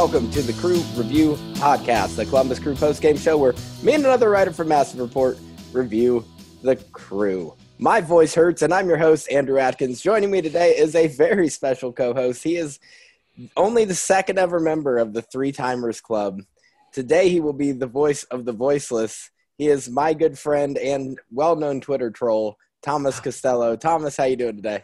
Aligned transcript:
Welcome 0.00 0.30
to 0.30 0.40
the 0.40 0.54
Crew 0.54 0.80
Review 0.96 1.34
Podcast, 1.56 2.16
the 2.16 2.24
Columbus 2.24 2.58
Crew 2.58 2.74
post-game 2.74 3.18
show 3.18 3.36
where 3.36 3.52
me 3.82 3.92
and 3.92 4.02
another 4.02 4.30
writer 4.30 4.50
from 4.50 4.68
Massive 4.68 4.98
Report 4.98 5.36
review 5.74 6.24
the 6.62 6.76
crew. 6.76 7.54
My 7.76 8.00
voice 8.00 8.34
hurts, 8.34 8.62
and 8.62 8.72
I'm 8.72 8.88
your 8.88 8.96
host, 8.96 9.30
Andrew 9.30 9.58
Atkins. 9.58 10.00
Joining 10.00 10.30
me 10.30 10.40
today 10.40 10.70
is 10.70 10.94
a 10.94 11.08
very 11.08 11.50
special 11.50 11.92
co-host. 11.92 12.42
He 12.42 12.56
is 12.56 12.80
only 13.58 13.84
the 13.84 13.94
second 13.94 14.38
ever 14.38 14.58
member 14.58 14.96
of 14.96 15.12
the 15.12 15.20
Three 15.20 15.52
Timers 15.52 16.00
Club. 16.00 16.40
Today 16.94 17.28
he 17.28 17.40
will 17.40 17.52
be 17.52 17.72
the 17.72 17.86
voice 17.86 18.24
of 18.24 18.46
the 18.46 18.54
voiceless. 18.54 19.30
He 19.58 19.68
is 19.68 19.90
my 19.90 20.14
good 20.14 20.38
friend 20.38 20.78
and 20.78 21.18
well-known 21.30 21.82
Twitter 21.82 22.10
troll, 22.10 22.56
Thomas 22.80 23.20
Costello. 23.20 23.76
Thomas, 23.76 24.16
how 24.16 24.24
you 24.24 24.36
doing 24.36 24.56
today? 24.56 24.82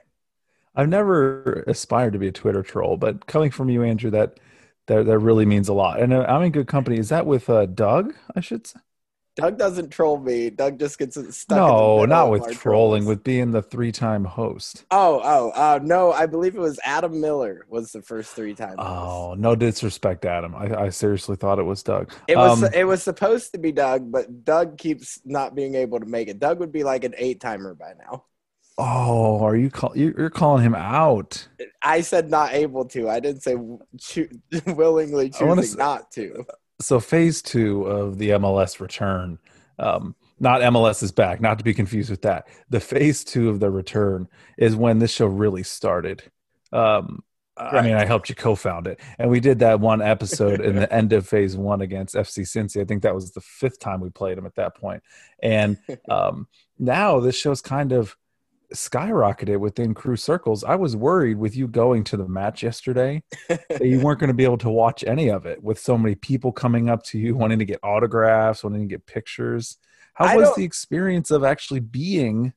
I've 0.75 0.91
never 0.91 1.64
aspired 1.67 2.12
to 2.12 2.19
be 2.19 2.28
a 2.28 2.33
Twitter 2.33 2.62
troll, 2.62 2.98
but 2.98 3.27
coming 3.27 3.51
from 3.51 3.70
you, 3.70 3.83
Andrew, 3.83 4.11
that 4.11 4.39
that, 4.87 5.06
that 5.06 5.19
really 5.19 5.47
means 5.47 5.69
a 5.69 5.75
lot. 5.75 6.01
And 6.01 6.12
uh, 6.12 6.25
I'm 6.29 6.42
in 6.42 6.53
good 6.53 6.69
company. 6.69 6.98
Is 6.98 7.09
that 7.09 7.27
with 7.27 7.48
uh, 7.51 7.67
Doug? 7.67 8.15
I 8.34 8.41
should 8.41 8.67
say. 8.67 8.81
Doug 9.37 9.59
doesn't 9.59 9.91
troll 9.91 10.19
me. 10.19 10.48
Doug 10.48 10.79
just 10.79 10.98
gets 10.98 11.15
stuck. 11.37 11.59
No, 11.59 12.06
not 12.06 12.31
with 12.31 12.41
trolling. 12.59 13.03
Trolls. 13.03 13.05
With 13.05 13.23
being 13.23 13.51
the 13.51 13.61
three-time 13.61 14.25
host. 14.25 14.87
Oh, 14.91 15.20
oh, 15.23 15.51
uh, 15.51 15.79
no! 15.83 16.11
I 16.11 16.25
believe 16.25 16.57
it 16.57 16.61
was 16.61 16.81
Adam 16.83 17.20
Miller 17.20 17.67
was 17.69 17.92
the 17.92 18.01
first 18.01 18.34
three-time. 18.34 18.77
Oh, 18.79 19.34
no 19.37 19.55
disrespect, 19.55 20.25
Adam. 20.25 20.55
I, 20.55 20.84
I, 20.84 20.89
seriously 20.89 21.37
thought 21.37 21.59
it 21.59 21.64
was 21.64 21.83
Doug. 21.83 22.11
It 22.27 22.37
was. 22.37 22.62
Um, 22.62 22.70
it 22.73 22.84
was 22.84 23.03
supposed 23.03 23.53
to 23.53 23.59
be 23.59 23.73
Doug, 23.73 24.11
but 24.11 24.42
Doug 24.42 24.79
keeps 24.79 25.20
not 25.27 25.55
being 25.55 25.75
able 25.75 26.01
to 26.01 26.07
make 26.07 26.29
it. 26.29 26.39
Doug 26.39 26.59
would 26.61 26.73
be 26.73 26.83
like 26.83 27.05
an 27.05 27.12
eight-timer 27.19 27.75
by 27.75 27.92
now. 28.09 28.25
Oh, 28.78 29.42
are 29.42 29.56
you 29.56 29.70
call 29.70 29.96
you're 29.96 30.30
calling 30.30 30.62
him 30.62 30.74
out? 30.74 31.48
I 31.82 32.02
said 32.02 32.30
not 32.30 32.52
able 32.52 32.84
to. 32.86 33.08
I 33.08 33.20
didn't 33.20 33.42
say 33.42 33.56
cho- 33.98 34.28
willingly 34.66 35.30
choosing 35.30 35.78
not 35.78 36.10
to. 36.12 36.44
So 36.80 37.00
phase 37.00 37.41
two 37.41 37.84
of 37.84 38.18
the 38.18 38.30
MLS 38.30 38.80
return, 38.80 39.38
um, 39.78 40.14
not 40.38 40.60
MLS 40.60 41.02
is 41.02 41.10
back. 41.10 41.41
Not 41.41 41.56
to 41.58 41.64
be 41.64 41.72
confused 41.72 42.10
with 42.10 42.22
that. 42.22 42.48
The 42.68 42.80
phase 42.80 43.24
two 43.24 43.48
of 43.48 43.60
the 43.60 43.70
return 43.70 44.28
is 44.58 44.77
when 44.77 44.98
this 44.98 45.11
show 45.11 45.27
really 45.27 45.62
started. 45.62 46.22
Um, 46.70 47.22
right. 47.58 47.77
I 47.77 47.83
mean, 47.83 47.94
I 47.94 48.05
helped 48.05 48.28
you 48.28 48.34
co-found 48.34 48.86
it, 48.88 49.00
and 49.18 49.30
we 49.30 49.40
did 49.40 49.61
that 49.61 49.80
one 49.80 50.02
episode 50.02 50.61
in 50.61 50.77
the 50.77 50.92
end 50.92 51.14
of 51.14 51.27
phase 51.27 51.56
one 51.56 51.80
against 51.80 52.14
FC 52.14 52.42
Cincy. 52.42 52.83
I 52.83 52.84
think 52.84 53.02
that 53.05 53.14
was 53.14 53.33
the 53.33 53.40
fifth 53.40 53.78
time 53.78 54.00
we 54.00 54.11
played 54.11 54.36
them 54.36 54.44
at 54.44 54.56
that 54.56 54.74
point. 54.74 54.77
point, 54.77 55.02
and 55.42 55.78
um, 56.11 56.46
now 56.78 57.20
this 57.20 57.38
show's 57.38 57.62
kind 57.62 57.92
of 57.92 58.16
skyrocketed 58.75 59.59
within 59.59 59.95
crew 59.95 60.17
circles. 60.17 60.64
I 60.64 60.75
was 60.77 60.97
worried 60.97 61.39
with 61.39 61.56
you 61.56 61.69
going 61.69 62.05
to 62.05 62.17
the 62.17 62.29
match 62.29 62.63
yesterday 62.63 63.23
that 63.48 63.80
you 63.80 64.01
weren't 64.01 64.20
going 64.20 64.29
to 64.29 64.35
be 64.35 64.45
able 64.45 64.58
to 64.58 64.70
watch 64.70 65.05
any 65.05 65.29
of 65.29 65.46
it 65.46 65.63
with 65.63 65.79
so 65.79 65.96
many 65.96 66.14
people 66.14 66.52
coming 66.52 66.89
up 66.89 67.02
to 67.05 67.18
you 67.18 67.35
wanting 67.35 67.58
to 67.58 67.64
get 67.64 67.80
autographs, 67.83 68.64
wanting 68.64 68.83
to 68.83 68.86
get 68.86 69.07
pictures. 69.07 69.77
How 70.14 70.27
I 70.27 70.36
was 70.36 70.55
the 70.55 70.64
experience 70.64 71.30
of 71.30 71.45
actually 71.45 71.80
being 71.80 72.52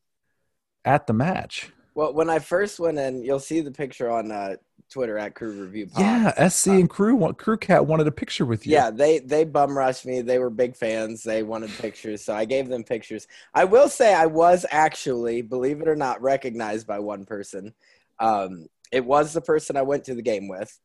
at 0.85 1.07
the 1.07 1.13
match? 1.13 1.71
Well, 1.93 2.13
when 2.13 2.29
I 2.29 2.39
first 2.39 2.79
went 2.79 2.97
in, 2.97 3.23
you'll 3.23 3.39
see 3.39 3.61
the 3.61 3.71
picture 3.71 4.09
on 4.09 4.31
uh, 4.31 4.55
Twitter 4.89 5.17
at 5.17 5.35
Crew 5.35 5.51
Review. 5.51 5.87
Pod. 5.87 6.01
Yeah, 6.01 6.47
SC 6.47 6.67
um, 6.69 6.75
and 6.77 6.89
Crew 6.89 7.33
Crew 7.33 7.57
Cat 7.57 7.85
wanted 7.85 8.07
a 8.07 8.11
picture 8.11 8.45
with 8.45 8.65
you. 8.65 8.73
Yeah, 8.73 8.89
they 8.89 9.19
they 9.19 9.43
bum 9.43 9.77
rushed 9.77 10.05
me. 10.05 10.21
They 10.21 10.39
were 10.39 10.49
big 10.49 10.75
fans. 10.75 11.23
They 11.23 11.43
wanted 11.43 11.69
pictures, 11.77 12.23
so 12.23 12.33
I 12.33 12.45
gave 12.45 12.67
them 12.67 12.83
pictures. 12.83 13.27
I 13.53 13.65
will 13.65 13.89
say 13.89 14.13
I 14.13 14.25
was 14.25 14.65
actually, 14.71 15.41
believe 15.41 15.81
it 15.81 15.87
or 15.87 15.95
not, 15.95 16.21
recognized 16.21 16.87
by 16.87 16.99
one 16.99 17.25
person. 17.25 17.73
Um, 18.19 18.67
it 18.91 19.05
was 19.05 19.33
the 19.33 19.41
person 19.41 19.77
I 19.77 19.83
went 19.83 20.05
to 20.05 20.15
the 20.15 20.21
game 20.21 20.47
with, 20.47 20.77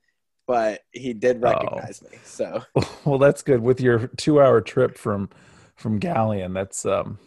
but 0.46 0.82
he 0.92 1.14
did 1.14 1.38
oh. 1.38 1.50
recognize 1.50 2.02
oh. 2.04 2.10
me. 2.10 2.18
So 2.24 2.62
well, 3.04 3.18
that's 3.18 3.42
good. 3.42 3.60
With 3.60 3.80
your 3.80 4.08
two-hour 4.16 4.60
trip 4.60 4.98
from 4.98 5.30
from 5.76 5.98
Galion, 5.98 6.54
that's 6.54 6.84
um, 6.84 7.18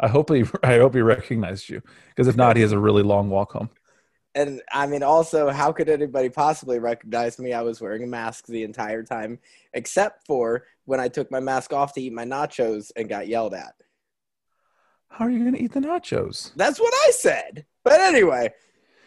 I 0.00 0.08
hope 0.08 0.30
he 0.30 0.44
I 0.62 0.78
hope 0.78 0.94
he 0.94 1.02
recognized 1.02 1.68
you 1.68 1.82
because 2.08 2.28
if 2.28 2.36
not, 2.36 2.56
he 2.56 2.62
has 2.62 2.72
a 2.72 2.78
really 2.78 3.02
long 3.02 3.30
walk 3.30 3.52
home 3.52 3.70
and 4.34 4.60
I 4.72 4.86
mean, 4.86 5.02
also, 5.02 5.50
how 5.50 5.72
could 5.72 5.88
anybody 5.88 6.28
possibly 6.28 6.78
recognize 6.78 7.38
me? 7.38 7.52
I 7.52 7.62
was 7.62 7.80
wearing 7.80 8.02
a 8.02 8.06
mask 8.06 8.46
the 8.46 8.64
entire 8.64 9.02
time, 9.02 9.38
except 9.72 10.26
for 10.26 10.64
when 10.86 11.00
I 11.00 11.08
took 11.08 11.30
my 11.30 11.40
mask 11.40 11.72
off 11.72 11.94
to 11.94 12.02
eat 12.02 12.12
my 12.12 12.24
nachos 12.24 12.90
and 12.96 13.08
got 13.08 13.28
yelled 13.28 13.54
at. 13.54 13.74
How 15.08 15.26
are 15.26 15.30
you 15.30 15.40
going 15.40 15.54
to 15.54 15.62
eat 15.62 15.72
the 15.72 15.80
nachos? 15.80 16.52
That's 16.56 16.80
what 16.80 16.92
I 17.06 17.12
said. 17.12 17.64
But 17.84 18.00
anyway, 18.00 18.52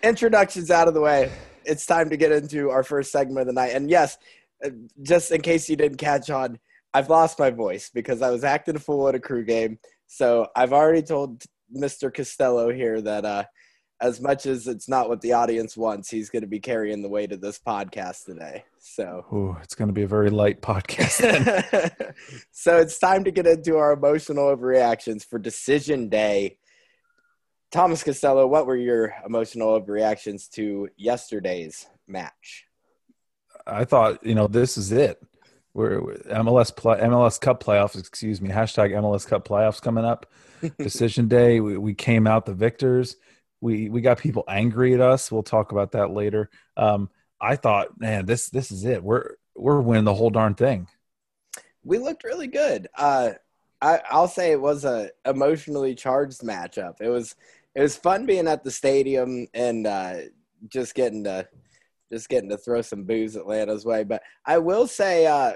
introductions 0.02 0.72
out 0.72 0.88
of 0.88 0.94
the 0.94 1.02
way. 1.02 1.32
It's 1.66 1.86
time 1.86 2.10
to 2.10 2.18
get 2.18 2.32
into 2.32 2.70
our 2.70 2.84
first 2.84 3.12
segment 3.12 3.42
of 3.42 3.48
the 3.48 3.54
night. 3.54 3.74
And 3.74 3.90
yes, 3.90 4.18
uh, 4.64 4.70
just 5.02 5.32
in 5.32 5.42
case 5.42 5.70
you 5.70 5.76
didn't 5.76 5.98
catch 5.98 6.30
on, 6.30 6.60
I've 6.94 7.10
lost 7.10 7.38
my 7.38 7.50
voice 7.50 7.90
because 7.94 8.22
I 8.22 8.30
was 8.30 8.46
acting 8.46 8.78
a 8.78 8.80
fool 8.80 9.10
at 9.10 9.16
a 9.16 9.20
crew 9.20 9.44
game. 9.44 9.80
So 10.08 10.48
I've 10.56 10.72
already 10.72 11.02
told 11.02 11.44
Mr. 11.76 12.14
Costello 12.14 12.72
here 12.72 13.02
that 13.02 13.26
uh, 13.26 13.44
as 14.00 14.22
much 14.22 14.46
as 14.46 14.68
it's 14.68 14.88
not 14.88 15.10
what 15.10 15.22
the 15.22 15.34
audience 15.34 15.76
wants, 15.76 16.10
he's 16.10 16.30
going 16.30 16.42
to 16.42 16.48
be 16.48 16.60
carrying 16.60 17.02
the 17.02 17.10
weight 17.10 17.32
of 17.32 17.42
this 17.42 17.60
podcast 17.60 18.26
today. 18.26 18.64
So, 18.80 19.26
Ooh, 19.34 19.58
it's 19.64 19.76
going 19.76 19.88
to 19.88 19.94
be 19.94 20.04
a 20.04 20.08
very 20.08 20.30
light 20.30 20.62
podcast. 20.62 22.14
so, 22.52 22.78
it's 22.78 23.00
time 23.00 23.24
to 23.24 23.32
get 23.32 23.48
into 23.48 23.78
our 23.78 23.94
emotional 23.94 24.56
overreactions 24.56 25.26
for 25.26 25.40
decision 25.40 26.10
day. 26.10 26.58
Thomas 27.72 28.04
Costello, 28.04 28.48
what 28.48 28.68
were 28.68 28.78
your 28.78 29.14
emotional 29.26 29.80
overreactions 29.80 30.50
to 30.52 30.90
yesterday's 30.96 31.88
match? 32.08 32.66
I 33.66 33.84
thought, 33.84 34.26
you 34.26 34.36
know, 34.36 34.48
this 34.48 34.78
is 34.78 34.92
it. 34.92 35.22
We're 35.74 36.02
MLS 36.02 36.76
play, 36.76 37.00
MLS 37.00 37.42
Cup 37.42 37.64
playoffs, 37.64 38.00
excuse 38.00 38.42
me, 38.42 38.50
hashtag 38.50 38.92
MLS 38.92 39.28
Cup 39.28 39.48
playoffs 39.48 39.82
coming 39.82 40.06
up. 40.06 40.32
Decision 40.80 41.28
day, 41.28 41.60
we, 41.60 41.78
we 41.78 41.94
came 41.94 42.26
out 42.26 42.46
the 42.46 42.54
victors 42.54 43.18
we 43.62 43.90
we 43.90 44.02
got 44.02 44.20
people 44.20 44.44
angry 44.48 44.94
at 44.94 45.02
us. 45.02 45.32
We'll 45.32 45.44
talk 45.44 45.72
about 45.72 45.94
that 45.94 46.12
later. 46.12 46.50
Um, 46.76 47.10
I 47.40 47.56
thought, 47.56 48.00
man, 48.00 48.26
this 48.26 48.50
this 48.50 48.72
is 48.72 48.86
it. 48.86 49.04
We're 49.04 49.36
we're 49.56 49.82
winning 49.82 50.06
the 50.06 50.14
whole 50.14 50.30
darn 50.30 50.56
thing. 50.56 50.88
We 51.84 52.00
looked 52.00 52.24
really 52.24 52.48
good. 52.48 52.88
Uh, 52.98 53.32
I, 53.82 54.02
I'll 54.10 54.28
say 54.28 54.52
it 54.52 54.62
was 54.62 54.86
a 54.86 55.12
emotionally 55.26 55.96
charged 55.96 56.42
matchup. 56.42 56.96
It 57.02 57.10
was 57.10 57.36
it 57.76 57.82
was 57.82 57.96
fun 57.96 58.26
being 58.26 58.48
at 58.48 58.64
the 58.64 58.72
stadium 58.72 59.48
and 59.54 59.86
uh, 59.86 60.16
just 60.68 60.96
getting 60.96 61.24
to 61.26 61.48
just 62.12 62.30
getting 62.30 62.50
to 62.50 62.58
throw 62.58 62.82
some 62.82 63.04
boos 63.04 63.36
Atlanta's 63.36 63.86
way. 63.86 64.04
But 64.04 64.24
I 64.46 64.60
will 64.60 64.88
say, 64.88 65.28
uh, 65.28 65.54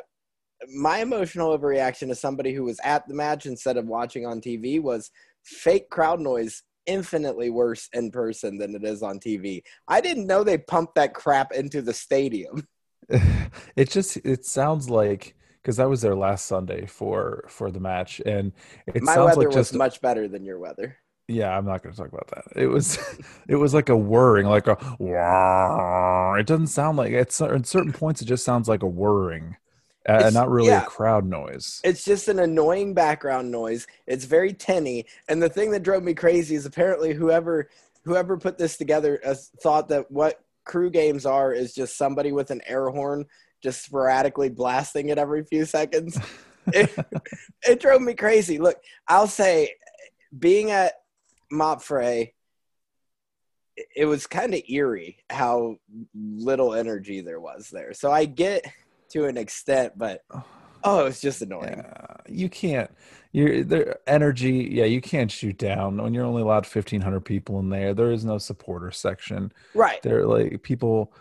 my 0.75 0.99
emotional 0.99 1.57
overreaction 1.57 2.11
as 2.11 2.19
somebody 2.19 2.53
who 2.53 2.63
was 2.63 2.79
at 2.83 3.07
the 3.07 3.13
match 3.13 3.45
instead 3.45 3.77
of 3.77 3.87
watching 3.87 4.25
on 4.25 4.41
TV 4.41 4.81
was 4.81 5.09
fake 5.43 5.89
crowd 5.89 6.19
noise 6.19 6.63
infinitely 6.85 7.49
worse 7.49 7.89
in 7.93 8.11
person 8.11 8.57
than 8.57 8.75
it 8.75 8.83
is 8.83 9.01
on 9.01 9.19
TV. 9.19 9.63
I 9.87 10.01
didn't 10.01 10.27
know 10.27 10.43
they 10.43 10.57
pumped 10.57 10.95
that 10.95 11.13
crap 11.13 11.51
into 11.51 11.81
the 11.81 11.93
stadium. 11.93 12.67
it 13.75 13.89
just 13.89 14.17
it 14.17 14.45
sounds 14.45 14.89
like 14.89 15.35
because 15.61 15.79
I 15.79 15.85
was 15.85 16.01
there 16.01 16.15
last 16.15 16.45
Sunday 16.45 16.85
for 16.85 17.45
for 17.47 17.71
the 17.71 17.79
match, 17.79 18.21
and 18.25 18.51
it 18.87 19.03
my 19.03 19.15
sounds 19.15 19.37
weather 19.37 19.47
like 19.47 19.53
just 19.53 19.71
was 19.73 19.77
much 19.77 20.01
better 20.01 20.27
than 20.27 20.43
your 20.43 20.59
weather. 20.59 20.97
Yeah, 21.27 21.55
I'm 21.55 21.65
not 21.65 21.81
going 21.81 21.95
to 21.95 22.01
talk 22.01 22.11
about 22.11 22.27
that. 22.29 22.61
It 22.61 22.67
was 22.67 22.97
it 23.47 23.55
was 23.55 23.73
like 23.73 23.89
a 23.89 23.97
whirring, 23.97 24.47
like 24.47 24.67
a. 24.67 24.77
It 26.39 26.47
doesn't 26.47 26.67
sound 26.67 26.97
like 26.97 27.11
it's 27.11 27.39
at 27.41 27.65
certain 27.67 27.93
points. 27.93 28.21
It 28.21 28.25
just 28.25 28.43
sounds 28.45 28.67
like 28.67 28.83
a 28.83 28.87
whirring 28.87 29.57
uh, 30.07 30.29
not 30.33 30.49
really 30.49 30.69
yeah, 30.69 30.83
a 30.83 30.85
crowd 30.85 31.25
noise. 31.25 31.79
It's 31.83 32.03
just 32.03 32.27
an 32.27 32.39
annoying 32.39 32.93
background 32.93 33.51
noise. 33.51 33.87
It's 34.07 34.25
very 34.25 34.53
tinny, 34.53 35.05
and 35.27 35.41
the 35.41 35.49
thing 35.49 35.71
that 35.71 35.83
drove 35.83 36.03
me 36.03 36.13
crazy 36.13 36.55
is 36.55 36.65
apparently 36.65 37.13
whoever 37.13 37.69
whoever 38.03 38.37
put 38.37 38.57
this 38.57 38.77
together 38.77 39.19
uh, 39.25 39.35
thought 39.61 39.89
that 39.89 40.09
what 40.11 40.43
crew 40.63 40.89
games 40.89 41.25
are 41.25 41.53
is 41.53 41.73
just 41.73 41.97
somebody 41.97 42.31
with 42.31 42.51
an 42.51 42.61
air 42.65 42.89
horn 42.89 43.25
just 43.61 43.83
sporadically 43.83 44.49
blasting 44.49 45.09
it 45.09 45.17
every 45.17 45.43
few 45.43 45.65
seconds. 45.65 46.17
it, 46.67 46.93
it 47.63 47.79
drove 47.79 48.01
me 48.01 48.13
crazy. 48.13 48.57
Look, 48.57 48.77
I'll 49.07 49.27
say, 49.27 49.75
being 50.37 50.71
at 50.71 50.93
MAPFRE, 51.51 52.31
it 53.95 54.05
was 54.05 54.27
kind 54.27 54.53
of 54.53 54.61
eerie 54.67 55.17
how 55.29 55.77
little 56.15 56.73
energy 56.73 57.21
there 57.21 57.39
was 57.39 57.69
there. 57.69 57.93
So 57.93 58.11
I 58.11 58.25
get 58.25 58.65
to 59.11 59.25
an 59.25 59.37
extent, 59.37 59.93
but 59.97 60.23
oh, 60.83 61.05
it's 61.05 61.21
just 61.21 61.41
annoying. 61.41 61.77
Yeah, 61.77 62.15
you 62.27 62.49
can't. 62.49 62.91
You're 63.31 63.63
their 63.63 63.99
energy. 64.07 64.69
Yeah, 64.71 64.85
you 64.85 64.99
can't 64.99 65.31
shoot 65.31 65.57
down 65.57 66.01
when 66.01 66.13
you're 66.13 66.25
only 66.25 66.41
allowed 66.41 66.67
fifteen 66.67 67.01
hundred 67.01 67.21
people 67.21 67.59
in 67.59 67.69
there. 67.69 67.93
There 67.93 68.11
is 68.11 68.25
no 68.25 68.37
supporter 68.37 68.91
section. 68.91 69.53
Right. 69.73 70.01
They're 70.01 70.25
like 70.25 70.63
people 70.63 71.13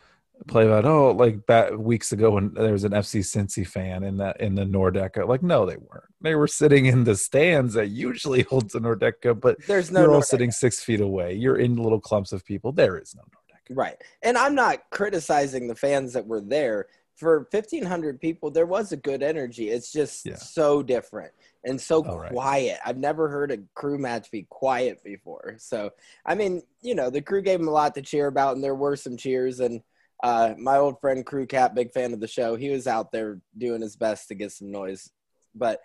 play 0.46 0.64
about 0.64 0.84
oh 0.84 1.10
like 1.12 1.46
back 1.46 1.72
weeks 1.76 2.12
ago 2.12 2.30
when 2.30 2.54
there 2.54 2.72
was 2.72 2.84
an 2.84 2.92
FC 2.92 3.20
Cincy 3.20 3.66
fan 3.66 4.02
in 4.02 4.16
that 4.18 4.40
in 4.40 4.54
the 4.54 4.64
Nordecke. 4.64 5.26
Like 5.26 5.42
no, 5.42 5.66
they 5.66 5.76
weren't. 5.76 6.04
They 6.20 6.34
were 6.34 6.46
sitting 6.46 6.86
in 6.86 7.04
the 7.04 7.16
stands 7.16 7.74
that 7.74 7.88
usually 7.88 8.42
holds 8.50 8.74
a 8.74 8.80
Nordecke, 8.80 9.38
but 9.40 9.58
there's 9.66 9.90
no. 9.90 10.02
You're 10.02 10.14
all 10.14 10.22
sitting 10.22 10.50
six 10.50 10.82
feet 10.82 11.00
away. 11.00 11.34
You're 11.34 11.58
in 11.58 11.76
little 11.76 12.00
clumps 12.00 12.32
of 12.32 12.44
people. 12.44 12.72
There 12.72 12.98
is 12.98 13.14
no 13.14 13.22
Nordecke. 13.22 13.76
Right, 13.76 13.96
and 14.22 14.36
I'm 14.36 14.54
not 14.54 14.90
criticizing 14.90 15.68
the 15.68 15.76
fans 15.76 16.12
that 16.14 16.26
were 16.26 16.40
there 16.40 16.86
for 17.20 17.46
1500 17.52 18.20
people 18.20 18.50
there 18.50 18.66
was 18.66 18.90
a 18.92 18.96
good 18.96 19.22
energy. 19.22 19.68
It's 19.68 19.92
just 19.92 20.26
Yeah. 20.26 20.34
so 20.36 20.82
different 20.82 21.32
and 21.64 21.78
so 21.78 22.02
Oh, 22.02 22.16
right. 22.16 22.32
quiet. 22.32 22.78
I've 22.84 22.96
never 22.96 23.28
heard 23.28 23.52
a 23.52 23.58
crew 23.74 23.98
match 23.98 24.30
be 24.30 24.46
quiet 24.48 25.04
before. 25.04 25.56
So 25.58 25.90
i 26.26 26.34
mean 26.34 26.62
you 26.80 26.94
know 26.94 27.10
the 27.10 27.20
crew 27.20 27.42
gave 27.42 27.60
him 27.60 27.68
a 27.68 27.72
lot 27.72 27.94
to 27.94 28.02
cheer 28.02 28.26
about 28.26 28.54
and 28.54 28.64
there 28.64 28.74
were 28.74 28.96
some 28.96 29.16
cheers. 29.16 29.60
And 29.60 29.82
uh, 30.22 30.54
my 30.58 30.76
old 30.76 31.00
friend 31.00 31.24
crew 31.24 31.46
cat 31.46 31.74
big 31.74 31.92
fan 31.92 32.12
of 32.12 32.20
the 32.20 32.26
show 32.26 32.56
he 32.56 32.70
was 32.70 32.86
out 32.86 33.12
there 33.12 33.40
doing 33.56 33.82
his 33.82 33.96
best 33.96 34.28
to 34.28 34.34
get 34.34 34.50
some 34.52 34.70
noise. 34.70 35.10
But 35.54 35.80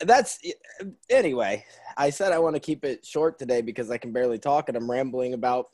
that's 0.00 0.40
anyway 1.08 1.64
i 1.96 2.10
said 2.10 2.32
i 2.32 2.38
want 2.38 2.56
to 2.56 2.60
keep 2.60 2.84
it 2.84 3.06
short 3.06 3.38
today 3.38 3.62
because 3.62 3.90
i 3.92 3.96
can 3.96 4.12
barely 4.12 4.38
talk 4.38 4.68
and 4.68 4.76
i'm 4.76 4.90
rambling 4.90 5.34
about 5.34 5.68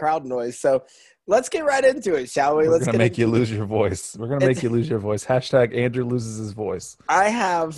crowd 0.00 0.24
noise 0.24 0.58
so 0.58 0.82
let's 1.26 1.48
get 1.54 1.64
right 1.72 1.84
into 1.84 2.14
it 2.14 2.28
shall 2.30 2.56
we 2.56 2.64
We're 2.64 2.72
let's 2.74 2.86
gonna 2.86 2.98
make 2.98 3.12
into- 3.12 3.20
you 3.22 3.26
lose 3.38 3.50
your 3.58 3.66
voice. 3.66 4.16
We're 4.18 4.28
gonna 4.32 4.46
make 4.46 4.62
you 4.64 4.70
lose 4.70 4.88
your 4.88 4.98
voice. 4.98 5.22
Hashtag 5.24 5.76
Andrew 5.76 6.04
loses 6.04 6.38
his 6.38 6.52
voice. 6.52 6.96
I 7.08 7.28
have 7.28 7.70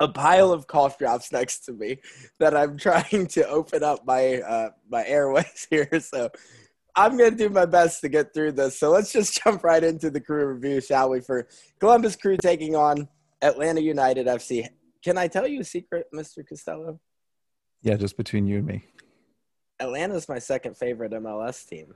a 0.00 0.08
pile 0.08 0.50
of 0.52 0.66
cough 0.66 0.98
drops 0.98 1.30
next 1.32 1.64
to 1.66 1.72
me 1.72 1.90
that 2.40 2.56
I'm 2.56 2.76
trying 2.86 3.26
to 3.36 3.42
open 3.48 3.82
up 3.90 4.06
my 4.06 4.22
uh, 4.54 4.70
my 4.88 5.04
airways 5.06 5.66
here. 5.70 5.88
So 6.00 6.30
I'm 6.96 7.12
gonna 7.18 7.32
do 7.44 7.48
my 7.48 7.66
best 7.66 8.00
to 8.02 8.08
get 8.08 8.32
through 8.34 8.52
this. 8.52 8.78
So 8.78 8.90
let's 8.90 9.12
just 9.12 9.30
jump 9.44 9.62
right 9.64 9.84
into 9.84 10.08
the 10.10 10.20
crew 10.20 10.46
review, 10.46 10.80
shall 10.80 11.10
we? 11.10 11.20
For 11.20 11.38
Columbus 11.80 12.16
Crew 12.16 12.36
taking 12.36 12.74
on 12.76 13.08
Atlanta 13.42 13.80
United 13.82 14.26
FC. 14.26 14.68
Can 15.04 15.18
I 15.18 15.26
tell 15.28 15.46
you 15.46 15.60
a 15.60 15.64
secret, 15.64 16.06
Mr. 16.14 16.46
Costello? 16.48 16.98
Yeah, 17.82 17.96
just 17.96 18.16
between 18.16 18.46
you 18.46 18.58
and 18.58 18.66
me. 18.66 18.84
Atlanta's 19.80 20.28
my 20.28 20.38
second 20.38 20.76
favorite 20.76 21.12
MLS 21.12 21.66
team, 21.68 21.94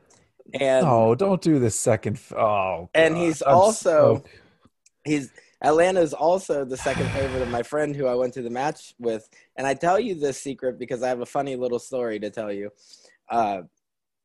and 0.59 0.87
oh, 0.87 1.15
don't 1.15 1.41
do 1.41 1.59
the 1.59 1.71
second. 1.71 2.19
Oh, 2.37 2.89
And 2.95 3.15
God. 3.15 3.21
he's 3.21 3.43
I'm 3.43 3.55
also- 3.55 4.17
so- 4.17 4.25
he's 5.05 5.31
Atlanta 5.63 6.01
is 6.01 6.15
also 6.15 6.65
the 6.65 6.77
second 6.77 7.09
favorite 7.11 7.43
of 7.43 7.49
my 7.49 7.63
friend 7.65 7.97
who 7.97 8.07
I 8.07 8.15
went 8.15 8.33
to 8.35 8.43
the 8.43 8.51
match 8.51 8.95
with. 9.01 9.29
And 9.57 9.67
I 9.67 9.75
tell 9.75 9.99
you 9.99 10.15
this 10.15 10.41
secret 10.41 10.79
because 10.79 11.03
I 11.03 11.09
have 11.09 11.21
a 11.21 11.27
funny 11.27 11.57
little 11.57 11.81
story 11.81 12.21
to 12.21 12.31
tell 12.31 12.53
you 12.53 12.71
uh, 13.29 13.63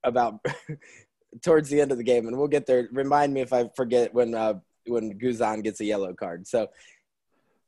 about 0.04 0.46
towards 1.42 1.70
the 1.70 1.82
end 1.82 1.92
of 1.92 1.98
the 1.98 2.04
game, 2.04 2.28
and 2.28 2.38
we'll 2.38 2.48
get 2.48 2.68
there. 2.68 2.88
Remind 2.92 3.34
me 3.34 3.42
if 3.42 3.52
I 3.52 3.68
forget 3.76 4.14
when 4.14 4.36
uh, 4.36 4.56
when 4.86 5.18
Guzan 5.18 5.64
gets 5.64 5.80
a 5.80 5.86
yellow 5.86 6.14
card. 6.14 6.46
So 6.46 6.68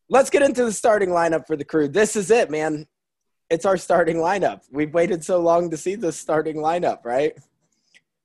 let's 0.10 0.30
get 0.30 0.44
into 0.44 0.64
the 0.64 0.72
starting 0.72 1.10
lineup 1.10 1.48
for 1.48 1.56
the 1.56 1.66
crew. 1.66 1.88
This 1.88 2.16
is 2.16 2.30
it, 2.30 2.52
man. 2.52 2.86
It's 3.50 3.66
our 3.66 3.78
starting 3.78 4.18
lineup. 4.18 4.62
We've 4.72 4.94
waited 4.94 5.24
so 5.24 5.40
long 5.40 5.70
to 5.70 5.78
see 5.78 5.96
this 5.96 6.18
starting 6.18 6.58
lineup, 6.58 7.06
right? 7.06 7.34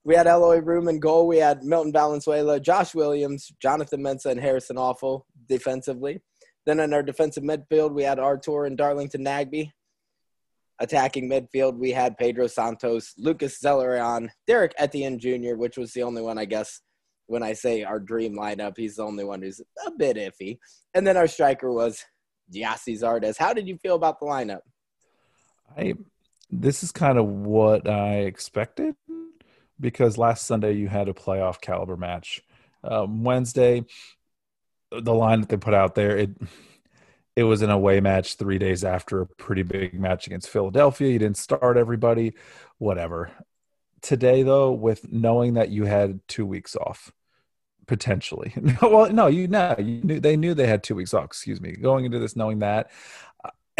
We 0.03 0.15
had 0.15 0.27
Eloy 0.27 0.61
Room 0.61 0.89
in 0.89 0.99
goal. 0.99 1.27
We 1.27 1.37
had 1.37 1.63
Milton 1.63 1.93
Valenzuela, 1.93 2.59
Josh 2.59 2.95
Williams, 2.95 3.53
Jonathan 3.61 4.03
Mensah, 4.03 4.31
and 4.31 4.41
Harrison 4.41 4.77
Afful 4.77 5.23
defensively. 5.47 6.23
Then 6.65 6.81
in 6.81 6.95
our 6.95 7.03
defensive 7.03 7.43
midfield, 7.43 7.93
we 7.93 8.03
had 8.03 8.19
Artur 8.19 8.65
and 8.65 8.79
Darlington 8.79 9.25
Nagbe. 9.25 9.71
Attacking 10.79 11.29
midfield, 11.29 11.77
we 11.77 11.91
had 11.91 12.17
Pedro 12.17 12.47
Santos, 12.47 13.13
Lucas 13.19 13.61
Zelarayán, 13.63 14.31
Derrick 14.47 14.73
Etienne 14.79 15.19
Jr., 15.19 15.57
which 15.57 15.77
was 15.77 15.93
the 15.93 16.03
only 16.03 16.23
one, 16.23 16.39
I 16.39 16.47
guess, 16.47 16.81
when 17.27 17.43
I 17.43 17.53
say 17.53 17.85
our 17.85 18.01
dream 18.01 18.35
lineup, 18.35 18.79
he's 18.79 18.97
the 18.97 19.05
only 19.05 19.25
one 19.25 19.43
who's 19.43 19.61
a 19.87 19.91
bit 19.91 20.17
iffy. 20.17 20.59
And 20.95 21.07
then 21.07 21.19
our 21.19 21.27
striker 21.27 21.71
was 21.71 22.03
Gyasi 22.53 22.99
Zardes. 22.99 23.37
How 23.37 23.53
did 23.53 23.69
you 23.69 23.77
feel 23.77 23.95
about 23.95 24.19
the 24.19 24.27
lineup? 24.27 24.61
I 25.77 25.95
this 26.51 26.83
is 26.83 26.93
kind 26.93 27.19
of 27.19 27.27
what 27.27 27.89
I 27.89 28.21
expected 28.21 28.95
because 29.79 30.19
last 30.19 30.47
Sunday 30.47 30.73
you 30.73 30.89
had 30.89 31.09
a 31.09 31.15
playoff 31.15 31.61
caliber 31.61 31.97
match. 31.97 32.43
Um, 32.83 33.25
Wednesday, 33.25 33.85
the 34.91 35.15
line 35.15 35.41
that 35.41 35.49
they 35.49 35.57
put 35.57 35.75
out 35.75 35.95
there 35.95 36.17
it 36.17 36.31
it 37.37 37.45
was 37.45 37.63
an 37.63 37.71
away 37.71 38.01
match 38.01 38.35
three 38.35 38.59
days 38.59 38.85
after 38.85 39.21
a 39.21 39.27
pretty 39.27 39.63
big 39.63 39.99
match 39.99 40.27
against 40.27 40.49
Philadelphia. 40.49 41.09
You 41.09 41.19
didn't 41.19 41.39
start 41.39 41.77
everybody, 41.77 42.35
whatever. 42.79 43.31
Today 44.03 44.43
though, 44.43 44.73
with 44.73 45.11
knowing 45.13 45.55
that 45.55 45.71
you 45.71 45.85
had 45.85 46.21
two 46.27 46.45
weeks 46.45 46.75
off, 46.75 47.13
potentially. 47.87 48.53
well, 48.83 49.13
no, 49.13 49.27
you 49.29 49.47
know, 49.49 49.75
you 49.79 50.03
knew 50.03 50.21
they 50.21 50.37
knew 50.37 50.55
they 50.55 50.67
had 50.67 50.83
two 50.83 50.95
weeks 50.95 51.15
off. 51.15 51.25
Excuse 51.25 51.61
me. 51.61 51.73
Going 51.73 52.05
into 52.05 52.19
this 52.19 52.37
knowing 52.37 52.59
that, 52.61 52.91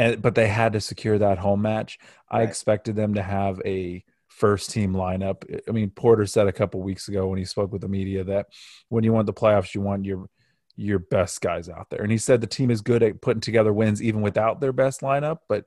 and 0.01 0.23
but 0.23 0.35
they 0.35 0.49
had 0.49 0.73
to 0.73 0.81
secure 0.81 1.19
that 1.19 1.39
home 1.39 1.61
match. 1.61 1.99
I 2.31 2.43
expected 2.43 2.97
them 2.97 3.15
to 3.15 3.23
have 3.23 3.61
a 3.67 4.03
first 4.29 4.71
team 4.71 4.95
lineup. 4.95 5.45
I 5.69 5.73
mean, 5.73 5.91
Porter 5.91 6.25
said 6.25 6.49
a 6.49 6.53
couple 6.53 6.81
weeks 6.81 7.09
ago 7.09 7.27
when 7.27 7.39
he 7.39 7.45
spoke 7.45 7.71
with 7.71 7.83
the 7.83 7.89
media 7.89 8.25
that 8.25 8.47
when 8.89 9.05
you 9.05 9.13
want 9.13 9.27
the 9.27 9.35
playoffs, 9.35 9.75
you 9.75 9.83
want 9.83 10.07
your 10.07 10.31
your 10.75 10.99
best 10.99 11.43
guys 11.43 11.69
out 11.69 11.91
there. 11.91 12.01
And 12.01 12.11
he 12.11 12.17
said 12.17 12.41
the 12.41 12.47
team 12.47 12.71
is 12.71 12.81
good 12.81 13.03
at 13.03 13.21
putting 13.21 13.43
together 13.43 13.75
wins 13.75 14.03
even 14.03 14.23
without 14.23 14.61
their 14.61 14.73
best 14.73 15.03
lineup. 15.03 15.41
But 15.51 15.67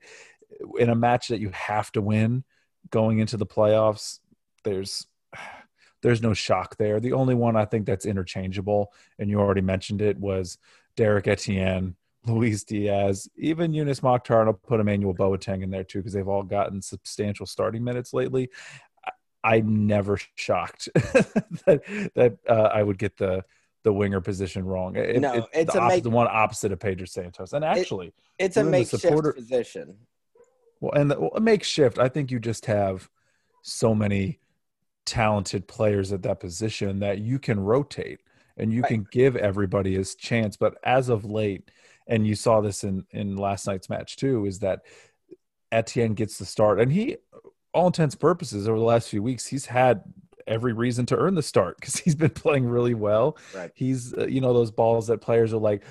in 0.78 0.90
a 0.90 0.96
match 0.96 1.28
that 1.28 1.38
you 1.38 1.50
have 1.50 1.92
to 1.92 2.02
win 2.02 2.42
going 2.90 3.20
into 3.20 3.36
the 3.36 3.46
playoffs, 3.46 4.18
there's 4.64 5.06
there's 6.02 6.22
no 6.22 6.34
shock 6.34 6.76
there. 6.76 6.98
The 6.98 7.12
only 7.12 7.36
one 7.36 7.54
I 7.54 7.66
think 7.66 7.86
that's 7.86 8.04
interchangeable, 8.04 8.92
and 9.16 9.30
you 9.30 9.38
already 9.38 9.60
mentioned 9.60 10.02
it, 10.02 10.18
was 10.18 10.58
Derrick 10.96 11.28
Etienne, 11.28 11.94
Luis 12.26 12.64
Diaz, 12.64 13.28
even 13.36 13.72
Youness 13.72 14.00
Mokhtar, 14.00 14.40
and 14.40 14.48
I'll 14.48 14.54
put 14.54 14.80
Emmanuel 14.80 15.14
Boateng 15.14 15.62
in 15.62 15.70
there 15.70 15.84
too 15.84 15.98
because 15.98 16.12
they've 16.12 16.28
all 16.28 16.42
gotten 16.42 16.80
substantial 16.80 17.46
starting 17.46 17.84
minutes 17.84 18.12
lately. 18.14 18.50
I- 19.04 19.10
I'm 19.56 19.86
never 19.86 20.18
shocked 20.34 20.88
that 20.94 21.82
that 22.14 22.38
uh, 22.48 22.70
I 22.72 22.82
would 22.82 22.98
get 22.98 23.16
the 23.18 23.44
the 23.82 23.92
winger 23.92 24.22
position 24.22 24.64
wrong. 24.64 24.96
It- 24.96 25.20
No, 25.20 25.34
it- 25.34 25.44
it's 25.52 25.72
the, 25.74 25.80
op- 25.80 25.88
make- 25.88 26.02
the 26.02 26.10
one 26.10 26.26
opposite 26.30 26.72
of 26.72 26.80
Pedro 26.80 27.04
Santos. 27.06 27.52
And 27.52 27.62
actually, 27.64 28.14
It's 28.38 28.56
a 28.56 28.64
makeshift 28.64 29.02
supporter- 29.02 29.34
position. 29.34 29.96
well, 30.80 30.92
and 30.92 31.10
the, 31.10 31.20
well, 31.20 31.32
a 31.34 31.40
makeshift. 31.40 31.98
I 31.98 32.08
think 32.08 32.30
you 32.30 32.38
just 32.40 32.64
have 32.66 33.10
so 33.60 33.94
many 33.94 34.40
talented 35.04 35.68
players 35.68 36.12
at 36.12 36.22
that 36.22 36.40
position 36.40 37.00
that 37.00 37.18
you 37.18 37.38
can 37.38 37.60
rotate 37.60 38.20
and 38.56 38.72
you 38.72 38.80
Right. 38.82 38.88
can 38.88 39.06
give 39.10 39.36
everybody 39.36 39.94
his 39.94 40.14
chance. 40.14 40.56
But 40.56 40.76
as 40.82 41.10
of 41.10 41.24
late, 41.26 41.70
and 42.06 42.26
you 42.26 42.34
saw 42.34 42.60
this 42.60 42.84
in 42.84 43.04
in 43.10 43.36
last 43.36 43.66
night's 43.66 43.88
match 43.88 44.16
too, 44.16 44.46
is 44.46 44.60
that 44.60 44.80
Etienne 45.72 46.14
gets 46.14 46.38
the 46.38 46.44
start, 46.44 46.80
and 46.80 46.92
he, 46.92 47.16
all 47.72 47.86
intents 47.86 48.14
and 48.14 48.20
purposes, 48.20 48.68
over 48.68 48.78
the 48.78 48.84
last 48.84 49.08
few 49.08 49.22
weeks, 49.22 49.46
he's 49.46 49.66
had 49.66 50.02
every 50.46 50.72
reason 50.72 51.06
to 51.06 51.16
earn 51.16 51.34
the 51.34 51.42
start 51.42 51.76
because 51.80 51.96
he's 51.96 52.14
been 52.14 52.30
playing 52.30 52.66
really 52.66 52.94
well. 52.94 53.36
Right. 53.54 53.70
He's 53.74 54.14
uh, 54.14 54.26
you 54.26 54.40
know 54.40 54.52
those 54.52 54.70
balls 54.70 55.06
that 55.08 55.20
players 55.20 55.52
are 55.52 55.60
like. 55.60 55.84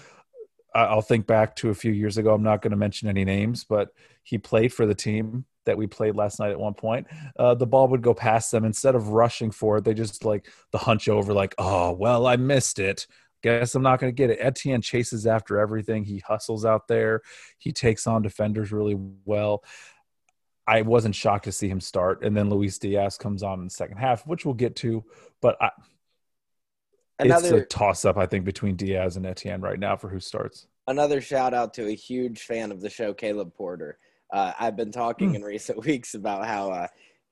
I'll 0.76 1.04
think 1.04 1.28
back 1.28 1.56
to 1.58 1.70
a 1.70 1.76
few 1.76 1.92
years 1.92 2.18
ago. 2.18 2.34
I'm 2.34 2.42
not 2.42 2.64
going 2.64 2.72
to 2.72 2.78
mention 2.78 3.08
any 3.08 3.24
names, 3.24 3.64
but 3.64 3.90
he 4.24 4.40
played 4.40 4.74
for 4.74 4.88
the 4.88 4.96
team 4.96 5.46
that 5.66 5.78
we 5.78 5.88
played 5.88 6.16
last 6.16 6.40
night 6.40 6.52
at 6.52 6.60
one 6.60 6.74
point. 6.74 7.08
Uh, 7.38 7.54
the 7.54 7.68
ball 7.68 7.88
would 7.90 8.02
go 8.02 8.14
past 8.14 8.52
them 8.52 8.66
instead 8.66 8.96
of 8.96 9.10
rushing 9.10 9.52
for 9.52 9.78
it. 9.78 9.84
They 9.84 9.94
just 9.94 10.26
like 10.26 10.48
the 10.72 10.78
hunch 10.78 11.08
over, 11.08 11.34
like, 11.34 11.56
oh, 11.58 11.92
well, 11.92 12.28
I 12.28 12.36
missed 12.36 12.80
it. 12.80 13.08
Guess 13.44 13.76
I'm 13.76 13.84
not 13.84 14.00
going 14.00 14.12
to 14.12 14.16
get 14.16 14.30
it. 14.30 14.40
Etienne 14.42 14.82
chases 14.82 15.28
after 15.28 15.60
everything. 15.60 16.06
He 16.06 16.20
hustles 16.20 16.66
out 16.66 16.88
there. 16.88 17.22
He 17.58 17.72
takes 17.72 18.08
on 18.08 18.22
defenders 18.22 18.72
really 18.72 18.96
well. 19.26 19.64
I 20.66 20.82
wasn't 20.82 21.14
shocked 21.14 21.44
to 21.46 21.52
see 21.52 21.68
him 21.68 21.82
start. 21.82 22.24
And 22.24 22.36
then 22.38 22.50
Luis 22.50 22.78
Diaz 22.80 23.18
comes 23.18 23.44
on 23.44 23.60
in 23.60 23.66
the 23.66 23.70
second 23.70 23.98
half, 23.98 24.26
which 24.26 24.46
we'll 24.46 24.54
get 24.54 24.78
to. 24.78 25.04
But 25.42 25.58
I, 25.62 25.72
it's 27.20 27.44
a 27.52 27.62
toss 27.66 28.06
up, 28.06 28.18
I 28.18 28.26
think, 28.26 28.46
between 28.46 28.76
Diaz 28.76 29.18
and 29.18 29.26
Etienne 29.26 29.62
right 29.62 29.80
now 29.80 29.96
for 29.98 30.10
who 30.10 30.20
starts. 30.20 30.68
another 30.88 31.22
shout 31.22 31.54
out 31.54 31.74
to 31.76 31.88
a 31.88 31.96
huge 31.96 32.40
fan 32.42 32.72
of 32.72 32.82
the 32.82 32.90
show, 32.90 33.14
Caleb 33.14 33.54
Porter. 33.54 33.98
Uh, 34.32 34.52
I've 34.60 34.76
been 34.76 34.92
talking 34.92 35.30
Hmm. 35.30 35.36
in 35.36 35.42
recent 35.44 35.80
weeks 35.86 36.14
about 36.16 36.46
how 36.48 36.72
uh, 36.72 36.88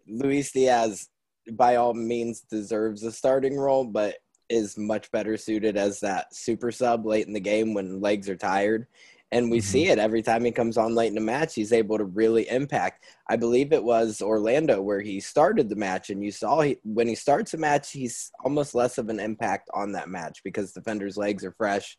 Luis 0.08 0.51
Diaz, 0.51 1.08
by 1.53 1.77
all 1.77 1.94
means, 1.94 2.41
deserves 2.41 3.03
a 3.03 3.12
starting 3.12 3.58
role, 3.58 3.86
but 3.86 4.18
is 4.51 4.77
much 4.77 5.12
better 5.12 5.38
suited 5.38 5.77
as 5.77 6.00
that 6.01 6.36
super 6.36 6.72
sub 6.72 7.05
late 7.05 7.27
in 7.27 7.34
the 7.34 7.39
game 7.39 7.74
when 7.74 8.01
legs 8.01 8.29
are 8.29 8.36
tired. 8.36 8.88
And 9.34 9.50
we 9.50 9.60
Mhm. 9.60 9.63
see 9.63 9.88
it 9.88 9.98
every 9.98 10.22
time 10.22 10.43
he 10.43 10.51
comes 10.51 10.77
on 10.77 10.93
late 10.93 11.08
in 11.08 11.15
the 11.15 11.22
match. 11.22 11.55
He's 11.55 11.72
able 11.72 11.98
to 11.98 12.03
really 12.03 12.50
impact. 12.50 13.05
I 13.29 13.38
believe 13.38 13.72
it 13.72 13.84
was 13.84 14.22
Orlando 14.22 14.81
where 14.81 15.00
he 15.00 15.22
started 15.22 15.70
the 15.70 15.77
match, 15.77 16.10
and 16.10 16.22
you 16.22 16.31
saw 16.31 16.60
he, 16.60 16.77
when 16.84 17.08
he 17.08 17.15
starts 17.15 17.53
a 17.53 17.58
match, 17.58 17.91
he's 17.91 18.29
almost 18.43 18.75
less 18.75 18.98
of 18.98 19.08
an 19.08 19.22
impact 19.22 19.70
on 19.74 19.93
that 19.93 20.10
match 20.10 20.43
because 20.43 20.74
defenders' 20.74 21.15
legs 21.15 21.46
are 21.46 21.53
fresh 21.53 21.98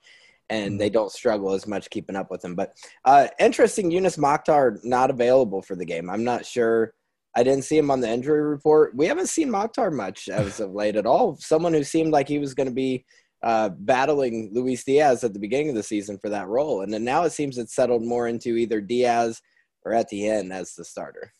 and 0.50 0.74
Mhm. 0.74 0.78
they 0.78 0.90
don't 0.90 1.10
struggle 1.10 1.52
as 1.52 1.66
much 1.66 1.88
keeping 1.88 2.16
up 2.16 2.30
with 2.30 2.44
him. 2.44 2.54
But 2.54 2.76
uh, 3.06 3.28
interesting, 3.40 3.90
Youness 3.90 4.18
Mokhtar 4.18 4.84
not 4.84 5.08
available 5.08 5.62
for 5.62 5.74
the 5.74 5.86
game. 5.86 6.10
I'm 6.10 6.24
not 6.24 6.44
sure. 6.44 6.92
I 7.34 7.42
didn't 7.42 7.64
see 7.64 7.78
him 7.78 7.90
on 7.90 8.00
the 8.00 8.10
injury 8.10 8.42
report. 8.42 8.94
We 8.94 9.06
haven't 9.06 9.28
seen 9.28 9.48
Mokhtar 9.48 9.92
much 9.92 10.28
as 10.28 10.60
of 10.60 10.72
late 10.72 10.96
at 10.96 11.06
all. 11.06 11.36
Someone 11.36 11.72
who 11.72 11.84
seemed 11.84 12.12
like 12.12 12.28
he 12.28 12.38
was 12.38 12.54
going 12.54 12.68
to 12.68 12.74
be 12.74 13.04
uh, 13.42 13.70
battling 13.70 14.50
Luis 14.52 14.84
Diaz 14.84 15.24
at 15.24 15.32
the 15.32 15.40
beginning 15.40 15.70
of 15.70 15.74
the 15.74 15.82
season 15.82 16.18
for 16.18 16.28
that 16.28 16.46
role, 16.48 16.82
and 16.82 16.92
then 16.92 17.04
now 17.04 17.24
it 17.24 17.30
seems 17.32 17.58
it's 17.58 17.74
settled 17.74 18.04
more 18.04 18.28
into 18.28 18.56
either 18.56 18.80
Diaz 18.80 19.40
or 19.84 19.92
Etienne 19.92 20.52
as 20.52 20.74
the 20.74 20.84
starter. 20.84 21.32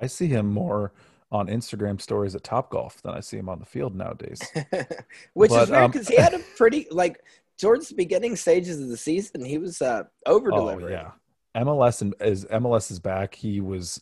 I 0.00 0.06
see 0.06 0.26
him 0.26 0.46
more 0.46 0.92
on 1.32 1.46
Instagram 1.48 2.00
stories 2.00 2.34
at 2.34 2.44
Top 2.44 2.70
Golf 2.70 3.00
than 3.02 3.14
I 3.14 3.20
see 3.20 3.38
him 3.38 3.48
on 3.48 3.58
the 3.58 3.64
field 3.64 3.94
nowadays. 3.94 4.40
Which 5.32 5.50
But, 5.50 5.62
is 5.62 5.70
weird 5.70 5.82
um, 5.84 5.90
because 5.90 6.08
he 6.08 6.16
had 6.16 6.34
a 6.34 6.38
pretty 6.56 6.86
like 6.90 7.20
towards 7.58 7.88
the 7.88 7.94
beginning 7.94 8.36
stages 8.36 8.80
of 8.80 8.88
the 8.88 8.96
season, 8.96 9.44
he 9.44 9.56
was 9.58 9.80
uh 9.80 10.02
over 10.26 10.52
Oh 10.52 10.56
delivering. 10.58 10.92
yeah, 10.92 11.12
MLS 11.56 12.02
and 12.02 12.14
as 12.20 12.44
MLS 12.46 12.90
is 12.90 12.98
back, 12.98 13.34
he 13.34 13.60
was 13.60 14.00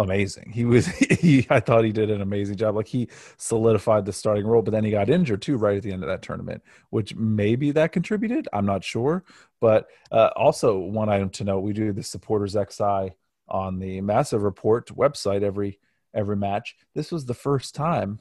amazing. 0.00 0.50
He 0.52 0.64
was 0.64 0.86
he. 1.20 1.46
I 1.50 1.60
thought 1.60 1.84
he 1.84 1.92
did 1.92 2.10
an 2.10 2.20
amazing 2.20 2.56
job. 2.56 2.74
Like 2.74 2.88
he 2.88 3.08
solidified 3.36 4.06
the 4.06 4.12
starting 4.12 4.46
role, 4.46 4.62
but 4.62 4.72
then 4.72 4.84
he 4.84 4.90
got 4.90 5.10
injured 5.10 5.42
too 5.42 5.56
right 5.56 5.76
at 5.76 5.82
the 5.82 5.92
end 5.92 6.02
of 6.02 6.08
that 6.08 6.22
tournament, 6.22 6.62
which 6.90 7.14
maybe 7.14 7.70
that 7.72 7.92
contributed. 7.92 8.48
I'm 8.52 8.66
not 8.66 8.82
sure, 8.82 9.24
but 9.60 9.88
uh, 10.10 10.30
also 10.36 10.78
one 10.78 11.08
item 11.08 11.30
to 11.30 11.44
note: 11.44 11.60
we 11.60 11.72
do 11.72 11.92
the 11.92 12.02
supporters 12.02 12.52
XI 12.52 13.14
on 13.48 13.78
the 13.78 14.00
Massive 14.00 14.42
Report 14.42 14.86
website 14.96 15.42
every 15.42 15.78
every 16.14 16.36
match. 16.36 16.76
This 16.94 17.12
was 17.12 17.26
the 17.26 17.34
first 17.34 17.74
time 17.74 18.20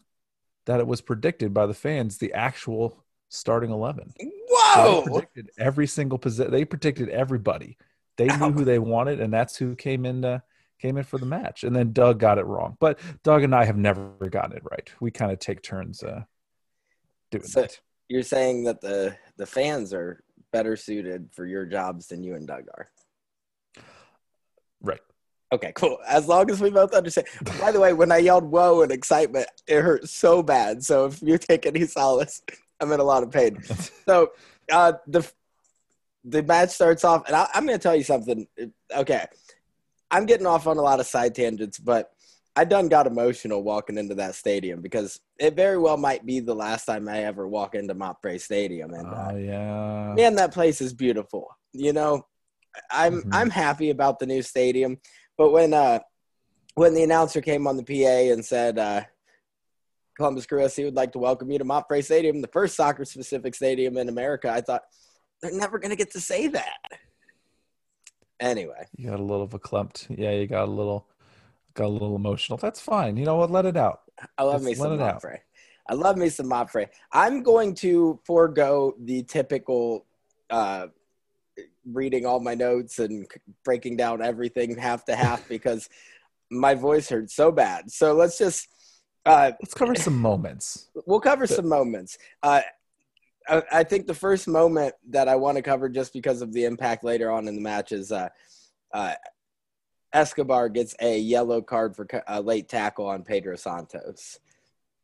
that 0.65 0.79
it 0.79 0.87
was 0.87 1.01
predicted 1.01 1.53
by 1.53 1.65
the 1.65 1.73
fans 1.73 2.17
the 2.17 2.33
actual 2.33 3.03
starting 3.29 3.71
eleven. 3.71 4.13
So 4.19 4.25
Whoa! 4.49 5.01
they 5.05 5.11
predicted 5.11 5.49
every 5.57 5.87
single 5.87 6.19
position. 6.19 6.51
They 6.51 6.65
predicted 6.65 7.09
everybody. 7.09 7.77
They 8.17 8.27
knew 8.27 8.51
who 8.51 8.65
they 8.65 8.79
wanted, 8.79 9.21
and 9.21 9.31
that's 9.31 9.55
who 9.55 9.75
came 9.75 10.05
in. 10.05 10.25
Uh, 10.25 10.39
came 10.79 10.97
in 10.97 11.03
for 11.03 11.17
the 11.17 11.25
match, 11.25 11.63
and 11.63 11.75
then 11.75 11.91
Doug 11.93 12.19
got 12.19 12.37
it 12.37 12.45
wrong. 12.45 12.77
But 12.79 12.99
Doug 13.23 13.43
and 13.43 13.53
I 13.53 13.65
have 13.65 13.77
never 13.77 14.11
gotten 14.29 14.55
it 14.55 14.63
right. 14.69 14.89
We 14.99 15.11
kind 15.11 15.31
of 15.31 15.39
take 15.39 15.61
turns 15.61 16.03
uh, 16.03 16.23
doing 17.31 17.43
So- 17.43 17.61
that. 17.61 17.79
You're 18.07 18.23
saying 18.23 18.63
that 18.63 18.81
the 18.81 19.15
the 19.37 19.45
fans 19.45 19.93
are 19.93 20.23
better 20.51 20.75
suited 20.75 21.29
for 21.31 21.45
your 21.45 21.65
jobs 21.67 22.07
than 22.07 22.23
you 22.23 22.33
and 22.33 22.47
Doug 22.47 22.63
are. 22.75 22.87
Right. 24.81 24.99
Okay, 25.51 25.71
cool. 25.75 25.99
As 26.07 26.27
long 26.27 26.49
as 26.49 26.59
we 26.59 26.71
both 26.71 26.93
understand. 26.93 27.27
By 27.59 27.71
the 27.71 27.79
way, 27.79 27.93
when 27.93 28.11
I 28.11 28.17
yelled 28.17 28.45
"whoa" 28.45 28.81
in 28.81 28.91
excitement, 28.91 29.47
it 29.67 29.81
hurt 29.81 30.09
so 30.09 30.41
bad. 30.41 30.83
So 30.83 31.05
if 31.05 31.21
you 31.21 31.37
take 31.37 31.67
any 31.67 31.85
solace, 31.85 32.41
I'm 32.79 32.91
in 32.91 32.99
a 32.99 33.03
lot 33.03 33.21
of 33.23 33.31
pain. 33.31 33.61
So 34.07 34.31
uh, 34.71 34.93
the 35.05 35.29
the 36.23 36.41
match 36.41 36.69
starts 36.71 37.03
off, 37.03 37.27
and 37.27 37.35
I, 37.35 37.47
I'm 37.53 37.65
going 37.67 37.77
to 37.77 37.81
tell 37.81 37.95
you 37.95 38.03
something. 38.03 38.47
Okay, 38.95 39.25
I'm 40.11 40.25
getting 40.25 40.47
off 40.47 40.67
on 40.67 40.77
a 40.77 40.81
lot 40.81 40.99
of 40.99 41.05
side 41.07 41.35
tangents, 41.35 41.77
but 41.79 42.11
I 42.55 42.65
done 42.65 42.89
got 42.89 43.07
emotional 43.07 43.63
walking 43.63 43.97
into 43.97 44.15
that 44.15 44.35
stadium 44.35 44.81
because 44.81 45.19
it 45.39 45.55
very 45.55 45.77
well 45.77 45.97
might 45.97 46.25
be 46.25 46.39
the 46.39 46.55
last 46.55 46.85
time 46.85 47.07
I 47.07 47.23
ever 47.23 47.47
walk 47.47 47.75
into 47.75 47.93
MAPFRE 47.95 48.41
Stadium, 48.41 48.93
and 48.93 49.07
uh, 49.07 49.29
Oh 49.31 49.37
yeah. 49.37 50.13
man, 50.15 50.35
that 50.35 50.53
place 50.53 50.81
is 50.81 50.93
beautiful. 50.93 51.47
You 51.73 51.93
know, 51.93 52.25
I'm 52.91 53.21
Mhm. 53.23 53.29
I'm 53.31 53.49
happy 53.49 53.89
about 53.91 54.19
the 54.19 54.25
new 54.25 54.41
stadium, 54.41 54.97
but 55.37 55.51
when 55.51 55.73
uh 55.73 55.99
when 56.75 56.93
the 56.93 57.03
announcer 57.03 57.41
came 57.41 57.67
on 57.67 57.77
the 57.77 57.83
PA 57.83 58.31
and 58.33 58.43
said 58.43 58.77
uh 58.79 59.03
Columbus 60.17 60.45
Crew 60.45 60.67
SC 60.67 60.79
would 60.79 60.95
like 60.95 61.13
to 61.13 61.19
welcome 61.19 61.49
you 61.49 61.59
to 61.59 61.65
MAPFRE 61.65 62.03
Stadium, 62.03 62.41
the 62.41 62.47
first 62.49 62.75
soccer 62.75 63.05
specific 63.05 63.55
stadium 63.55 63.95
in 63.97 64.09
America, 64.09 64.49
I 64.51 64.61
thought 64.61 64.81
they're 65.41 65.53
never 65.53 65.79
gonna 65.79 65.95
get 65.95 66.11
to 66.11 66.19
say 66.19 66.47
that. 66.47 66.77
Anyway, 68.39 68.85
You 68.97 69.09
got 69.09 69.19
a 69.19 69.23
little 69.23 69.47
verklempt. 69.47 70.07
Yeah, 70.17 70.31
you 70.31 70.47
got 70.47 70.67
a 70.67 70.71
little, 70.71 71.07
got 71.73 71.85
a 71.85 71.89
little 71.89 72.15
emotional. 72.15 72.57
That's 72.57 72.79
fine. 72.79 73.17
You 73.17 73.25
know 73.25 73.35
what? 73.35 73.51
Let 73.51 73.65
it 73.65 73.75
out. 73.77 74.01
I 74.37 74.43
love 74.43 74.55
Just 74.61 74.65
me 74.65 74.73
some 74.75 74.99
out. 75.01 75.23
I 75.87 75.93
love 75.93 76.17
me 76.17 76.29
some 76.29 76.45
MAPFRE. 76.47 76.87
I'm 77.11 77.41
going 77.41 77.73
to 77.75 78.19
forego 78.23 78.95
the 78.99 79.23
typical 79.23 80.05
uh, 80.49 80.87
reading 81.91 82.25
all 82.25 82.39
my 82.39 82.53
notes 82.53 82.99
and 82.99 83.25
breaking 83.63 83.97
down 83.97 84.21
everything 84.21 84.77
half 84.77 85.03
to 85.05 85.15
half 85.15 85.47
because 85.49 85.89
my 86.51 86.75
voice 86.75 87.09
hurts 87.09 87.35
so 87.35 87.51
bad. 87.51 87.91
So 87.91 88.13
let's 88.13 88.37
just 88.37 88.67
uh, 89.25 89.51
Let's 89.61 89.73
cover 89.73 89.95
some 89.95 90.17
moments. 90.19 90.89
we'll 91.05 91.19
cover 91.19 91.45
some 91.45 91.67
moments. 91.67 92.17
Uh, 92.41 92.61
I, 93.71 93.83
think 93.83 94.07
the 94.07 94.13
first 94.13 94.47
moment 94.47 94.93
that 95.09 95.27
I 95.27 95.35
want 95.35 95.57
to 95.57 95.61
cover, 95.61 95.89
just 95.89 96.13
because 96.13 96.41
of 96.41 96.53
the 96.53 96.65
impact 96.65 97.03
later 97.03 97.31
on 97.31 97.47
in 97.47 97.55
the 97.55 97.61
match, 97.61 97.91
is 97.91 98.11
uh, 98.11 98.29
uh, 98.93 99.13
Escobar 100.13 100.69
gets 100.69 100.95
a 101.01 101.17
yellow 101.17 101.61
card 101.61 101.95
for 101.95 102.07
a 102.27 102.41
late 102.41 102.69
tackle 102.69 103.07
on 103.07 103.23
Pedro 103.23 103.55
Santos. 103.55 104.39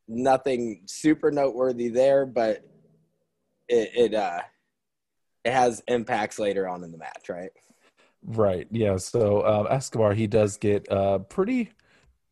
Nothing 0.07 0.81
super 0.85 1.31
noteworthy 1.31 1.89
there, 1.89 2.25
but 2.25 2.63
it 3.67 3.91
it 3.95 4.13
uh, 4.13 4.41
it 5.43 5.51
has 5.51 5.83
impacts 5.87 6.39
later 6.39 6.67
on 6.67 6.83
in 6.83 6.91
the 6.91 6.97
match, 6.97 7.29
right? 7.29 7.51
Right. 8.25 8.67
Yeah. 8.71 8.97
So 8.97 9.45
um, 9.45 9.67
Escobar, 9.69 10.13
he 10.13 10.27
does 10.27 10.57
get 10.57 10.91
uh, 10.91 11.19
pretty, 11.19 11.71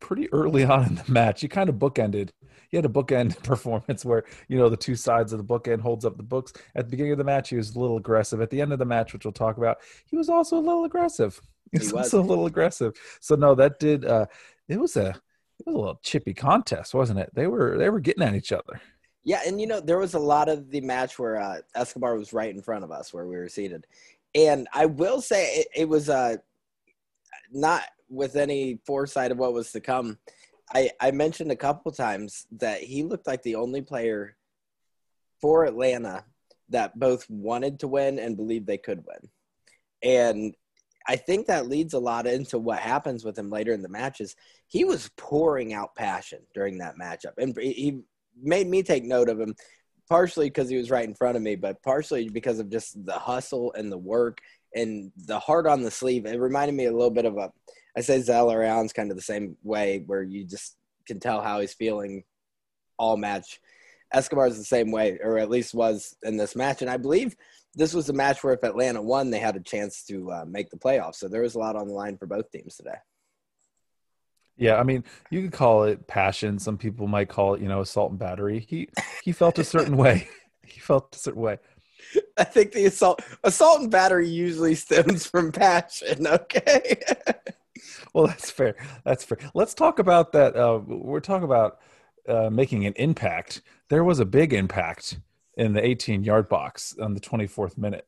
pretty 0.00 0.32
early 0.32 0.64
on 0.64 0.86
in 0.86 0.94
the 0.96 1.04
match. 1.10 1.40
He 1.40 1.48
kind 1.48 1.68
of 1.68 1.76
bookended. 1.76 2.30
He 2.74 2.76
had 2.76 2.86
a 2.86 2.88
bookend 2.88 3.40
performance 3.44 4.04
where 4.04 4.24
you 4.48 4.58
know 4.58 4.68
the 4.68 4.76
two 4.76 4.96
sides 4.96 5.32
of 5.32 5.38
the 5.38 5.44
bookend 5.44 5.80
holds 5.80 6.04
up 6.04 6.16
the 6.16 6.24
books. 6.24 6.52
At 6.74 6.86
the 6.86 6.90
beginning 6.90 7.12
of 7.12 7.18
the 7.18 7.24
match, 7.24 7.50
he 7.50 7.54
was 7.56 7.76
a 7.76 7.78
little 7.78 7.98
aggressive. 7.98 8.40
At 8.40 8.50
the 8.50 8.60
end 8.60 8.72
of 8.72 8.80
the 8.80 8.84
match, 8.84 9.12
which 9.12 9.24
we'll 9.24 9.30
talk 9.30 9.58
about, 9.58 9.76
he 10.06 10.16
was 10.16 10.28
also 10.28 10.58
a 10.58 10.58
little 10.58 10.84
aggressive. 10.84 11.40
He 11.70 11.78
was, 11.78 11.88
He 11.90 11.94
was. 11.94 12.12
also 12.12 12.20
a 12.20 12.26
little 12.26 12.46
aggressive. 12.46 12.94
So 13.20 13.36
no, 13.36 13.54
that 13.54 13.78
did. 13.78 14.04
Uh, 14.04 14.26
it 14.68 14.80
was 14.80 14.96
a 14.96 15.10
it 15.10 15.66
was 15.66 15.74
a 15.76 15.78
little 15.78 16.00
chippy 16.02 16.34
contest, 16.34 16.94
wasn't 16.94 17.20
it? 17.20 17.30
They 17.32 17.46
were 17.46 17.78
they 17.78 17.90
were 17.90 18.00
getting 18.00 18.24
at 18.24 18.34
each 18.34 18.50
other. 18.50 18.80
Yeah, 19.22 19.42
and 19.46 19.60
you 19.60 19.68
know 19.68 19.78
there 19.78 19.98
was 19.98 20.14
a 20.14 20.18
lot 20.18 20.48
of 20.48 20.68
the 20.72 20.80
match 20.80 21.16
where 21.16 21.40
uh, 21.40 21.58
Escobar 21.76 22.16
was 22.16 22.32
right 22.32 22.52
in 22.52 22.60
front 22.60 22.82
of 22.82 22.90
us 22.90 23.14
where 23.14 23.24
we 23.28 23.36
were 23.36 23.48
seated, 23.48 23.86
and 24.34 24.66
I 24.74 24.86
will 24.86 25.20
say 25.20 25.58
it, 25.60 25.68
it 25.76 25.88
was 25.88 26.08
uh, 26.10 26.38
not 27.52 27.82
with 28.08 28.34
any 28.34 28.80
foresight 28.84 29.30
of 29.30 29.38
what 29.38 29.52
was 29.52 29.70
to 29.72 29.80
come. 29.80 30.18
I 30.72 30.90
I 31.00 31.10
mentioned 31.10 31.50
a 31.50 31.56
couple 31.56 31.92
times 31.92 32.46
that 32.52 32.80
he 32.80 33.02
looked 33.02 33.26
like 33.26 33.42
the 33.42 33.56
only 33.56 33.82
player 33.82 34.36
for 35.40 35.64
Atlanta 35.64 36.24
that 36.70 36.98
both 36.98 37.28
wanted 37.28 37.80
to 37.80 37.88
win 37.88 38.18
and 38.18 38.36
believed 38.36 38.66
they 38.66 38.78
could 38.78 39.04
win, 39.06 39.30
and 40.02 40.54
I 41.06 41.16
think 41.16 41.46
that 41.46 41.68
leads 41.68 41.92
a 41.92 41.98
lot 41.98 42.26
into 42.26 42.58
what 42.58 42.78
happens 42.78 43.24
with 43.24 43.38
him 43.38 43.50
later 43.50 43.72
in 43.72 43.82
the 43.82 43.88
matches. 43.88 44.36
He 44.68 44.84
was 44.84 45.10
pouring 45.16 45.74
out 45.74 45.94
passion 45.94 46.40
during 46.54 46.78
that 46.78 46.96
matchup, 46.96 47.36
and 47.36 47.54
he 47.58 48.00
made 48.40 48.66
me 48.66 48.82
take 48.82 49.04
note 49.04 49.28
of 49.28 49.38
him 49.38 49.54
partially 50.08 50.46
because 50.46 50.68
he 50.68 50.76
was 50.76 50.90
right 50.90 51.06
in 51.08 51.14
front 51.14 51.36
of 51.36 51.42
me, 51.42 51.56
but 51.56 51.82
partially 51.82 52.28
because 52.28 52.58
of 52.58 52.70
just 52.70 53.04
the 53.06 53.12
hustle 53.12 53.72
and 53.72 53.90
the 53.90 53.98
work 53.98 54.40
and 54.74 55.12
the 55.26 55.38
heart 55.38 55.66
on 55.66 55.82
the 55.82 55.90
sleeve. 55.90 56.26
It 56.26 56.38
reminded 56.38 56.74
me 56.74 56.86
a 56.86 56.92
little 56.92 57.10
bit 57.10 57.24
of 57.24 57.36
a, 57.38 57.50
I 57.96 58.00
say 58.00 58.18
Zelarayán's 58.18 58.92
kind 58.92 59.10
of 59.10 59.16
the 59.16 59.22
same 59.22 59.56
way 59.62 60.02
where 60.06 60.22
you 60.22 60.44
just 60.44 60.76
can 61.06 61.20
tell 61.20 61.40
how 61.40 61.60
he's 61.60 61.74
feeling 61.74 62.24
all 62.98 63.16
match. 63.16 63.60
Escobar's 64.12 64.56
the 64.56 64.64
same 64.64 64.90
way, 64.90 65.18
or 65.22 65.38
at 65.38 65.50
least 65.50 65.74
was 65.74 66.16
in 66.22 66.36
this 66.36 66.54
match. 66.54 66.82
And 66.82 66.90
I 66.90 66.96
believe 66.96 67.36
this 67.74 67.94
was 67.94 68.08
a 68.08 68.12
match 68.12 68.42
where 68.42 68.54
if 68.54 68.62
Atlanta 68.62 69.02
won, 69.02 69.30
they 69.30 69.38
had 69.38 69.56
a 69.56 69.60
chance 69.60 70.04
to 70.04 70.30
uh, 70.30 70.44
make 70.46 70.70
the 70.70 70.76
playoffs. 70.76 71.16
So 71.16 71.28
there 71.28 71.42
was 71.42 71.54
a 71.54 71.58
lot 71.58 71.76
on 71.76 71.88
the 71.88 71.94
line 71.94 72.16
for 72.16 72.26
both 72.26 72.50
teams 72.50 72.76
today. 72.76 72.96
Yeah, 74.56 74.76
I 74.76 74.84
mean, 74.84 75.02
you 75.30 75.42
could 75.42 75.52
call 75.52 75.84
it 75.84 76.06
passion. 76.06 76.58
Some 76.58 76.78
people 76.78 77.08
might 77.08 77.28
call 77.28 77.54
it, 77.54 77.60
you 77.60 77.68
know, 77.68 77.80
assault 77.80 78.10
and 78.10 78.18
battery. 78.18 78.60
He 78.68 78.88
he 79.22 79.32
felt 79.32 79.58
a 79.58 79.64
certain 79.64 79.96
way. 79.96 80.28
He 80.66 80.80
felt 80.80 81.14
a 81.14 81.18
certain 81.18 81.42
way. 81.42 81.58
I 82.38 82.44
think 82.44 82.72
the 82.72 82.86
assault 82.86 83.22
assault 83.44 83.82
and 83.82 83.90
battery 83.90 84.28
usually 84.28 84.74
stems 84.86 85.26
from 85.26 85.52
passion. 85.52 86.26
Okay. 86.26 87.00
Well, 88.14 88.26
that's 88.26 88.50
fair. 88.50 88.76
That's 89.04 89.24
fair. 89.24 89.38
Let's 89.54 89.74
talk 89.74 89.98
about 89.98 90.32
that. 90.32 90.56
Uh, 90.56 90.80
we're 90.86 91.20
talking 91.20 91.44
about 91.44 91.78
uh, 92.28 92.48
making 92.50 92.86
an 92.86 92.92
impact. 92.96 93.62
There 93.90 94.04
was 94.04 94.20
a 94.20 94.24
big 94.24 94.52
impact 94.52 95.18
in 95.56 95.72
the 95.72 95.84
18 95.84 96.24
yard 96.24 96.48
box 96.48 96.96
on 97.00 97.14
the 97.14 97.20
24th 97.20 97.76
minute 97.76 98.06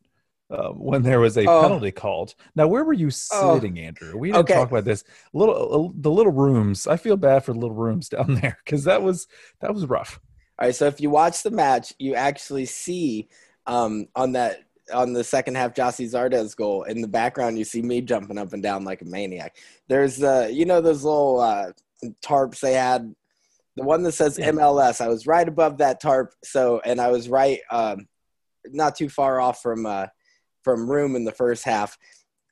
uh, 0.50 0.68
when 0.70 1.02
there 1.02 1.20
was 1.20 1.36
a 1.36 1.46
Oh. 1.46 1.60
penalty 1.60 1.90
called. 1.90 2.34
Now, 2.54 2.68
where 2.68 2.84
were 2.84 2.92
you 2.92 3.08
Oh. 3.32 3.54
sitting, 3.54 3.78
Andrew? 3.78 4.16
We 4.16 4.28
didn't 4.28 4.40
Okay. 4.42 4.54
talk 4.54 4.70
about 4.70 4.84
this. 4.84 5.04
Little 5.32 5.88
uh, 5.88 5.92
the 6.00 6.10
little 6.10 6.32
rooms. 6.32 6.86
I 6.86 6.96
feel 6.96 7.16
bad 7.16 7.44
for 7.44 7.52
the 7.52 7.58
little 7.58 7.74
rooms 7.76 8.08
down 8.16 8.34
there 8.36 8.58
because 8.64 8.84
that 8.84 9.02
was 9.02 9.26
that 9.60 9.74
was 9.74 9.86
rough. 9.86 10.20
All 10.58 10.66
right. 10.66 10.74
So 10.74 10.86
if 10.86 11.00
you 11.00 11.10
watch 11.10 11.42
the 11.42 11.50
match, 11.50 11.92
you 11.98 12.14
actually 12.14 12.66
see 12.66 13.28
um, 13.66 14.06
on 14.14 14.32
that 14.32 14.60
on 14.92 15.12
the 15.12 15.24
second 15.24 15.56
half 15.56 15.74
Gyasi 15.74 16.06
Zardes 16.06 16.56
goal 16.56 16.84
in 16.84 17.00
the 17.00 17.08
background, 17.08 17.58
you 17.58 17.64
see 17.64 17.82
me 17.82 18.00
jumping 18.00 18.38
up 18.38 18.52
and 18.52 18.62
down 18.62 18.84
like 18.84 19.02
a 19.02 19.06
maniac. 19.06 19.56
There's 19.88 20.22
uh, 20.22 20.48
you 20.50 20.64
know 20.64 20.80
those 20.80 21.04
little 21.04 21.40
uh, 21.40 21.72
tarps 22.24 22.60
they 22.60 22.74
had. 22.74 23.14
The 23.76 23.84
one 23.84 24.02
that 24.04 24.12
says. 24.12 24.38
MLS, 24.38 25.00
I 25.02 25.08
was 25.08 25.26
right 25.26 25.46
above 25.46 25.78
that 25.78 26.00
tarp. 26.00 26.32
So, 26.42 26.80
and 26.84 26.98
I 26.98 27.08
was 27.08 27.28
right, 27.28 27.60
um, 27.70 28.08
not 28.64 28.96
too 28.96 29.10
far 29.10 29.38
off 29.38 29.60
from 29.60 29.84
uh, 29.84 30.06
from 30.64 30.90
room 30.90 31.14
in 31.14 31.24
the 31.24 31.32
first 31.32 31.64
half. 31.64 31.96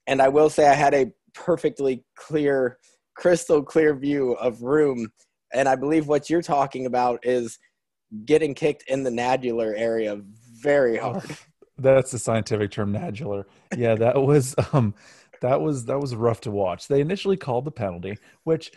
And 0.06 0.20
I 0.22 0.28
will 0.28 0.50
say 0.50 0.68
I 0.68 0.74
had 0.74 0.94
a 0.94 1.12
perfectly 1.34 2.04
clear, 2.14 2.78
crystal 3.16 3.62
clear 3.62 3.94
view 3.94 4.32
of 4.34 4.62
room. 4.62 5.10
And 5.52 5.68
I 5.68 5.76
believe 5.76 6.06
what 6.06 6.30
you're 6.30 6.42
talking 6.42 6.86
about 6.86 7.24
is 7.24 7.58
getting 8.24 8.54
kicked 8.54 8.84
in 8.86 9.02
the 9.02 9.10
nadular 9.10 9.74
area 9.74 10.20
very 10.60 10.96
hard. 10.96 11.24
That's 11.76 12.12
the 12.12 12.18
scientific 12.18 12.70
term, 12.70 12.92
nadular. 12.92 13.46
Yeah, 13.76 13.96
that 13.96 14.20
was 14.22 14.54
um, 14.72 14.94
that 15.40 15.60
was 15.60 15.86
that 15.86 15.98
was 16.00 16.14
rough 16.14 16.42
to 16.42 16.50
watch. 16.50 16.88
They 16.88 17.00
initially 17.00 17.36
called 17.36 17.64
the 17.64 17.70
penalty, 17.72 18.16
which 18.44 18.72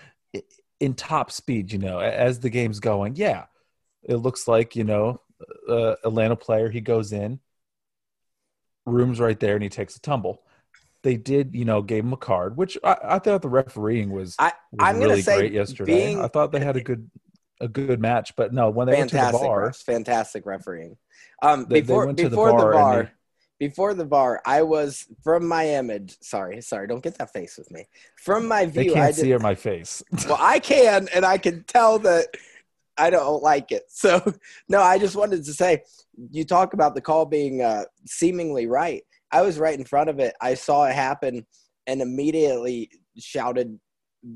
in 0.79 0.93
top 0.93 1.31
speed. 1.31 1.71
You 1.71 1.79
know, 1.79 1.99
as 1.99 2.39
the 2.39 2.49
game's 2.49 2.79
going, 2.79 3.15
yeah, 3.15 3.45
it 4.03 4.15
looks 4.15 4.47
like 4.47 4.75
you 4.75 4.83
know, 4.83 5.21
uh, 5.69 5.95
Atlanta 6.03 6.35
player 6.35 6.69
he 6.69 6.81
goes 6.81 7.13
in, 7.13 7.39
room's 8.85 9.19
right 9.19 9.39
there, 9.39 9.55
and 9.55 9.63
he 9.63 9.69
takes 9.69 9.95
a 9.95 10.01
tumble. 10.01 10.41
They 11.03 11.15
did, 11.15 11.53
you 11.53 11.63
know, 11.63 11.81
gave 11.81 12.03
him 12.03 12.13
a 12.13 12.17
card, 12.17 12.57
which 12.57 12.77
I, 12.83 12.97
I 13.03 13.19
thought 13.19 13.41
the 13.43 13.49
refereeing 13.49 14.09
was, 14.09 14.35
I, 14.39 14.51
was 14.71 14.79
I'm 14.81 14.99
really 14.99 15.21
say 15.21 15.37
great 15.37 15.53
yesterday. 15.53 15.93
being- 16.07 16.19
I 16.19 16.27
thought 16.27 16.51
they 16.51 16.59
had 16.59 16.75
a 16.75 16.81
good 16.83 17.09
a 17.59 17.67
good 17.67 17.99
match, 17.99 18.35
but 18.35 18.53
no, 18.53 18.69
when 18.69 18.87
they 18.87 18.97
went 18.97 19.09
to 19.11 19.15
the 19.15 19.31
bar, 19.31 19.71
fantastic 19.73 20.45
refereeing. 20.45 20.97
Um, 21.41 21.65
They- 21.65 21.75
they 21.75 21.81
before 21.81 22.07
the 22.07 22.29
before 22.29 22.51
the 22.51 22.57
bar 22.57 22.73
bar, 22.73 23.11
before 23.59 23.93
the 23.93 24.05
bar, 24.05 24.41
I 24.45 24.61
was 24.61 25.07
from 25.23 25.47
my 25.47 25.67
image. 25.69 26.17
Sorry, 26.21 26.61
sorry, 26.61 26.87
don't 26.87 27.03
get 27.03 27.17
that 27.17 27.33
face 27.33 27.57
with 27.57 27.71
me. 27.71 27.85
From 28.17 28.47
my 28.47 28.65
they 28.65 28.83
view, 28.83 28.93
can't 28.93 29.05
I 29.07 29.11
see 29.11 29.29
did, 29.29 29.41
my 29.41 29.55
face. 29.55 30.03
well, 30.27 30.37
I 30.39 30.59
can, 30.59 31.07
and 31.13 31.25
I 31.25 31.37
can 31.37 31.63
tell 31.63 31.99
that 31.99 32.27
I 32.97 33.09
don't 33.09 33.43
like 33.43 33.71
it. 33.71 33.83
So, 33.89 34.21
no, 34.69 34.81
I 34.81 34.97
just 34.99 35.15
wanted 35.15 35.43
to 35.45 35.53
say, 35.53 35.83
you 36.31 36.43
talk 36.43 36.73
about 36.73 36.95
the 36.95 37.01
call 37.01 37.25
being 37.25 37.61
uh, 37.61 37.85
seemingly 38.05 38.67
right. 38.67 39.03
I 39.31 39.41
was 39.41 39.59
right 39.59 39.77
in 39.77 39.85
front 39.85 40.09
of 40.09 40.19
it. 40.19 40.35
I 40.41 40.53
saw 40.53 40.85
it 40.85 40.93
happen, 40.95 41.45
and 41.85 42.01
immediately 42.01 42.89
shouted, 43.17 43.79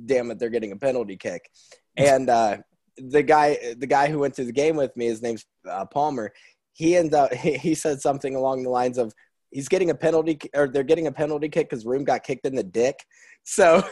"Damn 0.05 0.31
it, 0.31 0.39
they're 0.39 0.49
getting 0.49 0.71
a 0.73 0.77
penalty 0.77 1.17
kick!" 1.17 1.49
And 1.97 2.29
uh, 2.29 2.57
the 2.97 3.21
guy, 3.21 3.75
the 3.77 3.87
guy 3.87 4.07
who 4.09 4.19
went 4.19 4.35
to 4.35 4.45
the 4.45 4.51
game 4.53 4.77
with 4.77 4.95
me, 4.95 5.05
his 5.07 5.21
name's 5.21 5.45
uh, 5.69 5.85
Palmer. 5.85 6.31
He 6.73 6.95
ended 6.95 7.13
up, 7.13 7.33
he, 7.33 7.57
he 7.57 7.75
said 7.75 8.01
something 8.01 8.35
along 8.35 8.63
the 8.63 8.69
lines 8.69 8.97
of, 8.97 9.13
"He's 9.49 9.67
getting 9.67 9.89
a 9.89 9.95
penalty, 9.95 10.39
or 10.55 10.67
they're 10.67 10.83
getting 10.83 11.07
a 11.07 11.11
penalty 11.11 11.49
kick 11.49 11.69
because 11.69 11.85
Room 11.85 12.03
got 12.03 12.23
kicked 12.23 12.45
in 12.45 12.55
the 12.55 12.63
dick." 12.63 12.99
So 13.43 13.83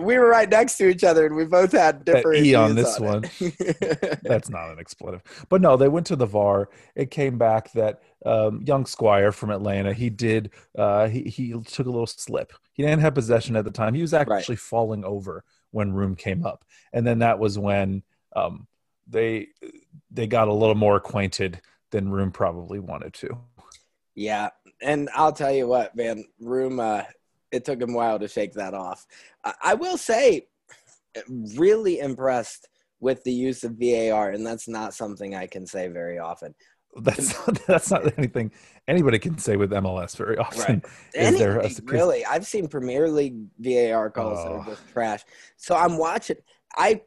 we 0.00 0.16
were 0.16 0.28
right 0.28 0.48
next 0.48 0.76
to 0.76 0.88
each 0.88 1.02
other, 1.02 1.26
and 1.26 1.34
we 1.34 1.44
both 1.44 1.72
had 1.72 2.04
different 2.04 2.46
E 2.46 2.54
on 2.54 2.76
this 2.76 3.00
on 3.00 3.24
it. 3.24 4.20
That's 4.22 4.48
not 4.48 4.70
an 4.70 4.78
expletive. 4.78 5.22
But 5.48 5.60
no, 5.60 5.76
they 5.76 5.88
went 5.88 6.06
to 6.06 6.14
the 6.14 6.24
VAR. 6.24 6.68
It 6.94 7.10
came 7.10 7.36
back 7.36 7.72
that 7.72 8.00
um, 8.24 8.62
young 8.64 8.86
Squire 8.86 9.32
from 9.32 9.50
Atlanta, 9.50 9.92
he 9.92 10.08
did, 10.08 10.52
uh, 10.78 11.08
he, 11.08 11.22
he 11.22 11.50
took 11.64 11.88
a 11.88 11.90
little 11.90 12.06
slip. 12.06 12.52
He 12.74 12.84
didn't 12.84 13.00
have 13.00 13.16
possession 13.16 13.56
at 13.56 13.64
the 13.64 13.72
time. 13.72 13.92
He 13.92 14.02
was 14.02 14.14
actually 14.14 14.54
falling 14.54 15.04
over 15.04 15.42
when 15.72 15.92
Room 15.92 16.14
came 16.14 16.46
up. 16.46 16.64
And 16.92 17.06
then 17.06 17.18
that 17.18 17.38
was 17.38 17.58
when 17.58 18.04
um, 18.34 18.66
they 19.06 19.48
they 20.10 20.26
got 20.26 20.48
a 20.48 20.52
little 20.52 20.74
more 20.74 20.96
acquainted 20.96 21.60
than 21.96 22.10
Room 22.10 22.30
probably 22.30 22.78
wanted 22.78 23.14
to. 23.14 23.38
Yeah, 24.14 24.50
and 24.82 25.08
I'll 25.14 25.32
tell 25.32 25.52
you 25.52 25.66
what, 25.66 25.96
man, 25.96 26.24
Room. 26.38 26.78
Uh, 26.78 27.02
it 27.50 27.64
took 27.64 27.80
him 27.80 27.90
a 27.94 27.96
while 27.96 28.18
to 28.18 28.28
shake 28.28 28.52
that 28.54 28.74
off. 28.74 29.06
I, 29.42 29.54
I 29.62 29.74
will 29.74 29.96
say, 29.96 30.48
really 31.56 32.00
impressed 32.00 32.68
with 33.00 33.24
the 33.24 33.32
use 33.32 33.64
of 33.64 33.72
VAR, 33.80 34.30
and 34.30 34.46
that's 34.46 34.68
not 34.68 34.92
something 34.94 35.34
I 35.34 35.46
can 35.46 35.66
say 35.66 35.88
very 35.88 36.18
often. 36.18 36.54
That's 36.98 37.34
not, 37.46 37.58
that's 37.66 37.90
not 37.90 38.18
anything 38.18 38.50
anybody 38.88 39.18
can 39.18 39.38
say 39.38 39.56
with 39.56 39.70
MLS 39.70 40.16
very 40.16 40.36
often. 40.38 40.82
Is 41.14 41.38
there 41.38 41.60
a- 41.60 41.70
really? 41.84 42.24
I've 42.26 42.46
seen 42.46 42.68
Premier 42.68 43.08
League 43.08 43.36
VAR 43.58 44.10
calls 44.10 44.44
that 44.44 44.50
Oh. 44.50 44.60
are 44.60 44.66
just 44.66 44.88
trash. 44.92 45.22
So 45.56 45.74
I'm 45.74 45.96
watching. 45.96 46.36
I 46.76 47.00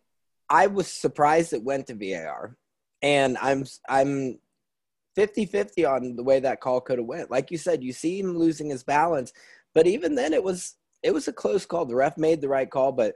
I 0.49 0.65
was 0.67 0.87
surprised 0.87 1.53
it 1.53 1.63
went 1.63 1.87
to 1.87 1.95
VAR, 1.95 2.55
and 3.03 3.37
I'm 3.39 3.65
I'm 3.87 4.39
50-50 5.19 5.89
on 5.89 6.15
the 6.15 6.23
way 6.23 6.39
that 6.39 6.61
call 6.61 6.79
could 6.79 6.97
have 6.97 7.07
went. 7.07 7.29
Like 7.29 7.51
you 7.51 7.57
said, 7.57 7.83
you 7.83 7.91
see 7.91 8.19
him 8.19 8.37
losing 8.37 8.69
his 8.69 8.83
balance, 8.83 9.33
but 9.73 9.85
even 9.85 10.15
then, 10.15 10.33
it 10.33 10.43
was 10.43 10.75
it 11.03 11.13
was 11.13 11.27
a 11.27 11.33
close 11.33 11.65
call. 11.65 11.85
The 11.85 11.95
ref 11.95 12.17
made 12.17 12.41
the 12.41 12.49
right 12.49 12.69
call, 12.69 12.91
but 12.91 13.15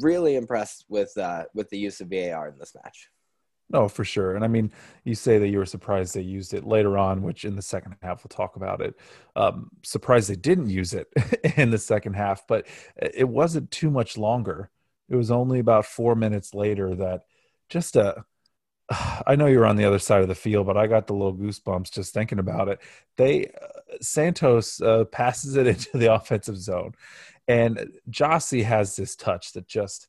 really 0.00 0.36
impressed 0.36 0.84
with 0.88 1.16
uh, 1.18 1.44
with 1.54 1.68
the 1.70 1.78
use 1.78 2.00
of 2.00 2.08
VAR 2.08 2.48
in 2.48 2.58
this 2.58 2.74
match. 2.74 3.08
No, 3.70 3.88
for 3.88 4.04
sure. 4.04 4.36
And 4.36 4.44
I 4.44 4.48
mean, 4.48 4.70
you 5.04 5.14
say 5.14 5.38
that 5.38 5.48
you 5.48 5.58
were 5.58 5.66
surprised 5.66 6.14
they 6.14 6.20
used 6.20 6.54
it 6.54 6.64
later 6.64 6.98
on, 6.98 7.22
which 7.22 7.44
in 7.44 7.56
the 7.56 7.62
second 7.62 7.96
half 8.02 8.22
we'll 8.22 8.28
talk 8.28 8.56
about 8.56 8.80
it. 8.80 8.94
Um, 9.34 9.70
surprised 9.82 10.28
they 10.28 10.36
didn't 10.36 10.68
use 10.68 10.92
it 10.92 11.08
in 11.56 11.70
the 11.70 11.78
second 11.78 12.14
half, 12.14 12.46
but 12.46 12.66
it 12.96 13.28
wasn't 13.28 13.70
too 13.70 13.90
much 13.90 14.18
longer. 14.18 14.70
It 15.08 15.16
was 15.16 15.30
only 15.30 15.58
about 15.58 15.86
four 15.86 16.14
minutes 16.14 16.54
later 16.54 16.94
that 16.94 17.22
just 17.68 17.96
a. 17.96 18.24
I 19.26 19.36
know 19.36 19.46
you're 19.46 19.66
on 19.66 19.76
the 19.76 19.84
other 19.84 19.98
side 19.98 20.22
of 20.22 20.28
the 20.28 20.34
field, 20.34 20.66
but 20.66 20.76
I 20.76 20.86
got 20.86 21.06
the 21.06 21.14
little 21.14 21.34
goosebumps 21.34 21.92
just 21.92 22.12
thinking 22.14 22.38
about 22.38 22.68
it. 22.68 22.80
They 23.16 23.46
uh, 23.46 23.96
Santos 24.00 24.80
uh, 24.80 25.04
passes 25.04 25.56
it 25.56 25.66
into 25.66 25.96
the 25.96 26.12
offensive 26.12 26.58
zone, 26.58 26.92
and 27.48 27.92
Gyasi 28.10 28.64
has 28.64 28.96
this 28.96 29.16
touch 29.16 29.52
that 29.52 29.66
just 29.66 30.08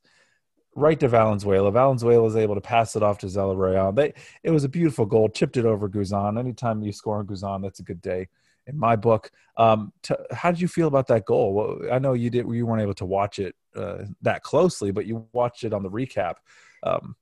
right 0.76 1.00
to 1.00 1.08
Valenzuela. 1.08 1.72
Valenzuela 1.72 2.28
is 2.28 2.36
able 2.36 2.56
to 2.56 2.62
pass 2.62 2.96
it 2.96 3.04
off 3.04 3.20
to 3.20 3.28
Zelarayán. 3.28 3.96
They 3.96 4.14
it 4.44 4.52
was 4.52 4.64
a 4.64 4.70
beautiful 4.70 5.06
goal, 5.06 5.30
chipped 5.30 5.58
it 5.58 5.66
over 5.66 5.90
Guzan. 5.90 6.40
Anytime 6.40 6.82
you 6.82 6.92
score 6.92 7.18
on 7.18 7.28
Guzan, 7.28 7.62
that's 7.62 7.80
a 7.80 7.84
good 7.84 8.02
day 8.02 8.28
in 8.68 8.78
my 8.78 8.96
book. 8.96 9.32
Um, 9.58 9.94
how 10.32 10.52
did 10.52 10.60
you 10.60 10.68
feel 10.68 10.88
about 10.88 11.08
that 11.08 11.26
goal? 11.26 11.54
Well, 11.54 11.80
I 11.92 12.00
know 12.00 12.14
you 12.14 12.30
did. 12.30 12.48
You 12.52 12.66
weren't 12.66 12.82
able 12.82 12.94
to 12.96 13.06
watch 13.06 13.40
it 13.40 13.56
uh, 13.76 14.04
that 14.22 14.44
closely, 14.44 14.92
but 14.92 15.06
you 15.06 15.28
watched 15.34 15.64
it 15.64 15.74
on 15.74 15.84
the 15.84 15.90
recap. 15.90 16.36
Um, 16.84 17.16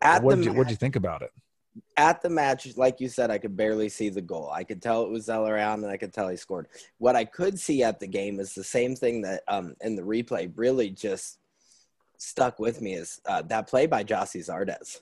At 0.00 0.22
what 0.22 0.36
did 0.36 0.44
you 0.44 0.52
ma- 0.52 0.58
what 0.58 0.66
did 0.66 0.72
you 0.72 0.76
think 0.76 0.96
about 0.96 1.22
it? 1.22 1.30
at 1.96 2.22
the 2.22 2.28
match, 2.28 2.76
like 2.76 3.00
you 3.00 3.08
said, 3.08 3.30
I 3.30 3.38
could 3.38 3.56
barely 3.56 3.88
see 3.88 4.08
the 4.08 4.20
goal. 4.20 4.50
I 4.50 4.64
could 4.64 4.82
tell 4.82 5.02
it 5.02 5.10
was 5.10 5.26
Zelarayán, 5.26 5.74
and 5.74 5.86
I 5.86 5.96
could 5.96 6.12
tell 6.12 6.28
he 6.28 6.36
scored. 6.36 6.68
What 6.98 7.16
I 7.16 7.24
could 7.24 7.58
see 7.58 7.82
at 7.82 8.00
the 8.00 8.06
game 8.06 8.40
is 8.40 8.54
the 8.54 8.64
same 8.64 8.94
thing 8.94 9.22
that 9.22 9.42
um, 9.48 9.74
in 9.80 9.96
the 9.96 10.02
replay 10.02 10.50
really 10.54 10.90
just 10.90 11.38
stuck 12.18 12.58
with 12.58 12.80
me 12.80 12.94
is 12.94 13.20
uh, 13.26 13.42
that 13.42 13.68
play 13.68 13.86
by 13.86 14.04
Gyasi 14.04 14.46
Zardes. 14.46 15.00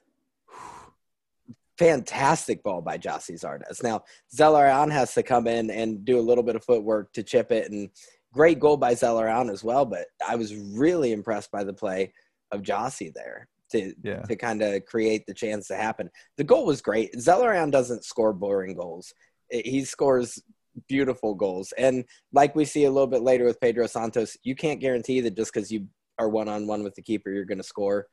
Fantastic 1.78 2.62
ball 2.62 2.80
by 2.80 2.98
Gyasi 2.98 3.40
Zardes. 3.40 3.82
Now 3.82 4.04
Zelarayán 4.34 4.92
has 4.92 5.14
to 5.14 5.22
come 5.22 5.46
in 5.46 5.70
and 5.70 6.04
do 6.04 6.18
a 6.18 6.22
little 6.22 6.44
bit 6.44 6.56
of 6.56 6.64
footwork 6.64 7.12
to 7.14 7.22
chip 7.22 7.50
it, 7.50 7.70
and 7.70 7.90
great 8.32 8.60
goal 8.60 8.76
by 8.76 8.94
Zelarayán 8.94 9.50
as 9.50 9.64
well. 9.64 9.84
But 9.84 10.06
I 10.26 10.36
was 10.36 10.54
really 10.54 11.12
impressed 11.12 11.50
by 11.50 11.64
the 11.64 11.72
play 11.72 12.12
of 12.52 12.62
Gyasi 12.62 13.12
there 13.12 13.48
to 13.74 13.94
Yeah, 14.02 14.22
to 14.22 14.36
kind 14.36 14.62
of 14.62 14.84
create 14.86 15.24
the 15.26 15.34
chance 15.34 15.68
to 15.68 15.76
happen. 15.76 16.10
The 16.38 16.44
goal 16.44 16.64
was 16.66 16.80
great. 16.80 17.14
Zelarayán 17.16 17.70
doesn't 17.70 18.04
score 18.04 18.32
boring 18.32 18.74
goals. 18.74 19.12
He 19.50 19.84
scores 19.84 20.42
beautiful 20.88 21.34
goals. 21.34 21.72
And 21.78 22.04
like 22.32 22.56
we 22.56 22.64
see 22.64 22.84
a 22.84 22.90
little 22.90 23.06
bit 23.06 23.22
later 23.22 23.44
with 23.44 23.60
Pedro 23.60 23.86
Santos, 23.86 24.36
you 24.42 24.54
can't 24.56 24.80
guarantee 24.80 25.20
that 25.20 25.36
just 25.36 25.52
because 25.52 25.70
you 25.70 25.86
are 26.18 26.28
one 26.28 26.48
on 26.48 26.66
one 26.66 26.82
with 26.82 26.94
the 26.94 27.02
keeper, 27.02 27.30
you're 27.30 27.44
going 27.44 27.58
to 27.58 27.72
score. 27.74 28.06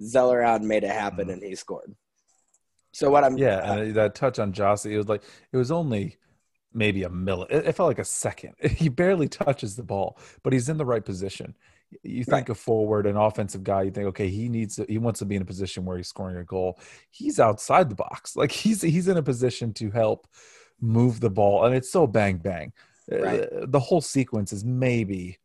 Zelarayán 0.00 0.62
made 0.62 0.84
it 0.84 0.90
happen 0.90 1.28
Mhm. 1.28 1.32
and 1.34 1.42
he 1.42 1.54
scored. 1.54 1.94
So 2.92 3.10
what 3.10 3.24
I'm 3.24 3.36
yeah. 3.38 3.72
And 3.74 3.94
that 3.96 4.14
touch 4.14 4.38
on 4.38 4.52
Gyasi, 4.52 4.92
it 4.92 4.98
was 4.98 5.08
like 5.08 5.22
it 5.52 5.56
was 5.56 5.70
only 5.72 6.16
maybe 6.72 7.02
a 7.04 7.08
milli. 7.08 7.46
It, 7.50 7.66
it 7.66 7.72
felt 7.76 7.88
like 7.88 7.98
a 7.98 8.04
second. 8.04 8.54
He 8.82 8.88
barely 8.88 9.28
touches 9.28 9.74
the 9.76 9.82
ball, 9.82 10.18
but 10.42 10.52
he's 10.52 10.68
in 10.68 10.76
the 10.78 10.84
right 10.86 11.04
position. 11.04 11.54
You 12.02 12.24
think 12.24 12.48
Right. 12.48 12.50
a 12.50 12.54
forward, 12.54 13.06
an 13.06 13.16
offensive 13.16 13.62
guy. 13.64 13.82
You 13.82 13.90
think, 13.90 14.06
okay, 14.08 14.28
he 14.28 14.48
needs, 14.48 14.76
to, 14.76 14.86
he 14.88 14.98
wants 14.98 15.18
to 15.20 15.24
be 15.24 15.36
in 15.36 15.42
a 15.42 15.44
position 15.44 15.84
where 15.84 15.96
he's 15.96 16.08
scoring 16.08 16.36
a 16.36 16.44
goal. 16.44 16.78
He's 17.10 17.38
outside 17.40 17.88
the 17.88 17.94
box, 17.94 18.36
like 18.36 18.52
he's 18.52 18.82
he's 18.82 19.08
in 19.08 19.16
a 19.16 19.22
position 19.22 19.72
to 19.74 19.90
help 19.90 20.26
move 20.80 21.20
the 21.20 21.30
ball, 21.30 21.64
and 21.64 21.74
it's 21.74 21.90
so 21.90 22.06
bang 22.06 22.38
bang. 22.38 22.72
Uh, 23.10 23.66
The 23.66 23.80
whole 23.80 24.00
sequence 24.00 24.52
is 24.52 24.64
maybe 24.64 25.38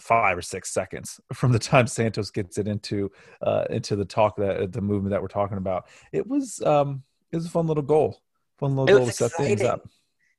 five 0.00 0.36
or 0.36 0.42
six 0.42 0.70
seconds 0.72 1.20
from 1.32 1.52
the 1.52 1.58
time 1.58 1.86
Santos 1.86 2.30
gets 2.30 2.58
it 2.58 2.68
into 2.68 3.10
uh, 3.42 3.64
into 3.70 3.96
the 3.96 4.04
talk 4.04 4.36
that 4.36 4.72
the 4.72 4.80
movement 4.80 5.10
that 5.12 5.22
we're 5.22 5.28
talking 5.28 5.56
about. 5.58 5.88
It 6.12 6.26
was 6.26 6.60
um, 6.62 7.02
it 7.32 7.36
was 7.36 7.46
a 7.46 7.50
fun 7.50 7.66
little 7.66 7.82
goal, 7.82 8.20
fun 8.58 8.76
little 8.76 8.98
goal 8.98 9.06
to 9.06 9.12
set 9.12 9.32
things 9.32 9.62
up. 9.62 9.88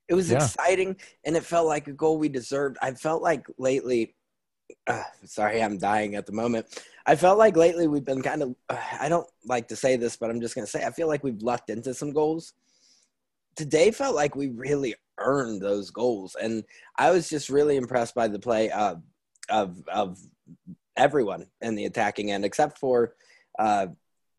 It 0.08 0.14
was 0.14 0.30
Yeah. 0.30 0.36
exciting, 0.36 0.96
and 1.24 1.36
it 1.36 1.44
felt 1.44 1.66
like 1.66 1.86
a 1.88 1.92
goal 1.92 2.18
we 2.18 2.28
deserved. 2.28 2.78
I 2.80 2.92
felt 2.92 3.22
like 3.22 3.46
lately. 3.58 4.14
Uh, 4.86 5.02
sorry, 5.24 5.62
I'm 5.62 5.78
dying 5.78 6.14
at 6.14 6.26
the 6.26 6.32
moment. 6.32 6.66
I 7.06 7.16
felt 7.16 7.38
like 7.38 7.56
lately 7.56 7.86
we've 7.86 8.04
been 8.04 8.22
kind 8.22 8.42
of. 8.42 8.54
Uh, 8.68 8.78
I 9.00 9.08
don't 9.08 9.28
like 9.44 9.68
to 9.68 9.76
say 9.76 9.96
this, 9.96 10.16
but 10.16 10.30
I'm 10.30 10.40
just 10.40 10.54
going 10.54 10.66
to 10.66 10.70
say 10.70 10.84
I 10.84 10.90
feel 10.90 11.08
like 11.08 11.24
we've 11.24 11.42
lucked 11.42 11.70
into 11.70 11.94
some 11.94 12.12
goals. 12.12 12.52
Today 13.56 13.90
felt 13.90 14.14
like 14.14 14.36
we 14.36 14.48
really 14.48 14.94
earned 15.18 15.60
those 15.60 15.90
goals, 15.90 16.36
and 16.40 16.64
I 16.96 17.10
was 17.10 17.28
just 17.28 17.48
really 17.48 17.76
impressed 17.76 18.14
by 18.14 18.28
the 18.28 18.38
play 18.38 18.70
of 18.70 19.02
of 19.48 19.82
of 19.88 20.18
everyone 20.96 21.46
in 21.60 21.74
the 21.74 21.86
attacking 21.86 22.30
end, 22.30 22.44
except 22.44 22.78
for. 22.78 23.14
Uh, 23.58 23.88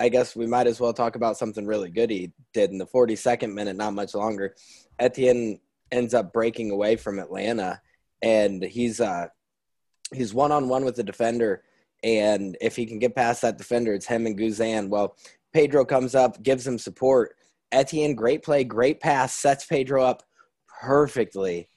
I 0.01 0.07
guess 0.07 0.33
we 0.33 0.47
might 0.47 0.67
as 0.67 0.79
well 0.79 0.93
talk 0.93 1.17
about 1.17 1.37
something 1.37 1.65
really 1.65 1.89
good 1.89 2.09
he 2.09 2.31
did 2.53 2.71
in 2.71 2.77
the 2.77 2.87
42nd 2.87 3.53
minute, 3.53 3.75
not 3.75 3.93
much 3.93 4.15
longer. 4.15 4.55
Etienne 4.97 5.59
ends 5.91 6.13
up 6.13 6.31
breaking 6.31 6.71
away 6.71 6.95
from 6.95 7.19
Atlanta, 7.19 7.81
and 8.21 8.63
he's 8.63 9.01
uh 9.01 9.27
he's 10.13 10.33
one 10.33 10.51
on 10.51 10.67
one 10.69 10.85
with 10.85 10.95
the 10.95 11.03
defender, 11.03 11.63
and 12.03 12.57
if 12.61 12.75
he 12.75 12.85
can 12.85 12.99
get 12.99 13.15
past 13.15 13.41
that 13.41 13.57
defender, 13.57 13.93
it's 13.93 14.05
him 14.07 14.25
and 14.25 14.37
Guzan. 14.37 14.89
Well, 14.89 15.15
Pedro 15.53 15.85
comes 15.85 16.15
up, 16.15 16.41
gives 16.43 16.65
him 16.65 16.77
support. 16.77 17.35
Etienne, 17.71 18.15
great 18.15 18.43
play, 18.43 18.63
great 18.63 18.99
pass, 18.99 19.33
sets 19.33 19.65
Pedro 19.65 20.03
up 20.03 20.23
perfectly, 20.81 21.69